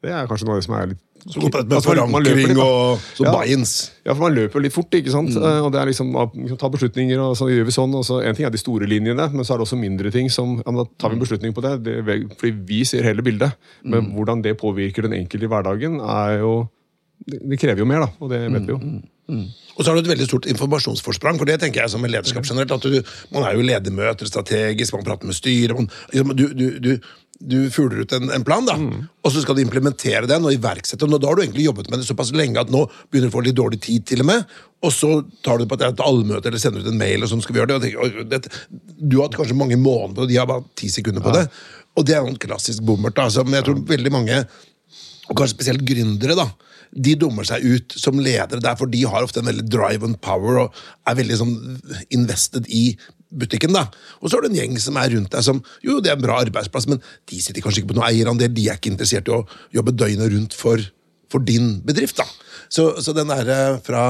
det 0.03 0.11
er 0.11 0.27
kanskje 0.31 0.51
noe 0.51 0.59
av 0.59 0.63
det 0.65 0.67
som 0.67 0.79
er 0.81 0.91
litt 0.91 1.03
Så 1.27 1.41
går 1.41 1.51
på 1.51 1.63
med 1.65 1.73
Altså, 1.73 1.95
man- 1.97 2.11
man 2.13 2.23
løper 2.23 2.37
forankring 2.37 2.49
litt, 2.49 2.59
og 2.59 2.99
så 3.17 3.25
Ja. 3.25 3.33
buy-ins. 3.33 3.91
Ja, 4.05 4.13
for 4.15 4.21
man 4.29 4.35
løper 4.37 4.61
litt 4.63 4.73
fort, 4.75 4.91
ikke 4.91 5.11
sant? 5.11 5.31
Mm. 5.31 5.65
Og 5.65 5.73
det 5.73 5.81
er 5.81 5.87
liksom, 5.87 6.13
liksom 6.37 6.59
ta 6.59 6.69
beslutninger, 6.69 7.19
og 7.19 7.37
så 7.37 7.49
gjør 7.49 7.65
vi 7.65 7.71
sånn. 7.73 7.95
og 7.95 8.05
så 8.05 8.23
En 8.27 8.35
ting 8.35 8.45
er 8.47 8.51
de 8.51 8.59
store 8.59 8.87
linjene, 8.87 9.33
men 9.33 9.45
så 9.45 9.55
er 9.55 9.59
det 9.59 9.67
også 9.67 9.79
mindre 9.81 10.11
ting 10.13 10.29
som 10.29 10.57
ja, 10.67 10.71
men 10.71 10.85
Da 10.85 10.91
tar 10.99 11.09
vi 11.11 11.17
en 11.17 11.23
beslutning 11.23 11.55
på 11.55 11.63
det, 11.63 11.83
det 11.85 12.37
fordi 12.39 12.53
vi 12.67 12.85
ser 12.85 13.03
hele 13.03 13.23
bildet. 13.23 13.55
Men 13.85 14.13
hvordan 14.15 14.43
det 14.43 14.59
påvirker 14.59 15.03
den 15.03 15.13
enkelte 15.13 15.45
i 15.45 15.49
hverdagen, 15.49 16.01
er 16.01 16.39
jo 16.41 16.69
Det, 17.27 17.59
krever 17.59 17.79
jo 17.79 17.85
mer, 17.87 18.01
da. 18.01 18.09
Og 18.21 18.29
det 18.29 18.53
vet 18.53 18.67
vi 18.67 18.73
jo. 18.75 19.03
Og 19.79 19.81
så 19.81 19.87
har 19.87 19.95
du 19.95 20.01
et 20.11 20.19
veldig 20.19 20.27
stort 20.29 20.45
informasjonsforsprang, 20.47 21.39
for 21.39 21.47
det 21.47 21.59
tenker 21.61 21.81
jeg 21.81 21.91
som 21.91 22.05
en 22.05 22.11
lederskap 22.11 22.45
generelt. 22.45 22.71
at 22.73 22.83
du, 22.83 23.03
Man 23.33 23.45
er 23.45 23.55
jo 23.55 23.61
i 23.61 23.63
ledermøter 23.63 24.27
strategisk, 24.29 24.93
man 24.93 25.05
prater 25.05 25.25
med 25.25 25.35
styret. 25.35 25.75
man- 25.75 25.89
liksom, 26.13 26.37
Du, 26.37 26.49
du, 26.53 26.79
du, 26.81 26.99
du 27.41 27.71
fugler 27.71 28.05
ut 28.05 28.13
en, 28.17 28.31
en 28.31 28.45
plan, 28.47 28.65
da, 28.67 28.77
og 29.25 29.33
så 29.33 29.43
skal 29.43 29.57
du 29.57 29.63
implementere 29.65 30.29
den 30.31 30.45
og 30.47 30.55
iverksette 30.55 31.03
den. 31.05 31.17
og 31.17 31.23
Da 31.23 31.31
har 31.31 31.39
du 31.39 31.43
egentlig 31.43 31.67
jobbet 31.67 31.91
med 31.91 32.01
det 32.01 32.09
såpass 32.09 32.33
lenge 32.37 32.61
at 32.61 32.71
nå 32.73 32.85
begynner 33.11 33.31
du 33.31 33.33
å 33.33 33.37
få 33.37 33.45
litt 33.47 33.59
dårlig 33.59 33.81
tid, 33.85 34.05
til 34.07 34.23
og 34.25 34.29
med. 34.31 34.45
Og 34.85 34.93
så 34.95 35.11
tar 35.45 35.59
du 35.59 35.67
på 35.67 35.79
et 35.81 36.05
allmøte 36.05 36.51
eller 36.51 36.63
sender 36.63 36.85
ut 36.85 36.91
en 36.93 37.01
mail, 37.01 37.25
og 37.25 37.33
sånn 37.33 37.43
skal 37.45 37.57
vi 37.57 37.63
gjøre 37.63 37.73
det. 37.73 37.79
Og 37.79 37.87
tenker, 37.87 38.05
«Oi, 38.05 38.29
dette, 38.31 38.53
du 39.01 39.19
har 39.19 39.29
hatt 39.29 39.39
kanskje 39.41 39.59
mange 39.59 39.81
måneder 39.81 40.27
og 40.27 40.31
de 40.31 40.39
har 40.39 40.51
bare 40.51 40.67
ti 40.79 40.93
sekunder 40.93 41.25
på 41.25 41.35
det. 41.35 41.47
Og 41.99 42.07
det 42.07 42.17
er 42.17 42.27
en 42.27 42.39
klassisk 42.41 42.85
bommert. 42.87 43.17
da, 43.17 43.29
som 43.31 43.51
jeg 43.51 43.67
tror 43.67 43.83
veldig 43.89 44.13
mange 44.15 44.45
og 45.25 45.39
kanskje 45.39 45.55
spesielt 45.57 45.85
gründere, 45.89 46.37
da. 46.37 46.51
De 46.95 47.17
dummer 47.19 47.47
seg 47.49 47.65
ut 47.65 47.95
som 47.99 48.21
ledere 48.23 48.63
der, 48.63 48.77
for 48.79 48.91
de 48.91 49.01
har 49.09 49.25
ofte 49.25 49.41
en 49.43 49.49
veldig 49.49 49.67
drive 49.73 50.07
and 50.07 50.21
power 50.23 50.61
og 50.63 50.83
er 51.09 51.17
veldig 51.19 51.39
sånn 51.41 51.55
invested 52.15 52.69
i 52.69 52.85
butikken. 53.41 53.75
da. 53.77 53.87
Og 54.21 54.31
så 54.31 54.37
har 54.37 54.45
du 54.45 54.53
en 54.53 54.59
gjeng 54.59 54.79
som 54.83 54.99
er 55.01 55.13
rundt 55.15 55.33
deg 55.35 55.47
som 55.47 55.63
Jo, 55.85 56.01
det 56.01 56.13
er 56.13 56.19
en 56.19 56.25
bra 56.25 56.41
arbeidsplass, 56.45 56.89
men 56.91 57.03
de 57.31 57.41
sitter 57.43 57.65
kanskje 57.65 57.83
ikke 57.83 57.93
på 57.93 57.99
noen 57.99 58.09
eierandel. 58.09 58.53
De 58.55 58.69
er 58.69 58.79
ikke 58.79 58.93
interessert 58.95 59.29
i 59.29 59.35
å 59.35 59.45
jobbe 59.75 59.97
døgnet 59.97 60.33
rundt 60.33 60.57
for, 60.59 60.81
for 61.33 61.45
din 61.45 61.79
bedrift. 61.87 62.21
da. 62.21 62.29
Så, 62.73 62.95
så 63.05 63.15
den 63.17 63.31
der 63.31 63.51
eh, 63.51 63.81
fra, 63.85 64.07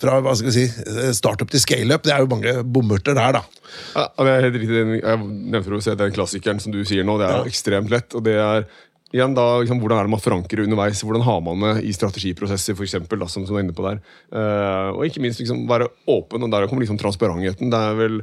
fra 0.00 0.18
hva 0.22 0.34
skal 0.36 0.50
vi 0.50 0.56
si, 0.58 0.66
eh, 0.66 1.10
startup 1.16 1.50
til 1.50 1.62
scaleup, 1.62 2.04
det 2.06 2.14
er 2.14 2.24
jo 2.24 2.30
mange 2.30 2.54
bomurter 2.64 3.16
der, 3.16 3.40
da. 3.40 3.66
Ja, 3.94 4.06
det 4.18 4.34
er 4.34 4.46
helt 4.46 4.60
riktig. 4.60 4.84
Jeg 5.00 5.24
nevnte 5.24 5.78
å 5.78 5.82
se 5.84 5.96
den 5.98 6.14
klassikeren 6.14 6.62
som 6.62 6.74
du 6.74 6.82
sier 6.88 7.06
nå. 7.06 7.16
Det 7.20 7.28
er 7.28 7.38
ja. 7.38 7.50
ekstremt 7.50 7.92
lett. 7.92 8.14
og 8.18 8.26
det 8.26 8.36
er 8.42 8.66
igjen 9.14 9.34
da, 9.34 9.44
liksom, 9.62 9.80
Hvordan 9.82 9.98
er 10.00 10.06
det 10.06 10.12
man 10.12 10.22
forankrer 10.22 10.64
underveis? 10.64 11.02
Hvordan 11.06 11.24
har 11.26 11.40
man 11.44 11.64
det 11.66 11.74
i 11.88 11.92
strategiprosesser, 11.96 12.76
for 12.78 12.86
eksempel, 12.86 13.18
da, 13.22 13.28
som, 13.30 13.44
som 13.46 13.56
du 13.56 13.58
er 13.60 13.64
inne 13.64 13.76
på 13.76 13.86
der? 13.86 14.00
Uh, 14.30 14.94
og 14.96 15.04
ikke 15.08 15.22
minst 15.24 15.42
liksom, 15.42 15.64
være 15.70 15.90
åpen, 16.10 16.46
og 16.46 16.50
der 16.52 16.68
kommer 16.70 16.84
liksom 16.84 17.00
transparentheten. 17.00 17.72
Det 17.72 17.80
er 17.90 17.98
vel 17.98 18.20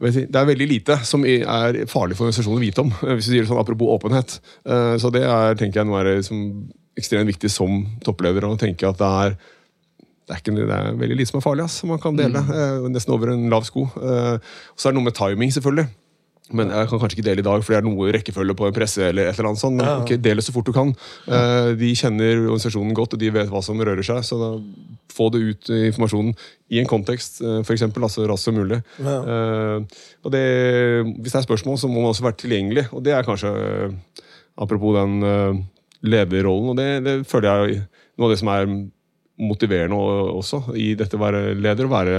det 0.00 0.32
er 0.32 0.46
veldig 0.48 0.64
lite 0.64 0.94
som 1.04 1.26
er 1.28 1.82
farlig 1.90 2.16
for 2.16 2.24
organisasjonen 2.24 2.56
å 2.56 2.62
vite 2.62 2.80
om. 2.80 2.92
hvis 3.18 3.26
du 3.28 3.34
sier 3.34 3.48
sånn 3.48 3.60
Apropos 3.60 3.90
åpenhet. 3.98 4.38
Eh, 4.64 4.94
Så 4.96 5.10
det 5.12 5.26
er 5.28 5.58
tenker 5.60 5.82
jeg, 5.82 5.90
noe 5.90 6.00
er 6.00 6.08
det 6.08 6.14
ekstremt 6.96 7.28
viktig 7.28 7.50
som 7.52 7.82
toppleder. 8.04 8.46
å 8.48 8.56
tenke 8.56 8.88
at 8.88 8.96
det 9.00 9.10
er 9.24 9.36
det 10.30 10.36
er, 10.36 10.40
ikke, 10.40 10.54
det 10.56 10.74
er 10.76 10.94
veldig 10.94 11.16
lite 11.18 11.32
som 11.32 11.40
er 11.40 11.42
farlig, 11.42 11.64
ass, 11.66 11.80
som 11.82 11.90
man 11.90 11.98
kan 12.00 12.16
dele. 12.16 12.38
eh, 12.38 12.84
nesten 12.94 13.12
over 13.12 13.32
en 13.32 13.48
lav 13.50 13.64
sko. 13.66 13.88
Og 13.90 14.78
så 14.78 14.88
er 14.88 14.92
det 14.94 14.96
noe 15.00 15.08
med 15.08 15.16
timing, 15.18 15.50
selvfølgelig. 15.52 15.88
Men 16.56 16.72
jeg 16.74 16.88
kan 16.90 17.00
kanskje 17.00 17.18
ikke 17.18 17.26
dele 17.28 17.42
i 17.44 17.46
dag, 17.46 17.64
for 17.64 17.74
det 17.74 17.78
er 17.80 17.86
noe 17.86 18.12
rekkefølge 18.14 18.56
på 18.58 18.68
en 18.68 18.76
presse. 18.76 19.02
eller 19.06 19.28
et 19.30 19.38
eller 19.38 19.50
annet 19.52 19.62
sånt, 19.62 19.76
Men 19.76 20.02
ok, 20.02 20.14
del 20.18 20.40
det 20.40 20.44
så 20.46 20.54
fort 20.54 20.66
du 20.66 20.72
kan. 20.74 20.94
Eh, 21.28 21.72
de 21.78 21.90
kjenner 21.94 22.46
organisasjonen 22.46 22.94
godt, 22.96 23.14
og 23.14 23.22
de 23.22 23.30
vet 23.30 23.52
hva 23.52 23.62
som 23.62 23.78
rører 23.78 24.02
seg. 24.06 24.22
Så 24.26 24.38
da 24.40 24.50
få 25.14 25.30
det 25.34 25.42
ut 25.44 25.70
eh, 25.70 25.86
informasjonen 25.90 26.34
i 26.70 26.80
en 26.82 26.90
kontekst, 26.90 27.40
f.eks. 27.40 27.66
for 27.66 27.76
eksempel, 27.76 28.06
altså 28.06 28.26
raskt 28.30 28.48
som 28.48 28.58
mulig. 28.58 28.80
Ja. 29.02 29.16
og 30.24 30.32
det, 30.34 30.44
hvis 31.18 31.32
det 31.32 31.40
er 31.40 31.46
spørsmål, 31.46 31.78
så 31.78 31.90
må 31.90 32.00
man 32.00 32.12
også 32.12 32.26
være 32.26 32.40
tilgjengelig. 32.44 32.88
Og 32.94 33.04
det 33.04 33.14
er 33.16 33.26
kanskje, 33.26 33.50
eh, 33.50 34.24
apropos 34.60 34.96
den 34.98 35.22
eh, 35.26 35.60
lederrollen, 36.02 36.72
og 36.72 36.80
det, 36.80 36.88
det 37.06 37.16
føler 37.28 37.50
jeg 37.50 37.80
er 37.80 37.84
noe 38.18 38.28
av 38.28 38.34
det 38.34 38.40
som 38.40 38.52
er 38.52 38.70
motiverende 39.40 39.96
også 39.96 40.62
i 40.76 40.92
dette 40.98 41.16
å 41.16 41.22
være 41.22 41.54
leder. 41.56 41.88
Å 41.88 41.94
være 41.94 42.16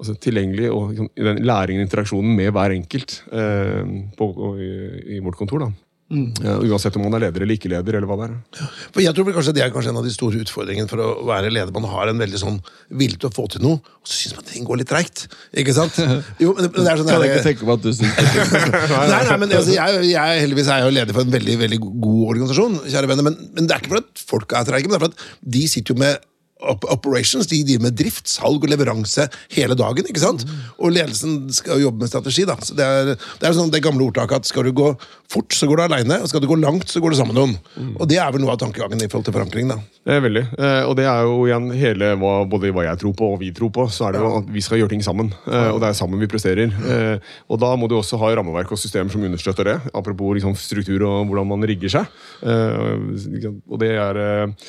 altså, 0.00 0.16
tilgjengelig 0.22 0.70
og 0.72 0.92
liksom, 0.92 1.10
i 1.14 1.26
den 1.30 1.42
læringen 1.46 1.82
og 1.82 1.88
interaksjonen 1.88 2.36
med 2.38 2.52
hver 2.56 2.76
enkelt 2.76 3.18
eh, 3.32 3.82
på, 4.18 4.30
og 4.48 4.62
i, 4.62 4.70
i 5.16 5.24
vårt 5.24 5.38
kontor. 5.40 5.66
da. 5.66 5.72
Ja, 6.06 6.52
uansett 6.62 6.94
om 6.94 7.02
man 7.02 7.16
er 7.18 7.24
leder 7.24 7.42
eller 7.42 7.56
ikke 7.56 7.70
leder. 7.72 7.96
eller 7.98 8.06
hva 8.06 8.16
det 8.20 8.26
er. 8.28 8.66
For 8.94 9.02
jeg 9.02 9.10
tror 9.16 9.26
kanskje 9.34 9.54
Det 9.56 9.62
er 9.64 9.72
kanskje 9.74 9.90
en 9.90 9.98
av 9.98 10.04
de 10.06 10.12
store 10.14 10.38
utfordringene 10.44 10.86
for 10.86 11.02
å 11.02 11.08
være 11.26 11.50
leder. 11.50 11.72
Man 11.74 11.88
har 11.90 12.12
en 12.12 12.20
veldig 12.22 12.38
sånn 12.38 12.60
vilje 12.94 13.18
til 13.18 13.30
å 13.30 13.34
få 13.34 13.48
til 13.50 13.64
noe, 13.64 13.80
og 13.82 14.06
så 14.06 14.14
syns 14.20 14.36
man 14.38 14.46
ting 14.46 14.68
går 14.68 14.80
litt 14.82 14.90
treigt. 14.92 15.24
Ikke 15.50 15.74
sant? 15.74 15.98
Jo, 16.42 16.52
men 16.54 16.68
det 16.68 16.84
er 16.84 17.00
sånn 17.00 17.10
Kan 17.10 17.24
jeg 17.26 17.34
ikke 17.34 17.48
tenke 17.48 17.66
meg 17.66 17.80
at 17.80 17.88
du 17.88 17.90
syns 17.96 18.14
nei, 18.92 19.20
nei, 19.26 19.36
men 19.42 19.56
altså, 19.58 19.74
jeg, 19.74 20.06
jeg, 20.12 20.40
heldigvis 20.44 20.70
er 20.70 20.80
jeg 20.82 20.86
jo 20.86 20.94
leder 21.00 21.16
for 21.16 21.26
en 21.26 21.34
veldig 21.34 21.58
veldig 21.64 21.80
god 21.82 22.22
organisasjon, 22.30 22.78
kjære 22.86 23.10
venner, 23.10 23.26
men, 23.26 23.38
men 23.56 23.66
det 23.66 23.74
er 23.74 23.82
ikke 23.82 23.94
for 23.96 24.04
at 24.04 24.24
folk 24.30 24.56
er 24.60 24.70
treige, 24.70 24.86
men 24.86 24.94
det 24.94 25.00
er 25.00 25.06
for 25.08 25.16
at 25.16 25.52
de 25.56 25.66
sitter 25.72 25.94
jo 25.96 26.02
med 26.04 26.26
operations, 26.64 27.46
de 27.46 27.60
driver 27.66 27.84
med 27.84 27.96
drift, 27.98 28.28
salg 28.30 28.64
og 28.64 28.70
leveranse 28.70 29.26
hele 29.52 29.76
dagen, 29.76 30.08
ikke 30.08 30.22
sant? 30.22 30.46
Og 30.80 30.94
ledelsen 30.94 31.50
skal 31.52 31.76
jo 31.76 31.90
jobbe 31.90 32.04
med 32.04 32.10
strategi, 32.10 32.46
da. 32.48 32.56
Så 32.64 32.76
det 32.78 32.86
er 32.86 33.12
det, 33.12 33.44
er 33.44 33.56
sånn 33.56 33.72
det 33.72 33.82
gamle 33.84 34.08
ordtaket 34.08 34.40
at 34.40 34.48
skal 34.48 34.64
du 34.64 34.72
gå 34.76 34.94
fort, 35.30 35.52
så 35.52 35.68
går 35.68 35.80
du 35.80 35.84
alene, 35.84 36.20
og 36.22 36.30
skal 36.30 36.42
du 36.42 36.48
gå 36.48 36.56
langt, 36.60 36.88
så 36.88 37.02
går 37.02 37.12
du 37.12 37.18
sammen 37.18 37.36
med 37.36 37.42
noen. 37.42 37.92
Og 37.98 38.08
det 38.08 38.20
er 38.22 38.32
vel 38.32 38.42
noe 38.44 38.54
av 38.54 38.62
tankegangen 38.62 39.02
i 39.04 39.10
forhold 39.10 39.28
til 39.28 39.36
forankring, 39.36 39.68
da. 39.74 39.78
Det 40.06 40.14
er 40.14 40.22
veldig. 40.22 40.44
Eh, 40.54 40.82
og 40.86 40.94
det 40.98 41.06
er 41.10 41.26
jo 41.26 41.38
igjen 41.48 41.68
hele 41.76 42.10
hva, 42.22 42.34
både 42.48 42.72
hva 42.74 42.86
jeg 42.86 43.02
tror 43.02 43.14
på 43.18 43.30
og 43.34 43.40
vi 43.42 43.52
tror 43.54 43.72
på, 43.74 43.88
så 43.92 44.08
er 44.08 44.16
det 44.16 44.22
jo 44.22 44.32
at 44.38 44.50
vi 44.54 44.62
skal 44.64 44.80
gjøre 44.80 44.94
ting 44.94 45.02
sammen. 45.04 45.32
Eh, 45.50 45.70
og 45.74 45.80
det 45.82 45.90
er 45.90 45.98
sammen 45.98 46.22
vi 46.22 46.30
presterer. 46.30 46.70
Eh, 46.70 47.32
og 47.50 47.60
da 47.60 47.72
må 47.76 47.90
du 47.90 47.96
også 47.98 48.20
ha 48.22 48.32
rammeverk 48.38 48.70
og 48.72 48.80
systemer 48.80 49.12
som 49.12 49.24
understøtter 49.26 49.72
det. 49.72 49.78
Apropos 49.92 50.38
liksom, 50.38 50.54
struktur 50.56 51.04
og 51.08 51.26
hvordan 51.26 51.50
man 51.50 51.66
rigger 51.66 51.98
seg. 51.98 52.20
Og 52.46 53.80
det 53.82 53.92
er, 53.98 54.20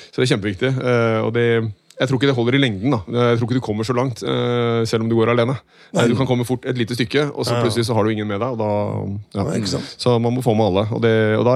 så 0.09 0.17
det 0.17 0.25
er 0.25 0.31
kjempeviktig. 0.33 0.71
Og 1.21 1.31
det 1.37 1.47
jeg 1.97 2.09
tror 2.09 2.19
ikke 2.19 2.29
det 2.29 2.35
holder 2.37 2.55
i 2.57 2.61
lengden. 2.61 2.93
da. 2.93 2.99
Jeg 3.09 3.39
tror 3.39 3.47
ikke 3.47 3.57
du 3.57 3.65
kommer 3.65 3.87
så 3.87 3.95
langt, 3.97 4.21
eh, 4.21 4.85
selv 4.85 5.03
om 5.03 5.09
du 5.09 5.15
går 5.17 5.31
alene. 5.33 5.57
Nei. 5.93 6.07
Du 6.07 6.15
kan 6.15 6.27
komme 6.29 6.45
fort 6.45 6.65
et 6.65 6.77
lite 6.77 6.93
stykke, 6.93 7.31
og 7.33 7.45
så 7.45 7.57
plutselig 7.57 7.87
så 7.87 7.95
har 7.97 8.03
du 8.05 8.11
ingen 8.13 8.27
med 8.27 8.39
deg. 8.39 8.53
og 8.53 8.57
da... 8.61 9.41
Ja, 9.41 9.45
ikke 9.57 9.71
sant. 9.73 9.95
Så 9.97 10.19
man 10.21 10.33
må 10.35 10.43
få 10.45 10.53
med 10.53 10.69
alle. 10.69 10.87
Og 10.93 11.01
det, 11.01 11.13
og 11.39 11.45
da, 11.45 11.55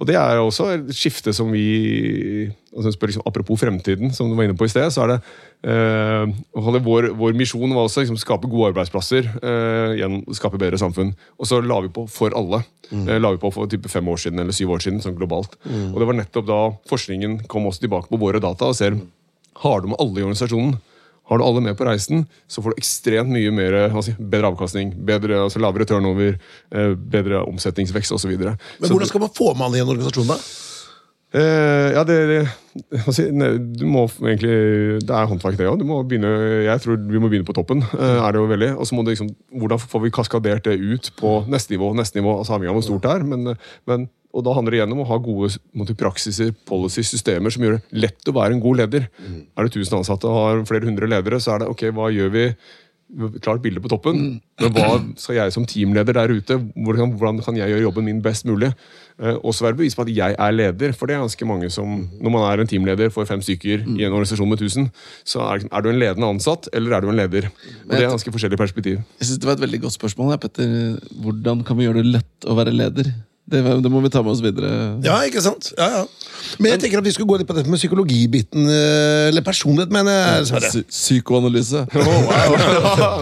og 0.00 0.06
det 0.08 0.16
er 0.16 0.40
også 0.40 0.70
et 0.78 0.94
skifte 0.96 1.34
som 1.36 1.52
vi 1.52 2.50
altså 2.74 2.94
spør 2.94 3.10
liksom, 3.12 3.22
Apropos 3.26 3.60
fremtiden, 3.60 4.12
som 4.12 4.30
du 4.30 4.34
var 4.34 4.48
inne 4.48 4.56
på 4.56 4.66
i 4.66 4.72
sted. 4.72 4.88
så 4.90 5.04
er 5.04 5.12
det 5.12 5.18
eh, 5.70 6.32
holde 6.56 6.80
vår, 6.84 7.10
vår 7.18 7.36
misjon 7.36 7.74
var 7.74 7.84
også 7.84 8.02
liksom, 8.04 8.18
skape 8.20 8.48
gode 8.48 8.72
arbeidsplasser. 8.72 9.28
Eh, 9.42 9.96
igjen 9.98 10.22
skape 10.34 10.60
bedre 10.60 10.80
samfunn. 10.80 11.12
Og 11.38 11.50
så 11.50 11.60
la 11.60 11.80
vi 11.84 11.92
på 11.92 12.06
for 12.10 12.34
alle. 12.36 12.62
Eh, 12.90 13.18
la 13.20 13.34
vi 13.34 13.42
på 13.42 13.52
for 13.54 13.68
type 13.70 13.92
fem 13.92 14.08
år 14.08 14.24
siden 14.24 14.40
eller 14.40 14.56
syv 14.56 14.74
år 14.78 14.86
siden, 14.86 15.02
sånn 15.04 15.18
globalt. 15.18 15.58
Og 15.92 16.00
det 16.00 16.08
var 16.08 16.18
nettopp 16.18 16.48
da 16.48 16.62
forskningen 16.90 17.44
kom 17.52 17.68
også 17.68 17.84
tilbake 17.84 18.08
på 18.08 18.20
våre 18.20 18.42
data 18.42 18.72
og 18.72 18.78
ser 18.78 18.96
har 19.62 19.80
du 19.80 19.88
med 19.92 20.00
alle 20.02 20.20
i 20.20 20.26
organisasjonen. 20.26 20.76
Har 21.24 21.40
du 21.40 21.44
alle 21.46 21.62
med 21.64 21.76
på 21.78 21.86
reisen, 21.88 22.26
så 22.52 22.60
får 22.60 22.74
du 22.74 22.82
ekstremt 22.82 23.32
mye 23.32 23.52
mer, 23.54 23.76
si, 24.04 24.12
bedre 24.18 24.50
avkastning, 24.52 24.90
bedre, 25.08 25.38
altså 25.46 25.62
lavere 25.62 25.86
turnover, 25.88 26.36
eh, 26.68 26.92
bedre 26.94 27.40
omsetningsvekst 27.48 28.12
osv. 28.12 28.34
Men 28.36 28.58
hvordan 28.90 29.08
skal 29.08 29.24
man 29.24 29.32
få 29.32 29.54
med 29.54 29.64
alle 29.64 29.80
i 29.80 29.84
en 29.86 29.92
organisasjon, 29.94 30.28
da? 30.28 30.36
Eh, 31.34 31.88
ja, 31.96 32.04
det, 32.06 32.46
ne, 33.34 33.46
Du 33.74 33.82
må 33.90 34.04
egentlig 34.22 35.00
Det 35.02 35.10
er 35.10 35.26
håndverk, 35.26 35.56
det 35.58 35.66
òg. 35.66 35.80
Jeg 36.62 36.82
tror 36.84 37.00
vi 37.10 37.18
må 37.18 37.30
begynne 37.30 37.48
på 37.48 37.56
toppen. 37.56 37.82
eh, 37.82 38.20
er 38.22 38.30
det 38.30 38.38
jo 38.38 38.50
veldig, 38.52 38.68
Og 38.78 38.86
så 38.86 38.94
må 38.94 39.02
det 39.02 39.16
liksom, 39.16 39.32
Hvordan 39.50 39.80
får 39.82 40.04
vi 40.04 40.12
kaskadert 40.14 40.68
det 40.68 40.78
ut 40.78 41.10
på 41.18 41.32
neste 41.50 41.74
nivå? 41.74 41.90
neste 41.98 42.20
nivå, 42.20 42.38
altså 42.38 42.54
Avhengig 42.54 42.70
av 42.70 42.78
hvor 42.78 42.86
stort 42.86 43.02
det 43.02 43.10
er. 43.10 43.24
Men, 43.24 43.56
men, 43.86 44.08
og 44.34 44.42
da 44.42 44.54
handler 44.56 44.74
det 44.74 44.80
igjen 44.80 44.94
om 44.96 45.02
å 45.04 45.08
ha 45.08 45.18
gode 45.22 45.52
måte, 45.78 45.94
praksiser, 45.98 46.50
policies, 46.66 47.12
systemer 47.14 47.54
som 47.54 47.62
gjør 47.64 47.76
det 47.78 48.04
lett 48.04 48.30
å 48.30 48.34
være 48.34 48.56
en 48.56 48.62
god 48.62 48.80
leder. 48.82 49.06
Er 49.54 49.68
det 49.68 49.70
1000 49.70 50.00
ansatte 50.00 50.30
og 50.30 50.40
har 50.40 50.64
flere 50.70 50.88
hundre 50.90 51.10
ledere, 51.10 51.38
så 51.42 51.54
er 51.54 51.62
det 51.62 51.70
ok, 51.70 51.86
hva 51.94 52.10
gjør 52.14 52.32
vi? 52.34 52.48
Klart 53.44 53.60
bilde 53.62 53.78
på 53.84 53.90
toppen, 53.92 54.40
men 54.58 54.72
hva 54.74 54.96
skal 55.20 55.36
jeg 55.36 55.52
som 55.54 55.66
teamleder 55.68 56.16
der 56.16 56.32
ute? 56.34 56.56
Hvordan, 56.74 57.12
hvordan 57.14 57.42
kan 57.44 57.58
jeg 57.60 57.70
gjøre 57.70 57.84
jobben 57.84 58.06
min 58.08 58.22
best 58.24 58.46
mulig? 58.48 58.72
Eh, 59.20 59.36
også 59.36 59.68
være 59.68 59.76
bevis 59.78 59.94
på 59.94 60.02
at 60.02 60.10
jeg 60.10 60.34
er 60.34 60.54
leder, 60.56 60.94
for 60.96 61.06
det 61.06 61.14
er 61.14 61.22
ganske 61.22 61.46
mange 61.46 61.68
som 61.70 62.08
Når 62.18 62.32
man 62.34 62.46
er 62.48 62.62
en 62.64 62.70
teamleder 62.72 63.12
for 63.14 63.28
fem 63.28 63.44
stykker 63.44 63.84
i 63.84 64.06
en 64.08 64.16
organisasjon 64.16 64.50
med 64.50 64.58
1000, 64.58 64.88
så 65.22 65.44
er, 65.44 65.68
er 65.68 65.84
du 65.84 65.90
en 65.92 66.00
ledende 66.00 66.32
ansatt, 66.32 66.66
eller 66.72 66.96
er 66.96 67.04
du 67.04 67.12
en 67.12 67.20
leder? 67.20 67.46
Og 67.84 67.92
Det 67.92 68.00
er 68.00 68.10
ganske 68.16 68.34
forskjellig 68.34 68.58
perspektiv. 68.58 68.98
Jeg 69.20 69.28
synes 69.28 69.38
Det 69.38 69.52
var 69.52 69.60
et 69.60 69.66
veldig 69.68 69.84
godt 69.84 69.98
spørsmål. 70.00 70.34
Petter. 70.42 70.98
Hvordan 71.22 71.62
kan 71.62 71.78
vi 71.78 71.86
gjøre 71.86 72.02
det 72.02 72.16
lett 72.16 72.48
å 72.48 72.58
være 72.58 72.74
leder? 72.74 73.12
Det, 73.44 73.60
det 73.60 73.90
må 73.92 74.00
vi 74.00 74.08
ta 74.08 74.22
med 74.24 74.32
oss 74.32 74.40
videre. 74.40 74.68
Ja, 75.04 75.18
ikke 75.28 75.42
sant? 75.44 75.68
Ja, 75.76 75.88
ja. 75.98 76.04
Men 76.56 76.72
jeg 76.72 76.80
tenker 76.84 77.02
at 77.02 77.04
vi 77.04 77.12
skulle 77.12 77.28
gå 77.28 77.36
litt 77.40 77.48
på 77.48 77.56
dette 77.56 77.68
med 77.68 77.76
psykologibiten, 77.76 78.64
eh, 78.72 79.28
eller 79.28 79.44
personlighet, 79.44 79.92
mener 79.92 80.16
jeg. 80.16 80.46
Sverre. 80.48 80.70
Psy 80.72 80.84
psykoanalyse. 80.88 81.84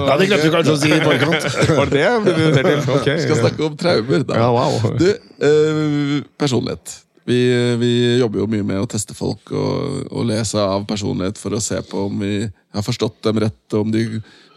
Ja, 0.02 0.16
det 0.18 0.28
glemte 0.28 0.46
du 0.46 0.54
kanskje 0.54 0.74
å 0.76 0.78
si 0.78 0.90
i 0.94 1.00
forkant. 1.02 1.46
Var 1.78 1.90
det 1.90 1.96
det 1.96 2.04
jeg 2.04 2.22
ble 2.22 2.34
invitert 2.36 2.68
til? 2.70 2.82
Ok. 2.94 3.08
Vi 3.08 3.24
skal 3.24 3.40
snakke 3.40 3.66
om 3.66 3.78
traumer. 3.80 4.26
Da. 4.28 4.38
Ja, 4.44 4.50
wow. 4.54 4.94
Du, 5.00 5.08
eh, 5.10 6.14
personlighet. 6.38 6.94
Vi, 7.26 7.38
vi 7.78 7.92
jobber 8.18 8.42
jo 8.42 8.48
mye 8.50 8.66
med 8.66 8.82
å 8.82 8.88
teste 8.90 9.14
folk 9.14 9.52
og, 9.54 10.06
og 10.10 10.26
lese 10.30 10.58
av 10.58 10.86
personlighet 10.88 11.38
for 11.38 11.54
å 11.54 11.62
se 11.62 11.78
på 11.86 12.06
om 12.08 12.22
vi 12.22 12.34
har 12.46 12.86
forstått 12.86 13.20
dem 13.26 13.42
rett, 13.44 13.62
og 13.74 13.86
om 13.86 13.94
de 13.94 14.06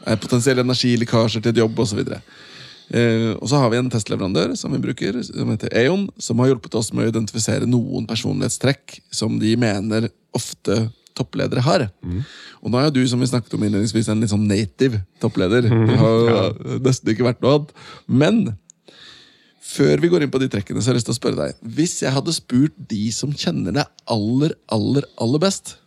er 0.05 0.21
potensielle 0.21 0.65
energilekkasjer 0.65 1.45
til 1.45 1.53
et 1.53 1.61
jobb 1.61 1.81
osv. 1.85 2.01
Eh, 2.93 3.31
og 3.39 3.47
så 3.49 3.61
har 3.61 3.71
vi 3.73 3.79
en 3.79 3.89
testleverandør 3.89 4.53
som 4.59 4.73
vi 4.75 4.81
bruker, 4.83 5.17
som 5.25 5.49
heter 5.53 5.73
Aon, 5.85 6.05
som 6.21 6.41
har 6.41 6.51
hjulpet 6.51 6.75
oss 6.77 6.91
med 6.93 7.07
å 7.07 7.13
identifisere 7.13 7.69
noen 7.69 8.05
personlighetstrekk 8.09 8.99
som 9.13 9.39
de 9.41 9.55
mener 9.57 10.09
ofte 10.35 10.85
toppledere 11.15 11.63
har. 11.63 11.87
Og 12.59 12.71
nå 12.71 12.77
er 12.79 12.89
jo 12.89 12.97
du 12.97 13.07
som 13.07 13.21
vi 13.23 13.29
snakket 13.29 13.55
om 13.55 13.63
innledningsvis, 13.63 14.09
en 14.11 14.19
litt 14.19 14.33
sånn 14.33 14.47
native 14.49 14.99
toppleder. 15.23 15.69
Du 15.71 15.93
har 16.01 16.57
nesten 16.83 17.13
ikke 17.13 17.27
vært 17.29 17.39
noe 17.45 17.53
annet. 17.55 17.71
Men 18.05 18.41
før 19.63 20.03
vi 20.03 20.11
går 20.11 20.25
inn 20.25 20.33
på 20.33 20.41
de 20.43 20.49
trekkene, 20.51 20.83
så 20.83 20.91
har 20.91 20.95
jeg 20.95 21.01
lyst 21.01 21.09
til 21.09 21.15
å 21.15 21.19
spørre 21.21 21.39
deg. 21.39 21.63
Hvis 21.77 21.97
jeg 22.03 22.13
hadde 22.15 22.35
spurt 22.35 22.75
de 22.91 23.07
som 23.15 23.31
kjenner 23.31 23.79
deg 23.79 24.03
aller, 24.11 24.55
aller, 24.75 25.07
aller 25.21 25.41
best, 25.41 25.77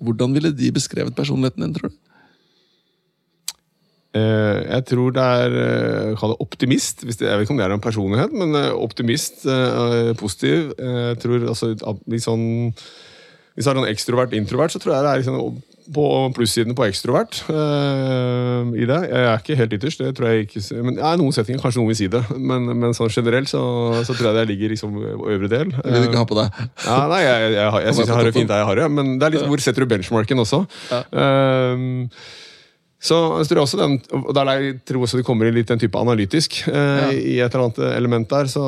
hvordan 0.00 0.34
ville 0.36 0.54
de 0.56 0.72
beskrevet 0.74 1.16
personligheten 1.16 1.64
din, 1.66 1.76
tror 1.76 1.92
du? 1.92 1.98
Eh, 4.18 4.60
jeg 4.66 4.86
tror 4.92 5.14
det 5.16 5.24
er 5.24 5.56
eh, 5.62 6.12
Kall 6.18 6.34
det 6.34 6.40
optimist. 6.44 7.04
Jeg 7.06 7.18
vet 7.18 7.46
ikke 7.46 7.54
om 7.54 7.60
det 7.60 7.66
er 7.68 7.76
en 7.76 7.84
personlighet, 7.84 8.34
men 8.34 8.54
eh, 8.58 8.70
optimist. 8.74 9.46
positiv. 10.18 10.72
Jeg 10.78 11.18
tror 11.22 11.48
altså 11.48 11.72
litt 11.74 12.24
sånn 12.24 12.46
Hvis 13.54 13.66
det 13.66 13.70
er 13.72 13.78
sånn 13.80 13.90
ekstrovert-introvert, 13.90 14.74
så 14.74 14.82
tror 14.82 14.94
jeg 14.94 15.06
det 15.06 15.12
er 15.12 15.22
liksom 15.22 15.62
på 15.94 16.06
plussiden 16.36 16.76
på 16.76 16.84
ekstrovert 16.88 17.40
eh, 17.48 18.72
i 18.76 18.86
det. 18.88 18.98
Jeg 19.08 19.24
er 19.24 19.40
ikke 19.40 19.56
helt 19.58 19.76
ytterst, 19.78 20.02
det 20.02 20.14
tror 20.16 20.28
jeg 20.28 20.46
ikke. 20.46 20.62
Men 20.84 20.98
ja, 21.00 21.12
noen 21.20 21.34
settinger 21.34 21.62
kanskje 21.62 21.80
noen 21.80 21.92
vil 21.92 21.98
si 22.00 22.08
det. 22.12 22.22
Men, 22.36 22.68
men 22.78 22.96
sånn 22.96 23.12
generelt 23.12 23.50
så, 23.50 23.62
så 24.04 24.16
tror 24.16 24.30
jeg 24.30 24.38
det 24.40 24.46
ligger 24.52 24.74
liksom 24.74 24.98
øvre 25.00 25.50
del. 25.50 25.72
Jeg 25.78 25.94
vil 25.94 26.08
ikke 26.10 26.24
ha 26.24 26.28
på 26.28 26.40
deg. 26.40 26.60
Ja, 26.84 26.98
nei, 27.10 27.22
jeg, 27.24 27.38
jeg, 27.46 27.54
jeg, 27.56 27.86
jeg, 27.86 27.96
syns 27.96 28.12
jeg 28.12 28.18
har 28.18 28.28
det 28.28 28.34
fint 28.36 28.52
der 28.52 28.62
jeg 28.62 28.70
har 28.70 28.82
det, 28.82 28.90
men 28.98 29.16
det 29.16 29.28
er 29.28 29.36
litt 29.36 29.48
hvor 29.48 29.64
setter 29.64 29.84
du 29.84 29.90
benchmarken 29.94 30.44
også. 30.44 30.62
Ehm, 30.98 31.88
så 33.00 33.16
jeg 33.38 33.46
tror 33.52 33.60
også 33.62 33.78
den, 33.78 33.92
og 34.10 34.32
der 34.34 34.48
jeg 34.58 34.80
tror 34.88 35.04
også 35.06 35.20
det 35.20 35.24
kommer 35.26 35.46
inn 35.46 35.54
litt 35.54 35.68
den 35.70 35.78
type 35.78 35.94
analytisk 36.00 36.56
eh, 36.66 37.12
i 37.14 37.36
et 37.38 37.52
eller 37.54 37.68
annet 37.68 37.78
element 37.94 38.26
der, 38.32 38.48
så, 38.50 38.62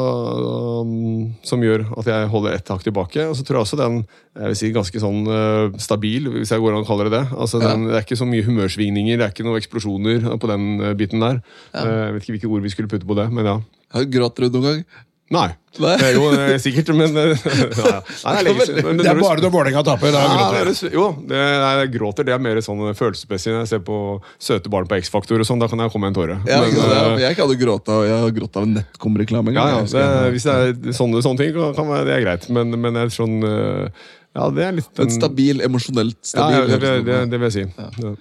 um, 0.84 1.32
som 1.42 1.62
gjør 1.64 1.82
at 1.98 2.06
jeg 2.12 2.28
holder 2.30 2.54
ett 2.54 2.70
hakk 2.70 2.84
tilbake. 2.86 3.24
Og 3.26 3.34
så 3.38 3.42
tror 3.46 3.58
jeg 3.60 3.66
også 3.66 3.80
den 3.80 3.98
jeg 4.38 4.46
vil 4.52 4.58
si 4.60 4.70
ganske 4.76 5.02
sånn 5.02 5.24
uh, 5.26 5.74
stabil, 5.82 6.28
hvis 6.36 6.52
jeg 6.54 6.62
går 6.62 6.76
an 6.76 6.84
å 6.84 6.86
kalle 6.86 7.08
det 7.08 7.16
det. 7.18 7.24
Altså 7.34 7.58
den, 7.60 7.88
Det 7.90 7.98
er 7.98 8.06
ikke 8.06 8.20
så 8.22 8.28
mye 8.30 8.46
humørsvingninger, 8.46 9.18
det 9.18 9.26
er 9.26 9.34
ikke 9.34 9.46
noen 9.48 9.58
eksplosjoner 9.58 10.28
på 10.40 10.50
den 10.52 10.68
eh, 10.80 10.94
biten 10.94 11.20
der. 11.26 11.42
Eh, 11.74 11.90
jeg 11.90 12.14
vet 12.14 12.22
ikke 12.28 12.36
hvilke 12.38 12.52
ord 12.54 12.62
vi 12.68 12.70
skulle 12.76 12.92
putte 12.92 13.08
på 13.10 13.18
det, 13.18 13.26
men 13.34 13.50
ja. 13.50 13.56
Har- 13.90 14.06
Gråter 14.06 14.46
du 14.46 14.60
noen 14.60 14.68
gang? 14.70 14.84
Nei. 15.30 15.46
Nei. 15.78 15.92
Det 16.00 16.06
er 16.08 16.16
jo 16.16 16.24
eh, 16.34 16.56
sikkert, 16.58 16.88
men 16.98 17.14
eh, 17.14 17.42
ja, 17.46 17.84
ja. 17.86 17.98
Nei, 18.26 18.40
det 18.42 18.50
er 18.50 18.96
Det 18.98 19.04
er 19.06 19.20
bare 19.20 19.44
når 19.44 19.52
Vålerenga 19.54 19.82
taper. 19.86 20.10
Da 20.10 20.24
gråter 20.26 20.66
det 20.66 20.72
jeg. 20.74 20.90
jo, 20.96 21.04
det, 21.30 21.38
er, 21.38 21.62
jeg 21.84 21.92
gråter 21.94 22.26
det 22.26 22.34
er 22.34 22.42
mer 22.42 22.58
sånn 22.66 22.82
følelsesmessig. 22.98 23.52
Når 23.54 23.62
jeg 23.62 23.70
ser 23.70 23.84
på 23.86 23.98
søte 24.42 24.72
barn 24.74 24.88
på 24.90 24.98
X-Faktor, 24.98 25.38
og 25.38 25.46
sånn, 25.46 25.62
da 25.62 25.68
kan 25.70 25.84
jeg 25.84 25.94
komme 25.94 26.10
en 26.10 26.18
tåre. 26.18 26.40
Ja, 26.50 26.58
Men, 26.64 26.74
det, 26.74 26.82
sant? 26.82 26.96
eh, 26.96 26.98
jeg, 27.06 27.22
jeg 27.28 27.38
kan 27.38 27.54
jo 27.54 27.58
gråte 27.62 28.00
jeg 28.10 28.18
har 28.24 28.34
grått 28.40 28.58
av 28.58 28.66
en 28.66 28.74
Netcom-reklame. 28.80 29.54
ja, 29.54 29.68
ja, 29.76 29.80
det, 29.94 30.04
hvis 30.34 30.48
det 30.50 30.58
er 30.58 30.98
sånne, 30.98 31.22
sånne 31.22 31.44
ting, 31.44 31.54
kan 31.78 31.94
det 32.10 32.16
er 32.18 32.26
greit. 32.26 32.50
Men, 32.50 32.74
men 32.82 32.98
jeg 32.98 33.12
er 33.12 33.16
sånn 33.20 33.38
eh, 33.46 34.04
Ja, 34.34 34.50
det 34.58 34.66
er 34.66 34.78
litt 34.82 35.04
En 35.06 35.14
stabil, 35.14 35.62
emosjonelt 35.70 36.18
stabil. 36.26 36.58
ja, 36.58 36.66
det, 36.74 36.82
det, 36.82 36.94
det, 37.06 37.22
det 37.30 37.38
vil 37.44 37.52
jeg 37.52 37.60
si. 37.60 37.68
Ja. 38.02 38.16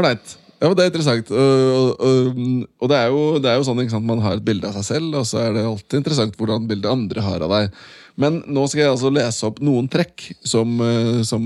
Ålreit. 0.00 0.37
Ja, 0.58 0.66
men 0.66 0.74
Det 0.74 0.84
er 0.84 0.90
interessant. 0.90 1.30
Og, 1.30 2.02
og, 2.02 2.42
og, 2.80 2.90
det, 2.90 2.98
er 2.98 3.12
jo, 3.12 3.22
det 3.38 3.50
er 3.50 3.60
jo 3.60 3.66
sånn 3.68 3.84
sant, 3.90 4.06
man 4.06 4.22
har 4.24 4.38
et 4.38 4.44
bilde 4.46 4.66
av 4.66 4.74
seg 4.80 4.86
selv, 4.88 5.20
og 5.20 5.26
så 5.28 5.44
er 5.44 5.54
det 5.54 5.64
alltid 5.68 6.00
interessant 6.00 6.38
hvordan 6.38 6.66
bildet 6.70 6.90
andre 6.90 7.22
har 7.22 7.44
av 7.46 7.54
deg. 7.54 7.78
Men 8.18 8.40
nå 8.50 8.64
skal 8.66 8.82
jeg 8.82 8.90
altså 8.96 9.12
lese 9.14 9.46
opp 9.46 9.60
noen 9.62 9.86
trekk 9.90 10.24
som, 10.42 10.72
eh, 10.82 11.20
som 11.26 11.44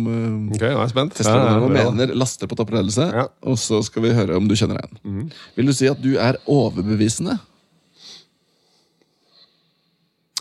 okay, 0.54 0.56
Ok, 0.56 0.62
nå 0.62 0.70
er 0.70 0.86
jeg 0.86 0.92
spent. 0.94 1.16
testerne 1.18 1.58
Ja, 1.60 1.90
mener 1.92 2.14
laster 2.16 2.48
på 2.48 2.56
toppledelse. 2.56 3.10
Ja. 3.12 3.26
Og 3.44 3.58
så 3.60 3.82
skal 3.84 4.06
vi 4.06 4.14
høre 4.16 4.38
om 4.40 4.48
du 4.48 4.56
kjenner 4.56 4.80
deg 4.80 4.88
igjen. 5.02 5.26
Vil 5.58 5.68
du 5.68 5.74
si 5.76 5.90
at 5.90 6.00
du 6.00 6.14
er 6.16 6.40
overbevisende? 6.48 7.36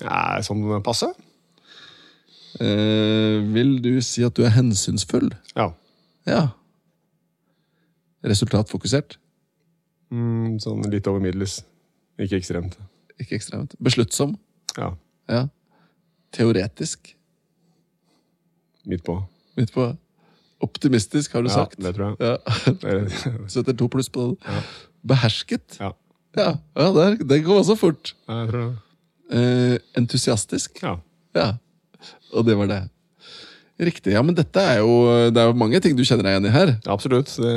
Ja, 0.02 0.40
sånn 0.48 0.64
passe? 0.86 1.12
Eh, 2.62 3.38
vil 3.52 3.76
du 3.84 3.94
si 4.06 4.24
at 4.24 4.36
du 4.38 4.46
er 4.48 4.56
hensynsfull? 4.56 5.30
Ja. 5.58 5.72
Ja. 6.30 6.48
Resultatfokusert? 8.24 9.18
Mm, 10.12 10.58
sånn 10.62 10.84
litt 10.92 11.08
over 11.10 11.20
middels. 11.24 11.62
Ikke 12.22 12.38
ekstremt. 12.38 12.76
Ikke 13.22 13.38
ekstremt. 13.40 13.74
Besluttsom? 13.82 14.36
Ja. 14.78 14.92
Ja. 15.32 15.46
Teoretisk. 16.36 17.14
Midt 18.86 19.04
på. 19.08 19.16
Midt 19.58 19.74
på. 19.76 19.88
Optimistisk, 20.62 21.34
har 21.34 21.42
du 21.46 21.50
Ja, 21.50 21.56
sagt. 21.64 21.80
det 21.82 21.96
tror 21.96 22.12
jeg. 22.12 22.18
Ja. 22.20 22.38
Det 22.82 22.94
er- 22.94 23.48
Setter 23.54 23.74
to 23.78 23.88
pluss 23.90 24.10
på 24.10 24.28
det. 24.36 24.64
Behersket. 25.08 25.78
Ja, 25.80 25.92
Ja, 26.38 26.54
ja 26.78 27.16
det, 27.20 27.42
kom 27.44 27.58
også 27.60 27.76
fort. 27.76 28.14
Ja, 28.30 28.44
jeg 28.44 28.50
tror 28.52 28.62
det. 28.70 28.78
Eh, 29.32 29.80
entusiastisk. 29.98 30.82
Ja. 30.84 30.98
Ja. 31.36 31.48
Og 32.34 32.46
det 32.46 32.56
var 32.58 32.68
det. 32.68 32.82
Riktig. 33.82 34.14
Ja, 34.14 34.22
men 34.22 34.36
dette 34.38 34.62
er 34.62 34.80
jo 34.84 34.92
Det 35.34 35.42
er 35.42 35.48
jo 35.50 35.58
mange 35.58 35.80
ting 35.82 35.96
du 35.98 36.04
kjenner 36.06 36.28
deg 36.28 36.36
igjen 36.38 36.50
i 36.52 36.54
her. 36.54 36.74
Absolutt. 36.94 37.32
Det, 37.42 37.54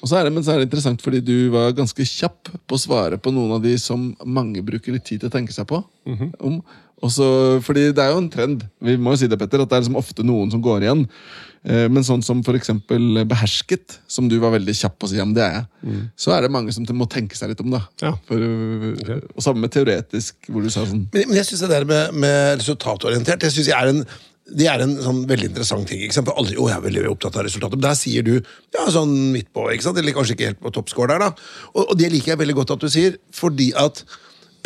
Og 0.00 0.08
så 0.08 0.16
er 0.18 0.24
det, 0.24 0.32
men 0.32 0.42
så 0.46 0.54
er 0.54 0.62
det 0.62 0.68
interessant 0.70 1.02
fordi 1.04 1.20
du 1.24 1.50
var 1.52 1.74
ganske 1.76 2.04
kjapp 2.08 2.48
på 2.68 2.78
å 2.78 2.80
svare 2.80 3.18
på 3.20 3.32
noen 3.34 3.52
av 3.58 3.62
de 3.64 3.76
som 3.80 4.10
mange 4.24 4.62
bruker 4.64 4.92
litt 4.96 5.04
tid 5.04 5.20
til 5.20 5.28
å 5.30 5.34
tenke 5.36 5.52
seg 5.52 5.68
på. 5.68 5.84
om. 6.40 6.62
Og 7.02 7.10
så- 7.10 7.60
fordi 7.60 7.92
det 7.92 7.98
er 7.98 8.12
jo 8.12 8.18
en 8.18 8.30
trend, 8.30 8.62
vi 8.80 8.96
må 8.96 9.10
jo 9.12 9.16
si 9.16 9.26
det, 9.26 9.38
Petter, 9.38 9.60
at 9.60 9.68
det 9.68 9.76
er 9.76 9.80
liksom 9.82 9.96
ofte 9.96 10.22
noen 10.24 10.50
som 10.50 10.62
går 10.62 10.80
igjen. 10.82 11.08
Eh, 11.66 11.88
Men 11.88 12.02
sånn 12.02 12.22
som 12.22 12.42
for 12.42 12.52
eksempel 12.54 13.24
behersket, 13.26 13.98
som 14.06 14.28
du 14.28 14.38
var 14.38 14.52
veldig 14.52 14.72
kjapp 14.74 14.98
på 14.98 15.06
å 15.06 15.08
si 15.10 15.16
men 15.16 15.34
det 15.34 15.42
er 15.42 15.52
jeg, 15.82 16.10
så 16.16 16.32
er 16.36 16.42
det 16.42 16.50
mange 16.50 16.72
som 16.72 16.84
må 16.96 17.06
tenke 17.08 17.34
seg 17.36 17.48
litt 17.50 17.60
om. 17.60 17.70
da. 17.70 17.80
Ja. 18.02 18.12
For, 18.26 18.36
Og 18.36 19.40
samme 19.42 19.60
med 19.60 19.70
teoretisk, 19.72 20.34
hvor 20.48 20.62
du 20.62 20.68
sa 20.70 20.84
sånn 20.84 21.08
Men, 21.12 21.24
men 21.28 21.36
jeg 21.36 21.44
synes 21.46 21.60
det 21.60 21.70
der 21.70 21.84
med, 21.84 22.14
med 22.14 22.58
resultatorientert 22.60 23.40
jeg 23.40 23.50
synes 23.52 23.66
jeg 23.68 23.76
er 23.82 23.88
en, 23.88 24.04
det 24.44 24.66
er 24.68 24.82
en 24.84 24.92
sånn 25.00 25.22
veldig 25.28 25.48
interessant 25.52 25.88
ting. 25.88 26.02
Ikke 26.04 26.18
sant? 26.18 26.28
For 26.28 26.36
alle, 26.40 26.52
å, 26.60 26.66
jeg 26.68 26.76
er 26.76 26.84
veldig 26.84 27.04
opptatt 27.14 27.38
av 27.40 27.46
resultater. 27.46 27.78
Men 27.78 27.86
der 27.86 27.96
sier 27.96 28.26
du 28.26 28.34
ja, 28.36 28.84
sånn 28.92 29.14
midt 29.32 29.48
på, 29.56 29.64
ikke 29.72 29.86
sant? 29.86 30.00
eller 30.00 30.16
kanskje 30.16 30.36
ikke 30.36 30.50
helt 30.50 30.60
på 30.60 30.72
toppscore 30.76 31.14
der. 31.14 31.24
da. 31.24 31.48
Og, 31.72 31.80
og 31.86 31.96
det 32.00 32.10
liker 32.12 32.34
jeg 32.34 32.42
veldig 32.42 32.58
godt 32.60 32.74
at 32.76 32.84
du 32.84 32.90
sier, 32.92 33.16
fordi 33.32 33.70
at 33.80 34.04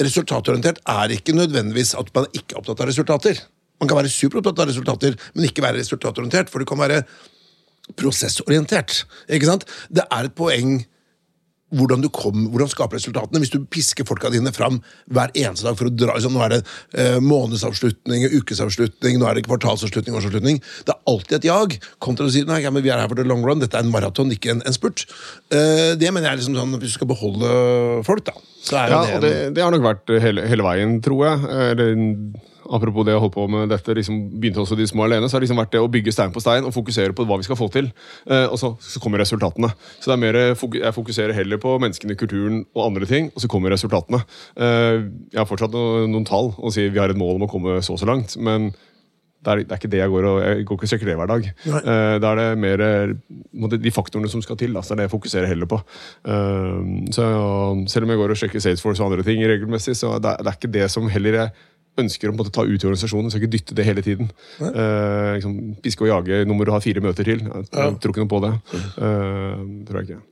resultatorientert 0.02 0.82
er 0.90 1.14
ikke 1.14 1.36
nødvendigvis 1.36 1.94
at 1.98 2.10
man 2.14 2.26
ikke 2.32 2.56
er 2.56 2.60
opptatt 2.62 2.82
av 2.82 2.90
resultater. 2.90 3.40
Man 3.78 3.90
kan 3.90 4.00
være 4.00 4.10
superopptatt 4.10 4.64
av 4.64 4.70
resultater, 4.72 5.18
men 5.36 5.46
ikke 5.46 5.62
være 5.62 5.78
resultatorientert. 5.78 6.50
For 6.50 6.62
du 6.62 6.68
kan 6.68 6.82
være 6.82 7.04
prosessorientert. 7.98 9.04
ikke 9.30 9.48
sant? 9.48 9.68
Det 9.94 10.04
er 10.10 10.26
et 10.26 10.38
poeng 10.38 10.80
hvordan 11.76 12.00
du 12.04 12.08
kom, 12.12 12.46
hvordan 12.52 12.70
skaper 12.72 12.96
resultatene. 12.96 13.42
Hvis 13.42 13.52
du 13.52 13.60
pisker 13.68 14.06
folka 14.08 14.30
dine 14.32 14.52
fram 14.56 14.80
hver 15.12 15.32
eneste 15.34 15.66
dag 15.66 15.76
for 15.78 15.90
å 15.90 15.92
dra 15.92 16.16
liksom, 16.16 16.36
Nå 16.38 16.42
er 16.44 16.52
det 16.52 16.60
eh, 17.00 17.18
månedsavslutning, 17.24 18.26
ukesavslutning, 18.40 19.18
nå 19.20 19.28
er 19.28 19.38
det 19.38 19.46
kvartalsavslutning, 19.48 20.16
årsavslutning. 20.18 20.60
Det 20.86 20.94
er 20.94 21.12
alltid 21.12 21.38
et 21.38 21.48
jag. 21.48 21.78
Kontra 22.04 22.28
å 22.28 22.32
si 22.32 22.44
nei, 22.48 22.60
ja, 22.64 22.72
men 22.74 22.84
vi 22.84 22.92
er 22.92 23.00
her 23.02 23.10
for 23.10 23.18
the 23.18 23.26
long 23.26 23.44
run, 23.44 23.62
dette 23.64 23.76
er 23.78 23.86
en 23.86 23.92
maraton, 23.92 24.32
ikke 24.34 24.52
en, 24.54 24.64
en 24.68 24.76
spurt. 24.76 25.06
Eh, 25.52 25.96
det 25.98 26.12
mener 26.12 26.28
jeg 26.28 26.36
er 26.36 26.42
liksom 26.42 26.58
sånn, 26.58 26.76
Hvis 26.80 26.94
du 26.94 26.98
skal 27.00 27.12
beholde 27.12 27.54
folk, 28.08 28.26
da, 28.28 28.36
så 28.64 28.84
ja, 28.84 28.88
det, 28.92 29.16
og 29.16 29.24
det, 29.24 29.32
det 29.56 29.64
har 29.64 29.72
nok 29.74 29.86
vært 29.86 30.12
hele, 30.24 30.44
hele 30.48 30.66
veien, 30.66 30.98
tror 31.04 31.24
jeg. 31.24 31.50
Eller, 31.72 31.98
apropos 32.74 33.06
det 33.06 33.14
jeg 33.14 33.22
holdt 33.22 33.34
på 33.34 33.46
med 33.50 33.70
dette, 33.72 33.94
liksom 33.96 34.18
begynte 34.40 34.62
også 34.62 34.78
de 34.78 34.86
små 34.88 35.06
alene, 35.06 35.28
så 35.28 35.36
har 35.36 35.42
det 35.42 35.48
liksom 35.48 35.60
vært 35.62 35.74
det 35.74 35.82
å 35.82 35.90
bygge 35.92 36.14
stein 36.14 36.34
på 36.34 36.42
stein 36.42 36.66
og 36.68 36.74
fokusere 36.76 37.16
på 37.16 37.26
hva 37.28 37.38
vi 37.40 37.46
skal 37.48 37.58
få 37.58 37.70
til. 37.74 37.90
Eh, 38.28 38.46
og 38.46 38.58
så, 38.60 38.72
så 38.82 39.02
kommer 39.02 39.22
resultatene. 39.22 39.70
Så 39.98 40.10
det 40.10 40.16
er 40.16 40.24
mer, 40.24 40.40
jeg 40.50 40.96
fokuserer 40.96 41.36
heller 41.36 41.62
på 41.62 41.76
menneskene, 41.82 42.18
kulturen 42.18 42.64
og 42.76 42.84
andre 42.88 43.08
ting, 43.10 43.32
og 43.34 43.44
så 43.44 43.50
kommer 43.50 43.74
resultatene. 43.74 44.22
Eh, 44.56 45.06
jeg 45.32 45.42
har 45.42 45.48
fortsatt 45.48 45.74
noen, 45.74 46.12
noen 46.14 46.28
tall 46.28 46.52
og 46.56 46.74
sier 46.74 46.92
vi 46.92 47.02
har 47.02 47.12
et 47.12 47.18
mål 47.18 47.38
om 47.38 47.48
å 47.48 47.50
komme 47.50 47.80
så 47.84 47.96
og 47.98 48.02
så 48.02 48.08
langt, 48.08 48.36
men 48.38 48.70
det 49.38 49.52
er, 49.52 49.60
det 49.62 49.70
er 49.70 49.78
ikke 49.78 49.90
det 49.92 50.00
jeg 50.00 50.10
går 50.10 50.26
og 50.26 50.36
jeg 50.42 50.64
går 50.66 50.76
ikke 50.76 50.86
og 50.86 50.90
sjekker 50.90 51.08
det 51.08 51.16
hver 51.20 51.30
dag. 51.30 51.44
Eh, 51.68 52.14
da 52.22 52.30
er 52.32 52.40
det 52.40 52.46
mer 52.58 52.82
de 53.78 53.92
faktorene 53.94 54.30
som 54.30 54.42
skal 54.42 54.58
til. 54.58 54.74
Da, 54.74 54.82
så 54.82 54.92
det 54.92 54.96
er 54.96 55.00
det 55.02 55.06
jeg 55.06 55.14
fokuserer 55.14 55.50
heller 55.50 55.70
på. 55.70 55.78
Uh, 56.26 57.06
så 57.14 57.24
Selv 57.90 58.06
om 58.06 58.12
jeg 58.12 58.20
går 58.20 58.34
og 58.34 58.40
sjekker 58.40 58.62
Salesforce 58.62 59.02
og 59.02 59.12
andre 59.12 59.26
ting 59.26 59.40
regelmessig, 59.46 59.94
så 59.96 60.16
det 60.18 60.32
er, 60.32 60.42
det 60.42 60.50
er 60.50 60.58
ikke 60.58 60.72
det 60.74 60.88
som 60.90 61.06
heller 61.12 61.38
jeg 61.38 61.54
ønsker 62.00 62.30
å 62.30 62.32
på 62.32 62.36
en 62.36 62.40
måte, 62.42 62.54
ta 62.54 62.64
ut 62.66 62.78
i 62.78 62.88
organisasjonen. 62.88 63.32
Skal 63.32 63.44
ikke 63.44 63.54
dytte 63.56 63.76
det 63.78 63.86
hele 63.88 64.04
tiden. 64.04 64.32
Uh, 64.60 65.36
liksom, 65.36 65.54
piske 65.84 66.06
og 66.06 66.12
jage. 66.12 66.42
Nå 66.48 66.56
må 66.56 66.66
du 66.66 66.74
ha 66.74 66.80
fire 66.84 67.04
møter 67.04 67.28
til. 67.28 67.44
Jeg, 67.44 67.68
jeg 67.72 68.00
tror 68.02 68.14
ikke 68.14 68.24
noe 68.24 68.32
på 68.34 68.42
det. 68.46 68.56
Uh, 68.96 69.62
tror 69.88 70.00
jeg 70.00 70.10
ikke. 70.10 70.24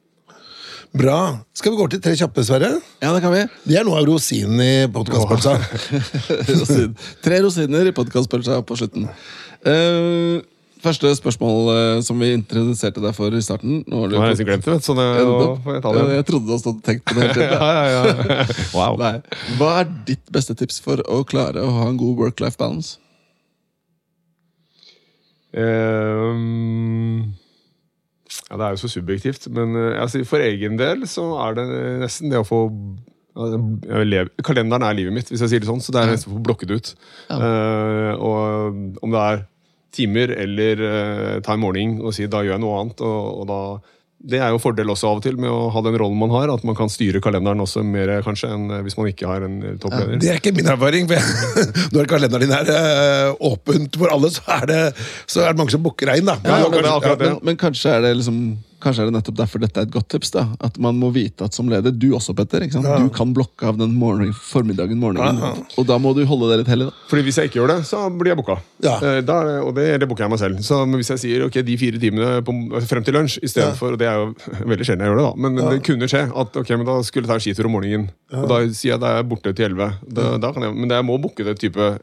Bra. 0.96 1.18
Skal 1.56 1.74
vi 1.74 1.80
gå 1.80 1.86
til 1.92 2.00
tre 2.04 2.14
kjappe, 2.16 2.44
Sverre? 2.46 2.70
Ja, 3.02 3.10
det 3.12 3.20
kan 3.24 3.34
vi. 3.34 3.42
Det 3.66 3.78
er 3.80 3.84
noe 3.84 4.00
av 4.00 4.06
rosinen 4.08 4.60
i 4.62 4.86
podkastpølsa. 4.92 5.56
Rosin. 6.52 6.94
Tre 7.24 7.40
rosiner 7.44 7.90
i 7.90 7.94
podkastpølsa 7.96 8.62
på 8.66 8.78
slutten. 8.80 9.08
Eh, 9.66 10.38
første 10.86 11.10
spørsmål 11.18 11.70
eh, 11.74 12.00
som 12.06 12.20
vi 12.22 12.30
introduserte 12.36 13.02
deg 13.04 13.14
for 13.16 13.34
i 13.34 13.42
starten. 13.44 13.80
Nå 13.84 14.02
har 14.04 14.12
du 14.12 14.16
Nå 14.16 14.22
har 14.22 14.30
jeg 14.30 14.36
nesten 14.38 14.48
glemt 14.50 14.64
det, 14.66 14.72
vet 14.76 14.84
du, 14.84 14.88
så 14.88 14.96
det, 14.98 15.06
nå 15.26 15.48
får 15.66 15.76
jeg 15.78 15.84
ta 15.84 15.94
det. 15.96 16.04
Ja, 16.06 16.18
Jeg 16.20 16.28
trodde 16.30 16.46
du 16.46 16.54
hadde 16.56 16.74
tenkt 16.90 17.04
på 17.08 17.16
det. 17.16 17.22
hele 17.22 17.34
tiden. 17.34 17.56
Ja, 17.56 17.72
ja, 17.74 18.04
ja. 18.06 18.46
Wow. 18.76 19.00
Nei. 19.02 19.14
Hva 19.58 19.72
er 19.82 19.90
ditt 20.08 20.24
beste 20.34 20.56
tips 20.58 20.78
for 20.84 21.02
å 21.10 21.20
klare 21.28 21.64
å 21.66 21.74
ha 21.80 21.90
en 21.90 21.98
god 22.00 22.16
work-life 22.22 22.56
balance? 22.60 22.96
Ehm, 25.56 27.20
ja, 28.50 28.56
det 28.58 28.64
er 28.66 28.74
jo 28.74 28.80
så 28.82 28.90
subjektivt, 28.92 29.46
men 29.56 29.76
eh, 29.78 30.00
altså, 30.02 30.20
for 30.28 30.42
egen 30.44 30.76
del 30.80 31.06
så 31.10 31.24
er 31.46 31.56
det 31.58 31.66
nesten 32.02 32.32
det 32.32 32.40
å 32.42 32.46
få 32.46 32.60
ja, 33.36 33.50
jeg 33.52 34.08
lever, 34.08 34.30
Kalenderen 34.46 34.84
er 34.86 34.96
livet 34.96 35.12
mitt, 35.16 35.28
hvis 35.32 35.42
jeg 35.44 35.52
sier 35.52 35.60
det 35.64 35.68
sånn, 35.68 35.82
så 35.84 35.92
det 35.92 36.02
er 36.02 36.12
nesten 36.14 36.32
å 36.32 36.38
få 36.38 36.44
blokket 36.46 36.72
ut. 36.72 36.92
Eh, 37.36 38.12
og 38.16 39.00
om 39.04 39.12
det 39.16 39.24
er 39.26 39.42
timer 39.96 40.32
eller 40.36 40.80
uh, 40.86 41.34
ta 41.44 41.56
en 41.56 41.62
morgen 41.64 41.98
og 42.04 42.14
si 42.16 42.28
da 42.30 42.44
gjør 42.44 42.56
jeg 42.58 42.62
noe 42.64 42.80
annet, 42.84 43.00
og, 43.04 43.28
og 43.42 43.46
da 43.52 43.60
det 44.26 44.38
er 44.42 44.48
jo 44.50 44.58
fordel 44.58 44.88
også 44.90 45.06
av 45.10 45.18
og 45.20 45.24
til 45.26 45.36
med 45.38 45.50
å 45.52 45.66
ha 45.70 45.80
den 45.84 45.94
rollen 46.00 46.16
man 46.18 46.32
har, 46.32 46.48
at 46.50 46.62
man 46.66 46.74
kan 46.74 46.88
styre 46.90 47.20
kalenderen 47.22 47.60
også 47.62 47.82
mer 47.86 48.08
kanskje 48.24 48.48
enn 48.54 48.64
eh, 48.72 48.80
hvis 48.82 48.96
man 48.98 49.10
ikke 49.10 49.28
har 49.28 49.44
en 49.44 49.58
toppleder. 49.60 49.76
toppleder. 49.84 50.22
Det 50.24 50.30
er 50.32 50.40
ikke 50.40 50.54
min 50.56 50.70
erfaring. 50.72 51.04
for 51.06 51.20
jeg- 51.20 51.84
Når 51.94 52.08
kalenderen 52.10 52.46
din 52.46 52.54
er 52.56 52.70
uh, 52.72 53.36
åpent 53.52 53.98
for 54.00 54.10
alle, 54.16 54.30
så 54.32 54.42
er 54.56 54.66
det, 54.72 54.80
så 55.30 55.44
er 55.44 55.52
det 55.52 55.60
mange 55.60 55.74
som 55.76 55.84
booker 55.84 56.10
deg 56.10 56.24
inn. 56.24 56.30
da. 56.32 56.38
Ja, 56.48 56.56
ja, 56.64 56.70
men 56.72 56.80
det 56.80 56.88
er 56.88 56.96
akkurat. 56.96 57.22
Men, 57.26 57.38
men 57.50 57.60
kanskje 57.60 57.92
er 57.92 58.02
det 58.08 58.14
liksom 58.22 58.40
Kanskje 58.82 59.02
er 59.06 59.08
det 59.08 59.14
nettopp 59.16 59.36
derfor 59.38 59.62
dette 59.62 59.80
er 59.80 59.86
et 59.86 59.92
godt 59.94 60.08
tips. 60.12 60.30
da 60.34 60.42
At 60.60 60.76
man 60.82 60.98
må 61.00 61.08
vite 61.14 61.44
at 61.46 61.54
som 61.56 61.68
leder, 61.70 61.90
du 61.96 62.10
også, 62.16 62.34
Petter, 62.36 62.60
ikke 62.66 62.76
sant? 62.76 62.86
du 62.86 63.08
kan 63.14 63.32
blokke 63.34 63.66
av 63.70 63.78
den 63.80 63.94
morgen, 63.96 64.32
formiddagen, 64.36 64.98
morgenen. 65.00 65.38
Ja, 65.40 65.52
ja. 65.56 65.64
Og 65.80 65.86
da 65.88 65.96
må 66.02 66.12
du 66.16 66.24
holde 66.28 66.50
deg 66.52 66.60
litt 66.62 66.68
hellig. 66.74 66.86
da 66.90 67.08
Fordi 67.10 67.22
Hvis 67.26 67.38
jeg 67.40 67.50
ikke 67.50 67.60
gjør 67.62 67.72
det, 67.74 67.78
så 67.88 68.02
blir 68.12 68.34
jeg 68.34 68.40
booka. 68.42 68.58
Ja. 68.84 68.96
Eh, 69.00 69.20
Da, 69.26 69.38
og 69.64 69.74
det, 69.74 69.86
det 70.00 70.08
booker 70.08 70.26
jeg 70.26 70.30
meg 70.34 70.42
selv. 70.42 70.60
Så 70.66 70.82
hvis 70.92 71.10
jeg 71.14 71.22
sier 71.24 71.46
ok, 71.46 71.60
de 71.66 71.76
fire 71.80 71.98
timene 72.02 72.42
på, 72.44 72.54
frem 72.86 73.04
til 73.06 73.16
lunsj 73.16 73.38
istedenfor, 73.42 73.96
og 73.96 73.98
det 74.02 74.08
er 74.10 74.20
jo 74.20 74.34
veldig 74.72 74.84
sjelden 74.86 75.06
jeg 75.06 75.12
gjør 75.14 75.22
det, 75.22 75.28
da, 75.28 75.32
men 75.46 75.56
det 75.72 75.80
kunne 75.86 76.10
skje 76.10 76.22
at 76.44 76.60
ok, 76.62 76.74
men 76.76 76.86
da 76.90 76.98
skulle 77.06 77.24
jeg 77.26 77.32
ta 77.32 77.38
en 77.40 77.44
skitur 77.46 77.70
om 77.70 77.76
morgenen. 77.78 78.10
Og 78.36 78.46
da 78.50 78.60
sier 78.68 78.92
jeg 78.92 79.00
at 79.00 79.08
jeg 79.08 79.22
er 79.24 79.30
borte 79.32 79.52
til 79.56 79.70
elleve. 79.70 79.88
Men 80.76 80.90
jeg 80.92 81.04
må 81.08 81.16
booke 81.22 81.44
det 81.46 81.56
type 81.62 81.96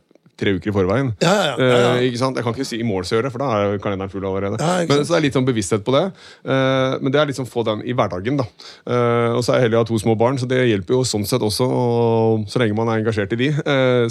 tre 0.43 0.53
uker 0.57 0.71
i 0.71 0.75
forveien. 0.75 1.11
Ja, 1.23 1.33
ja, 1.33 1.53
ja. 1.57 1.91
Eh, 1.95 2.07
ikke 2.09 2.19
sant? 2.21 2.37
Jeg 2.37 2.45
kan 2.45 2.55
ikke 2.55 2.67
si 2.67 2.79
i 2.81 2.87
målsøret, 2.87 3.31
for 3.33 3.43
da 3.43 3.49
er 3.57 3.81
kalenderen 3.83 4.11
full 4.11 4.25
allerede. 4.27 4.59
Men, 4.59 5.03
så 5.03 5.15
det 5.15 5.19
er 5.19 5.25
litt 5.27 5.37
sånn 5.37 5.47
bevissthet 5.47 5.85
på 5.85 5.95
det. 5.95 6.03
Uh, 6.45 6.99
men 7.01 7.13
det 7.13 7.21
er 7.21 7.29
liksom 7.29 7.47
få 7.49 7.65
den 7.67 7.83
i 7.87 7.95
hverdagen. 7.95 8.39
da. 8.39 8.47
Uh, 8.87 9.37
og 9.37 9.43
så 9.45 9.53
er 9.53 9.61
jeg 9.61 9.69
heldig 9.69 9.79
å 9.79 9.83
ha 9.83 9.89
to 9.89 9.99
små 10.01 10.17
barn, 10.19 10.39
så 10.41 10.49
det 10.49 10.61
hjelper 10.69 10.97
jo 10.97 11.03
sånn 11.07 11.25
sett 11.29 11.43
også. 11.45 11.67
Og 11.67 12.47
så 12.51 12.61
lenge 12.61 12.77
man 12.77 12.91
er 12.91 13.01
engasjert 13.01 13.33
i 13.35 13.39
de, 13.39 13.49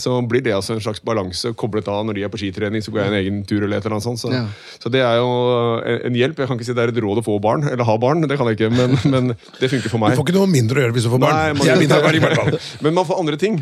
så 0.02 0.14
blir 0.28 0.42
det 0.44 0.54
altså 0.56 0.76
en 0.76 0.82
slags 0.82 1.02
balanse 1.04 1.52
koblet 1.58 1.88
av 1.90 2.04
når 2.06 2.18
de 2.18 2.24
er 2.26 2.32
på 2.32 2.40
skitrening. 2.40 2.84
Så 2.84 2.94
går 2.94 3.04
jeg 3.04 3.12
en 3.12 3.18
egen 3.20 3.40
tur 3.48 3.60
eller 3.62 3.78
et 3.78 3.86
eller 3.86 3.98
annet 3.98 4.06
sånt. 4.06 4.22
Så, 4.22 4.30
så 4.82 4.92
det 4.92 5.02
er 5.04 5.18
jo 5.20 5.30
en, 5.82 6.16
hjelp. 6.18 6.42
Jeg 6.42 6.50
kan 6.50 6.58
ikke 6.58 6.68
si 6.68 6.76
det 6.76 6.86
er 6.86 6.92
et 6.92 7.00
råd 7.02 7.22
å 7.22 7.26
få 7.26 7.38
barn, 7.42 7.66
eller 7.70 7.86
ha 7.88 7.96
barn, 8.00 8.24
det 8.28 8.38
kan 8.40 8.50
jeg 8.50 8.58
ikke, 8.58 8.72
men, 8.74 8.96
men 9.14 9.32
det 9.60 9.70
funker 9.72 9.92
for 9.92 10.02
meg. 10.02 10.16
Du 10.16 10.22
får 10.22 10.28
ikke 10.28 10.38
noe 10.38 10.50
mindre 10.50 10.80
å 10.80 10.86
gjøre 10.86 10.96
hvis 10.96 11.08
du 11.08 11.12
får 11.12 11.22
barn. 11.22 11.38
Nei, 11.38 11.52
man-. 11.58 12.60
Men 12.82 12.94
man 12.96 13.06
får 13.06 13.18
andre 13.20 13.36
ting. 13.38 13.58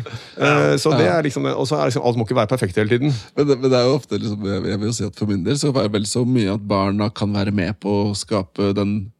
Så 0.81 0.93
det 0.97 1.07
er 1.07 1.25
liksom, 1.25 1.45
Og 1.51 1.67
så 1.69 1.77
er 1.77 1.91
liksom, 1.91 2.03
alt 2.07 2.17
må 2.19 2.25
ikke 2.25 2.37
være 2.37 2.49
perfekt 2.51 2.60
hele 2.69 2.89
tiden. 2.89 3.15
Men 3.37 3.47
det, 3.47 3.57
men 3.61 3.71
det 3.71 3.79
er 3.79 3.87
jo 3.89 3.95
ofte 3.97 4.19
liksom, 4.19 4.45
jeg, 4.45 4.79
vil 4.79 4.91
jo 4.91 4.93
si 4.93 5.07
at 5.07 5.17
For 5.17 5.29
min 5.29 5.45
del 5.45 5.57
så 5.57 5.71
er 5.73 5.87
det 5.87 5.95
vel 5.95 6.05
så 6.09 6.25
mye 6.27 6.53
at 6.53 6.67
barna 6.67 7.09
kan 7.09 7.33
være 7.33 7.51
med 7.55 7.79
på 7.81 7.95
å 8.03 8.13
skape 8.17 8.71
den 8.77 9.11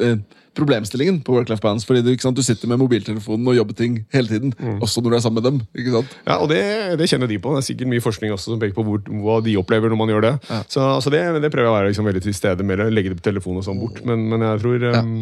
eh, 0.00 0.20
problemstillingen 0.56 1.20
på 1.24 1.34
work-life 1.34 1.62
balance. 1.62 1.86
Fordi 1.86 2.02
du, 2.04 2.10
ikke 2.12 2.26
sant, 2.26 2.36
du 2.36 2.44
sitter 2.44 2.68
med 2.70 2.80
mobiltelefonen 2.82 3.48
og 3.48 3.56
jobber 3.56 3.76
ting 3.78 4.00
hele 4.14 4.28
tiden. 4.28 4.54
Også 4.82 5.02
når 5.02 5.14
du 5.14 5.16
er 5.16 5.24
sammen 5.24 5.42
med 5.42 5.48
dem. 5.50 5.60
ikke 5.78 5.94
sant? 5.94 6.16
Ja, 6.26 6.38
og 6.38 6.50
det, 6.52 6.60
det 7.00 7.08
kjenner 7.10 7.30
de 7.30 7.38
på. 7.42 7.54
Det 7.54 7.62
er 7.62 7.68
sikkert 7.70 7.92
mye 7.92 8.04
forskning 8.04 8.34
også 8.34 8.52
som 8.52 8.62
peker 8.62 8.76
på 8.76 8.84
hvor, 8.86 9.02
hva 9.24 9.38
de 9.46 9.56
opplever 9.60 9.92
når 9.92 10.00
man 10.00 10.12
gjør 10.14 10.26
det. 10.26 10.34
Så, 10.68 10.82
altså 10.82 11.12
det, 11.14 11.22
det 11.44 11.52
prøver 11.54 11.68
jeg 11.68 11.74
å 11.74 11.78
være 11.78 11.92
liksom 11.92 12.10
veldig 12.10 12.24
til 12.26 12.36
stede 12.36 12.66
med. 12.66 12.84
Legge 12.90 13.14
det 13.14 13.20
på 13.22 13.28
telefonen 13.30 13.62
og 13.62 13.68
sånn 13.68 13.80
bort. 13.80 14.02
Men, 14.06 14.26
men 14.32 14.46
jeg 14.46 14.62
tror 14.64 14.86
um, 14.90 15.16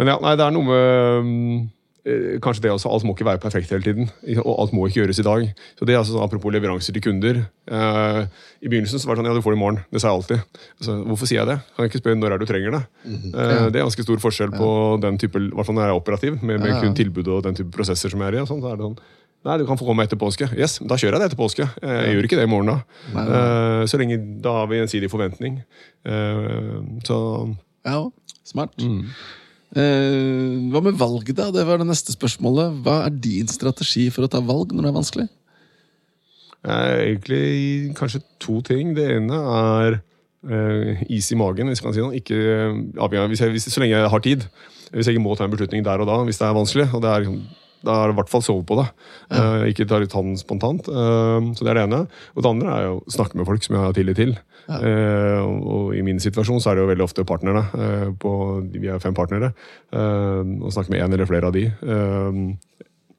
Men 0.00 0.12
ja, 0.12 0.20
nei, 0.26 0.36
det 0.38 0.46
er 0.46 0.56
noe 0.56 0.70
med 0.72 1.26
um, 1.26 1.64
Kanskje 2.38 2.62
det 2.62 2.70
også, 2.70 2.86
Alt 2.94 3.02
må 3.02 3.16
ikke 3.16 3.26
være 3.26 3.40
perfekt 3.42 3.70
hele 3.74 3.82
tiden. 3.82 4.10
Og 4.44 4.52
alt 4.62 4.72
må 4.76 4.84
ikke 4.86 5.00
gjøres 5.02 5.18
i 5.18 5.24
dag. 5.26 5.46
Så 5.78 5.86
det 5.88 5.94
er 5.96 5.98
altså, 5.98 6.12
sånn, 6.14 6.22
Apropos 6.22 6.52
leveranser 6.54 6.94
til 6.94 7.02
kunder. 7.02 7.40
eh, 7.66 8.20
I 8.62 8.68
begynnelsen 8.70 9.02
så 9.02 9.08
var 9.08 9.16
det 9.18 9.24
sånn 9.24 9.30
ja, 9.32 9.34
du 9.34 9.42
får 9.42 9.56
det 9.56 9.58
i 9.58 9.62
morgen. 9.64 9.80
Det 9.90 10.00
sa 10.02 10.12
jeg 10.12 10.20
alltid. 10.20 10.62
Altså, 10.78 10.94
hvorfor 11.10 11.26
sier 11.26 11.40
jeg 11.42 11.50
det? 11.50 11.56
Kan 11.74 11.82
jeg 11.82 11.90
ikke 11.90 12.02
spørre 12.04 12.20
når 12.20 12.32
er 12.36 12.38
du 12.38 12.46
trenger 12.46 12.76
det? 12.76 12.82
Eh, 13.10 13.66
det 13.74 13.80
er 13.80 13.86
ganske 13.88 14.06
stor 14.06 14.22
forskjell 14.22 14.54
på 14.54 14.70
den 15.02 15.18
type, 15.18 15.34
i 15.42 15.50
hvert 15.50 15.66
fall 15.66 15.74
når 15.80 15.88
jeg 15.88 15.94
er 15.96 16.00
operativ, 16.00 16.38
med, 16.42 16.60
med 16.62 16.78
kun 16.84 16.94
tilbud 16.94 17.26
og 17.34 17.42
den 17.48 17.58
type 17.58 17.74
prosesser 17.74 18.08
som 18.14 18.22
jeg 18.22 18.30
er 18.30 18.38
i. 18.38 18.42
og 18.44 18.50
sånn, 18.54 18.62
så 18.62 18.70
er 18.72 18.78
det 18.78 18.86
sånn 18.90 18.98
Nei, 19.46 19.58
du 19.60 19.66
kan 19.68 19.78
få 19.78 19.86
komme 19.86 20.02
etter 20.02 20.18
påske. 20.18 20.48
Yes, 20.58 20.80
da 20.82 20.96
kjører 20.98 21.20
jeg 21.20 21.22
det 21.22 21.26
etter 21.28 21.38
påske. 21.38 21.66
Eh, 21.78 21.98
Jeg 22.08 22.14
gjør 22.16 22.26
ikke 22.26 22.38
det 22.40 22.46
i 22.48 22.50
morgen, 22.50 22.66
da. 22.72 22.78
Eh, 23.22 23.82
Så 23.86 23.98
lenge 24.00 24.16
da 24.42 24.56
har 24.56 24.66
vi 24.66 24.80
gjensidig 24.80 25.10
forventning. 25.12 25.60
Eh, 26.04 26.80
Så 27.06 27.18
Ja, 27.86 28.00
smart. 28.42 28.74
Eh, 28.82 29.04
hva 29.74 30.80
med 30.80 30.94
valg, 30.96 31.26
da? 31.36 31.50
Det 31.52 31.64
var 31.68 31.80
det 31.82 31.88
neste 31.88 32.14
spørsmålet. 32.14 32.78
Hva 32.86 33.00
er 33.08 33.16
din 33.18 33.48
strategi 33.50 34.06
for 34.14 34.24
å 34.24 34.30
ta 34.30 34.40
valg 34.40 34.70
når 34.72 34.86
det 34.86 34.92
er 34.92 34.96
vanskelig? 35.00 35.26
Eh, 36.66 37.00
egentlig 37.12 37.94
kanskje 37.94 38.22
to 38.42 38.60
ting. 38.66 38.94
Det 38.96 39.06
ene 39.16 39.38
er 39.38 39.98
uh, 40.50 41.04
is 41.08 41.30
i 41.30 41.38
magen, 41.38 41.70
hvis 41.70 41.82
man 41.82 41.92
kan 41.92 41.96
si 41.96 42.02
noe. 42.02 42.18
Ikke, 42.18 42.34
eh, 42.34 43.28
hvis 43.30 43.42
jeg, 43.44 43.54
hvis, 43.54 43.68
så 43.70 43.82
lenge 43.82 43.94
jeg 43.94 44.10
har 44.10 44.24
tid. 44.24 44.48
Hvis 44.90 45.06
jeg 45.06 45.16
ikke 45.16 45.26
må 45.26 45.36
ta 45.38 45.46
en 45.46 45.54
beslutning 45.54 45.84
der 45.86 46.02
og 46.02 46.10
da, 46.10 46.18
hvis 46.26 46.40
det 46.40 46.48
er 46.48 46.58
vanskelig. 46.58 46.88
og 46.94 47.02
det 47.02 47.12
er 47.12 47.24
liksom 47.24 47.38
da 47.86 47.96
er 48.00 48.10
det 48.10 48.16
i 48.16 48.18
hvert 48.20 48.32
fall 48.32 48.44
sove 48.44 48.64
på 48.66 48.78
det. 48.80 48.86
Eh, 49.30 49.68
ikke 49.70 49.86
ta 49.88 50.00
ut 50.02 50.12
den 50.12 50.36
spontant. 50.40 50.90
Uh, 50.90 51.52
så 51.56 51.64
det 51.64 51.72
er 51.72 51.80
det 51.80 51.86
ene. 51.86 52.02
Og 52.34 52.44
det 52.44 52.52
andre 52.52 52.74
er 52.74 52.86
jo 52.88 52.98
å 52.98 53.16
snakke 53.16 53.38
med 53.38 53.48
folk 53.48 53.64
som 53.64 53.78
jeg 53.78 53.84
har 53.84 53.96
tillit 53.96 54.20
til. 54.20 54.36
Ja. 54.66 54.80
og, 55.46 55.58
og 55.70 55.90
i 55.94 56.00
min 56.02 56.18
situasjon 56.18 56.58
så 56.58 56.72
er 56.72 56.74
det 56.74 56.82
jo 56.82 56.88
veldig 56.88 57.04
ofte 57.04 57.22
partnerne. 57.22 57.60
på, 58.18 58.30
vi 58.72 58.88
er 58.90 58.98
fem 58.98 59.14
partnere. 59.14 59.52
og 59.94 60.72
snakke 60.74 60.90
med 60.90 61.04
én 61.04 61.14
eller 61.14 61.28
flere 61.30 61.46
av 61.46 61.54
de. 61.54 61.68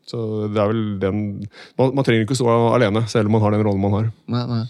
Så 0.07 0.47
det 0.53 0.61
er 0.63 0.69
vel 0.71 0.83
den 1.01 1.17
man, 1.77 1.89
man 1.97 2.05
trenger 2.07 2.23
ikke 2.23 2.35
å 2.37 2.39
stå 2.39 2.53
alene, 2.77 3.01
selv 3.11 3.27
om 3.27 3.33
man 3.35 3.41
har 3.43 3.51
den 3.51 3.63
rollen 3.67 3.81
man 3.83 3.91
har. 3.97 4.05
Nei, 4.31 4.43
nei. 4.47 4.61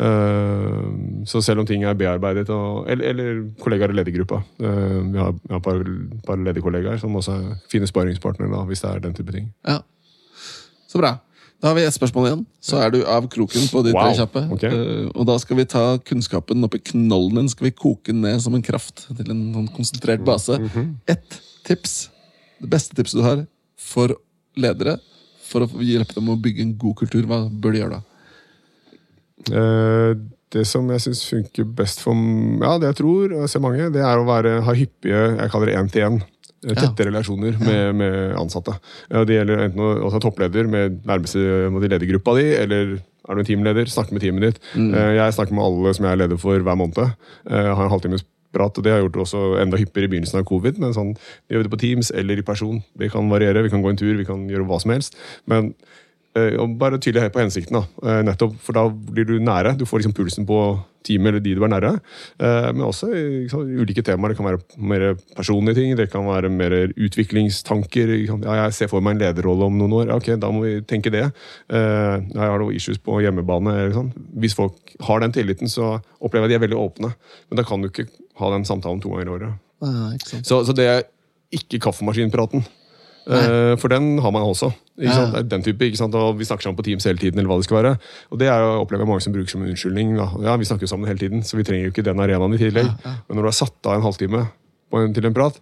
Uh, 0.00 1.24
så 1.28 1.42
selv 1.44 1.60
om 1.60 1.68
ting 1.68 1.84
er 1.84 1.98
bearbeidet, 1.98 2.48
og, 2.54 2.86
eller, 2.88 3.10
eller 3.12 3.42
kollegaer 3.62 3.92
i 3.92 3.98
ledergruppa 4.00 4.42
Uh, 4.56 5.02
Vi 5.12 5.18
har, 5.20 5.34
vi 5.36 5.52
har 5.52 5.60
et 5.60 5.66
par, 5.66 5.82
par 6.26 6.40
lederkollegaer 6.40 6.98
som 7.02 7.14
også 7.20 7.34
er 7.36 7.60
fine 7.72 7.86
sparringspartnere, 7.88 8.64
hvis 8.70 8.82
det 8.84 8.90
er 8.94 9.04
den 9.04 9.14
type 9.18 9.32
ting. 9.36 9.50
Ja. 9.68 9.82
Så 10.88 10.98
bra. 11.02 11.16
Da 11.60 11.70
har 11.70 11.76
vi 11.78 11.84
ett 11.88 11.94
spørsmål 11.96 12.26
igjen. 12.28 12.42
Så 12.60 12.76
er 12.84 12.90
du 12.92 12.98
av 13.08 13.28
kroken 13.32 13.64
på 13.72 13.80
de 13.86 13.92
Wow. 13.94 14.02
tre 14.02 14.18
kjappe. 14.20 14.42
Okay. 14.56 14.70
Uh, 14.72 15.08
og 15.14 15.26
da 15.28 15.36
skal 15.40 15.56
vi 15.60 15.64
ta 15.72 15.84
kunnskapen 16.04 16.64
oppi 16.66 16.80
knollen 16.92 17.40
din 17.42 17.48
skal 17.52 17.68
vi 17.68 17.74
koke 17.76 18.12
ned 18.16 18.40
som 18.44 18.54
en 18.56 18.64
kraft 18.64 19.06
til 19.08 19.30
en 19.32 19.42
sånn 19.54 19.70
konsentrert 19.76 20.24
base. 20.24 20.56
Mhm. 20.60 20.94
Ett 21.08 21.40
tips, 21.68 22.08
det 22.60 22.70
beste 22.72 22.96
tipset 22.96 23.20
du 23.20 23.24
har 23.24 23.46
for 23.76 24.16
ledere 24.60 24.96
for 25.46 25.64
å 25.64 25.82
hjelpe 25.84 26.16
dem 26.16 26.30
å 26.32 26.38
bygge 26.42 26.64
en 26.64 26.76
god 26.80 26.96
kultur, 27.02 27.26
hva 27.28 27.44
bør 27.50 27.74
de 27.74 27.82
gjøre 27.82 27.98
da? 27.98 28.02
Eh, 29.46 30.12
det 30.54 30.64
som 30.68 30.86
jeg 30.90 31.02
syns 31.04 31.24
funker 31.28 31.66
best 31.78 32.00
for 32.02 32.16
Ja, 32.16 32.76
det 32.80 32.92
jeg 32.92 32.98
tror, 33.02 33.34
og 33.34 33.44
jeg 33.44 33.52
ser 33.52 33.62
mange, 33.64 33.90
det 33.94 34.02
er 34.02 34.18
å 34.20 34.26
være, 34.26 34.60
ha 34.66 34.74
hyppige 34.76 35.22
jeg 35.36 35.52
kaller 35.52 35.70
det 35.70 35.78
én-til-én. 35.80 36.22
Tette 36.66 37.04
relasjoner 37.06 37.58
med, 37.60 37.82
med 38.00 38.14
ansatte. 38.40 38.72
Det 39.28 39.36
gjelder 39.36 39.66
enten 39.68 39.82
å 39.84 39.90
også 40.08 40.18
toppleder 40.24 40.66
med 40.70 40.96
nærmeste 41.06 41.68
ledergruppa 41.68 42.34
di, 42.40 42.46
eller 42.58 42.96
er 42.96 43.36
du 43.36 43.42
en 43.42 43.46
teamleder, 43.46 43.90
snakke 43.90 44.16
med 44.16 44.24
teamet 44.24 44.48
ditt. 44.48 44.58
Mm. 44.74 44.88
Jeg 45.18 45.34
snakker 45.36 45.54
med 45.54 45.62
alle 45.66 45.92
som 45.94 46.08
jeg 46.08 46.16
er 46.16 46.20
leder 46.24 46.40
for 46.42 46.66
hver 46.66 46.78
måned. 46.78 47.12
Jeg 47.46 47.76
Har 47.76 47.84
en 47.84 47.92
halvtimes 47.92 48.24
prat, 48.56 48.80
og 48.80 48.86
det 48.86 48.94
har 48.94 49.04
gjort 49.04 49.20
også 49.26 49.44
enda 49.62 49.80
hyppigere 49.80 50.08
i 50.10 50.14
begynnelsen 50.14 50.40
av 50.40 50.48
covid. 50.48 50.80
Men 50.82 50.96
sånn, 50.96 51.14
vi 51.46 51.56
gjør 51.56 51.68
det 51.68 51.74
på 51.76 51.82
Teams 51.84 52.10
eller 52.16 52.40
i 52.40 52.46
person. 52.46 52.82
Vi 52.98 53.12
kan 53.12 53.30
variere, 53.32 53.64
vi 53.66 53.72
kan 53.72 53.84
gå 53.84 53.92
en 53.92 54.00
tur, 54.00 54.16
vi 54.16 54.28
kan 54.28 54.48
gjøre 54.50 54.68
hva 54.68 54.80
som 54.82 54.96
helst. 54.96 55.20
Men 55.50 55.74
Eh, 56.36 56.56
og 56.60 56.76
bare 56.78 57.00
tydelig 57.00 57.32
på 57.32 57.40
hensikten. 57.40 57.80
da. 57.80 58.10
Eh, 58.10 58.22
nettopp, 58.22 58.56
For 58.60 58.72
da 58.72 58.88
blir 58.88 59.24
du 59.24 59.38
nære. 59.38 59.76
Du 59.78 59.84
får 59.84 60.00
liksom 60.00 60.12
pulsen 60.12 60.46
på 60.46 60.84
teamet 61.02 61.28
eller 61.28 61.40
de 61.40 61.54
du 61.54 61.62
er 61.64 61.68
nære. 61.68 62.00
Eh, 62.40 62.72
men 62.72 62.82
også 62.82 63.08
liksom, 63.12 63.60
ulike 63.80 64.02
temaer. 64.02 64.30
Det 64.30 64.36
kan 64.36 64.46
være 64.46 64.60
mer 64.76 65.16
personlige 65.36 65.74
ting, 65.74 65.96
det 65.96 66.10
kan 66.10 66.26
være 66.26 66.50
mer 66.50 66.92
utviklingstanker. 66.92 68.26
Ja, 68.44 68.64
jeg 68.64 68.74
ser 68.74 68.88
for 68.88 69.00
meg 69.00 69.14
en 69.16 69.22
lederrolle 69.22 69.64
om 69.64 69.78
noen 69.78 69.92
år. 69.92 70.06
Ja, 70.08 70.16
ok, 70.16 70.40
Da 70.40 70.50
må 70.50 70.62
vi 70.62 70.80
tenke 70.82 71.10
det. 71.10 71.32
Jeg 71.70 72.36
har 72.36 72.58
noen 72.58 72.74
issues 72.74 72.98
på 72.98 73.22
hjemmebane. 73.22 73.92
Sånn. 73.94 74.12
Hvis 74.36 74.54
folk 74.54 74.74
har 75.00 75.20
den 75.20 75.32
tilliten, 75.32 75.68
så 75.68 76.02
opplever 76.20 76.48
jeg 76.48 76.56
at 76.56 76.60
de 76.60 76.66
er 76.66 76.68
veldig 76.68 76.90
åpne. 76.90 77.14
Men 77.50 77.56
da 77.56 77.62
kan 77.62 77.80
du 77.80 77.88
ikke 77.88 78.08
ha 78.40 78.50
den 78.54 78.66
samtalen 78.68 79.02
to 79.02 79.12
ganger 79.12 79.30
i 79.30 79.34
året. 79.36 79.62
Ah. 79.84 80.16
Så, 80.42 80.62
så 80.66 80.74
det 80.76 80.88
er 80.88 81.06
ikke 81.54 81.80
kaffemaskinpraten. 81.86 82.64
Uh, 83.26 83.74
for 83.80 83.90
den 83.90 84.20
har 84.22 84.30
man 84.30 84.44
også. 84.46 84.70
Ikke 84.96 85.14
sant? 85.14 85.32
Det 85.34 85.40
er 85.40 85.48
den 85.50 85.64
type, 85.66 85.84
ikke 85.84 85.98
sant? 85.98 86.14
Og 86.14 86.38
Vi 86.38 86.46
snakker 86.46 86.62
sammen 86.62 86.78
på 86.78 86.84
Teams 86.86 87.04
hele 87.04 87.18
tiden. 87.18 87.38
eller 87.38 87.50
hva 87.50 87.56
det 87.58 87.66
skal 87.66 87.80
være. 87.80 87.96
Og 88.30 88.38
det 88.40 88.48
er 88.48 88.62
jo, 88.62 88.68
opplever 88.84 89.02
jeg 89.02 89.10
mange 89.10 89.24
som 89.24 89.34
bruker 89.34 89.50
som 89.50 89.64
en 89.64 89.72
unnskyldning. 89.72 90.14
Da. 90.16 90.28
Ja, 90.46 90.56
Vi 90.56 90.68
snakker 90.68 90.86
jo 90.86 90.92
sammen 90.92 91.10
hele 91.10 91.18
tiden, 91.18 91.42
så 91.42 91.58
vi 91.58 91.64
trenger 91.66 91.88
jo 91.88 91.94
ikke 91.94 92.06
den 92.06 92.22
arenaen 92.22 92.54
i 92.54 92.60
tillegg. 92.60 92.86
Men 93.04 93.36
når 93.36 93.42
du 93.42 93.50
har 93.50 93.58
satt 93.58 93.90
av 93.90 93.98
en 93.98 94.06
halvtime 94.06 94.46
på 94.90 95.02
en, 95.02 95.16
til 95.16 95.26
en 95.26 95.34
prat, 95.34 95.58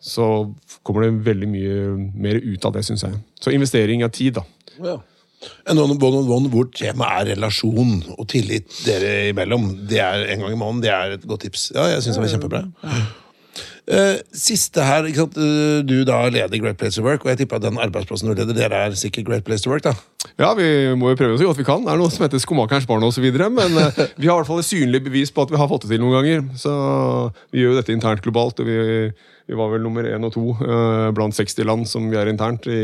så 0.00 0.54
kommer 0.86 1.04
det 1.04 1.26
veldig 1.26 1.48
mye 1.50 1.76
mer 2.14 2.40
ut 2.40 2.64
av 2.64 2.72
det, 2.72 2.84
syns 2.88 3.04
jeg. 3.04 3.20
Så 3.40 3.52
investering 3.52 4.04
av 4.06 4.10
tid, 4.16 4.40
da. 4.40 4.44
Ja. 4.80 4.96
En 5.68 5.78
one 5.78 5.94
on 6.00 6.30
one 6.32 6.48
hvor 6.50 6.66
temaet 6.74 7.26
er 7.28 7.34
relasjon 7.34 8.00
og 8.16 8.24
tillit 8.32 8.66
dere 8.86 9.28
imellom. 9.30 9.68
Det 9.88 10.00
er 10.02 10.24
en 10.32 10.42
gang 10.42 10.52
i 10.56 10.58
måneden. 10.58 10.82
Det 10.82 10.90
er 10.94 11.16
et 11.18 11.26
godt 11.28 11.44
tips. 11.46 11.70
Ja, 11.74 11.86
jeg 11.92 12.02
synes 12.02 12.16
det 12.16 12.24
var 12.24 12.34
kjempebra. 12.34 12.64
Eh, 13.86 14.16
siste 14.34 14.82
her, 14.82 15.06
ikke 15.06 15.20
sant? 15.22 15.36
Eh, 15.38 15.82
Du 15.86 16.00
da 16.08 16.24
leder 16.28 16.58
Great 16.58 16.76
Place 16.80 16.98
to 16.98 17.04
Work, 17.06 17.22
og 17.24 17.30
jeg 17.30 17.38
tipper 17.44 17.60
at 17.60 17.62
den 17.68 17.78
arbeidsplassen 17.78 18.26
du 18.26 18.34
leder, 18.34 18.56
dere 18.56 18.80
er 18.88 18.96
sikkert 18.98 19.28
Great 19.28 19.44
Place 19.46 19.62
to 19.62 19.70
Work, 19.70 19.84
da. 19.86 19.92
Ja, 20.40 20.50
vi 20.58 20.66
må 20.98 21.12
jo 21.12 21.18
prøve 21.20 21.38
så 21.38 21.46
godt 21.46 21.60
vi 21.60 21.68
kan. 21.68 21.84
Det 21.86 21.92
er 21.92 22.00
noe 22.00 22.10
som 22.10 22.24
heter 22.26 22.42
skomakerens 22.42 22.88
barn 22.90 23.06
osv. 23.06 23.22
Men 23.30 23.78
eh, 23.78 24.00
vi 24.18 24.26
har 24.26 24.34
i 24.34 24.40
hvert 24.40 24.50
fall 24.50 24.58
et 24.64 24.66
synlig 24.72 25.04
bevis 25.06 25.30
på 25.30 25.46
at 25.46 25.54
vi 25.54 25.60
har 25.60 25.70
fått 25.70 25.86
det 25.86 25.94
til 25.94 26.02
noen 26.02 26.18
ganger. 26.18 26.42
Så 26.58 26.74
vi 27.54 27.62
gjør 27.62 27.76
jo 27.76 27.78
dette 27.78 27.94
internt 27.94 28.24
globalt. 28.26 28.58
og 28.58 28.66
vi, 28.66 29.12
vi 29.46 29.54
var 29.54 29.68
vel 29.70 29.82
nummer 29.84 30.02
én 30.10 30.24
og 30.26 30.32
to 30.34 30.42
eh, 30.58 31.08
blant 31.14 31.34
60 31.36 31.66
land 31.68 31.84
som 31.86 32.08
vi 32.10 32.16
er 32.18 32.26
internt 32.32 32.64
i 32.66 32.80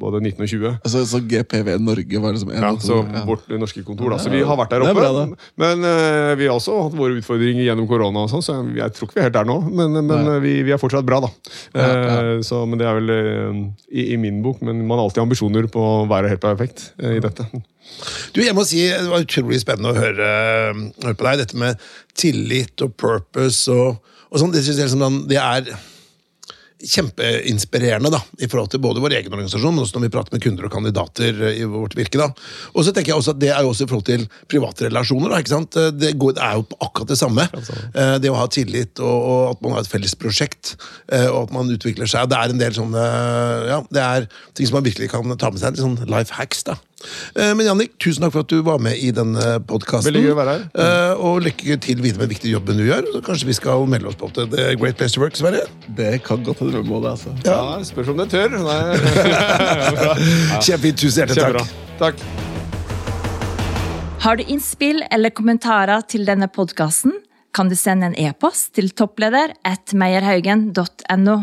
både 0.00 0.22
19 0.22 0.40
og 0.46 0.48
20. 0.48 0.70
Altså, 0.80 1.02
så 1.10 1.18
GPV 1.28 1.74
Norge 1.84 2.20
var 2.22 2.32
liksom 2.32 2.52
én 2.54 2.62
Ja, 2.64 2.70
og 2.72 2.78
to? 2.80 2.86
så 2.88 2.96
ja. 3.04 3.20
vårt 3.28 3.50
norske 3.52 3.82
kontor 3.84 4.14
da, 4.14 4.16
Så 4.22 4.30
vi 4.32 4.40
har 4.48 4.56
vært 4.56 4.72
der 4.72 4.80
er 4.86 4.94
oppe. 4.94 5.02
bra, 5.02 5.26
men 5.60 5.84
eh, 5.84 6.30
vi 6.40 6.46
har 6.48 6.54
også 6.56 6.78
hatt 6.86 6.96
våre 6.96 7.18
utfordringer 7.20 7.66
gjennom 7.66 7.88
korona, 7.90 8.22
og 8.24 8.32
sånn, 8.32 8.40
så 8.46 8.56
jeg 8.78 8.96
tror 8.96 9.10
ikke 9.10 9.18
vi 9.18 9.20
er 9.20 9.28
helt 9.28 9.36
der 9.36 9.50
nå. 9.50 9.58
Men, 9.68 9.98
men 10.08 10.30
eh, 10.36 10.38
vi, 10.40 10.54
vi 10.64 10.72
er 10.72 10.80
fortsatt 10.80 11.04
bra, 11.04 11.20
da. 11.26 11.32
Eh, 11.76 12.40
Så, 12.48 12.62
men 12.64 12.80
det 12.80 12.86
er 12.88 12.96
vel 12.96 13.12
eh, 13.12 13.60
i, 13.92 14.06
i 14.14 14.16
min 14.24 14.40
bok, 14.44 14.62
men 14.64 14.80
man 14.88 14.96
har 14.96 15.04
alltid 15.10 15.26
ambisjoner 15.26 15.68
på 15.68 15.84
å 15.84 16.06
være 16.08 16.32
helt 16.32 16.40
perfekt 16.40 16.94
eh, 17.02 17.18
i 17.18 17.20
dette. 17.20 17.44
Du, 18.32 18.40
jeg 18.40 18.54
må 18.56 18.64
si, 18.64 18.86
Det 18.88 19.10
var 19.10 19.20
utrolig 19.26 19.60
spennende 19.60 19.92
å 19.92 19.98
høre, 20.00 20.26
høre 21.04 21.16
på 21.18 21.26
deg. 21.28 21.40
Dette 21.44 21.60
med 21.60 21.80
tillit 22.16 22.80
og 22.86 22.96
purpose 22.96 23.68
og, 23.74 23.98
og 24.30 24.40
sånn. 24.40 24.52
Det 24.54 24.62
synes 24.64 24.78
jeg 24.80 24.88
liksom, 24.88 25.24
det 25.28 25.40
er 25.42 25.68
kjempeinspirerende 26.80 28.10
da, 28.12 28.20
i 28.40 28.48
forhold 28.50 28.70
til 28.72 28.80
både 28.82 29.02
vår 29.02 29.14
egen 29.18 29.32
organisasjon, 29.32 29.74
men 29.76 29.84
også 29.84 29.98
når 29.98 30.04
vi 30.06 30.12
prater 30.14 30.34
med 30.36 30.42
kunder 30.44 30.66
og 30.68 30.72
kandidater 30.74 31.42
eh, 31.50 31.60
i 31.60 31.68
vårt 31.68 31.96
virke. 31.98 32.18
da. 32.20 32.30
Og 32.74 32.86
så 32.86 32.94
tenker 32.94 33.12
jeg 33.12 33.20
også 33.20 33.34
at 33.34 33.40
Det 33.40 33.50
er 33.52 33.62
jo 33.64 33.72
også 33.72 33.84
i 33.86 33.90
forhold 33.90 34.06
til 34.08 34.26
private 34.50 34.88
relasjoner. 34.88 35.30
da, 35.30 35.40
ikke 35.42 35.54
sant? 35.54 35.78
Det, 36.00 36.12
går, 36.20 36.36
det 36.38 36.44
er 36.46 36.58
jo 36.60 36.66
akkurat 36.80 37.12
det 37.12 37.18
samme. 37.20 37.48
Eh, 37.94 38.16
Det 38.20 38.30
å 38.30 38.38
ha 38.38 38.46
tillit, 38.48 39.00
og, 39.00 39.18
og 39.30 39.42
at 39.54 39.62
man 39.64 39.76
har 39.76 39.84
et 39.84 39.90
felles 39.92 40.14
prosjekt, 40.18 40.76
eh, 41.12 41.28
og 41.28 41.48
at 41.48 41.52
man 41.56 41.70
utvikler 41.72 42.08
seg. 42.10 42.28
Det 42.30 42.38
er 42.38 42.54
en 42.54 42.62
del 42.62 42.76
sånne 42.76 43.06
ja, 43.70 43.80
det 43.90 44.02
er 44.04 44.28
ting 44.54 44.68
som 44.68 44.78
man 44.80 44.86
virkelig 44.86 45.10
kan 45.12 45.36
ta 45.38 45.50
med 45.50 45.60
seg. 45.62 45.76
Litt 45.76 45.84
sånn 45.84 45.98
life 46.10 46.34
hacks. 46.36 46.64
da. 46.66 46.76
Eh, 47.34 47.52
Men 47.54 47.66
Jannik, 47.66 47.94
tusen 48.02 48.24
takk 48.24 48.34
for 48.34 48.44
at 48.44 48.52
du 48.52 48.60
var 48.66 48.78
med 48.82 48.98
i 48.98 49.10
denne 49.14 49.58
podkasten. 49.66 50.16
Her. 50.20 51.16
Og 51.16 51.42
lykke 51.46 51.78
til 51.80 52.02
videre 52.02 52.20
med 52.20 52.28
den 52.28 52.34
viktige 52.34 52.52
jobben 52.56 52.80
du 52.80 52.84
gjør. 52.86 53.06
Så 53.14 53.22
kanskje 53.26 53.50
vi 53.50 53.56
skal 53.56 53.86
melde 53.90 54.10
oss 54.10 54.18
på 54.20 54.30
til 54.36 54.50
The 54.52 54.74
Great 54.80 54.98
Place 55.00 55.14
to 55.16 55.22
Work, 55.22 55.38
Sverre? 55.38 55.64
Det 55.96 56.22
kan 56.26 56.44
godt 56.44 56.60
hende 56.62 56.78
drømme 56.78 56.96
om 56.96 57.02
det, 57.06 57.10
altså. 57.16 57.34
Ja, 57.46 57.82
Spørs 57.84 58.12
om 58.12 58.20
det 58.20 58.30
tør. 58.32 58.54
Nei. 58.60 58.82
Kjempefint. 60.64 61.00
Tusen 61.00 61.24
hjertelig 61.24 61.60
takk. 61.60 61.74
Takk. 62.00 62.24
Har 64.20 64.36
du 64.36 64.44
innspill 64.52 65.00
eller 65.10 65.32
kommentarer 65.32 66.04
til 66.04 66.26
denne 66.28 66.50
podkasten, 66.52 67.14
kan 67.56 67.70
du 67.72 67.74
sende 67.74 68.10
en 68.10 68.18
e-post 68.20 68.74
til 68.76 68.92
toppleder 68.92 69.56
at 69.64 69.94
meierhaugen.no. 69.96 71.38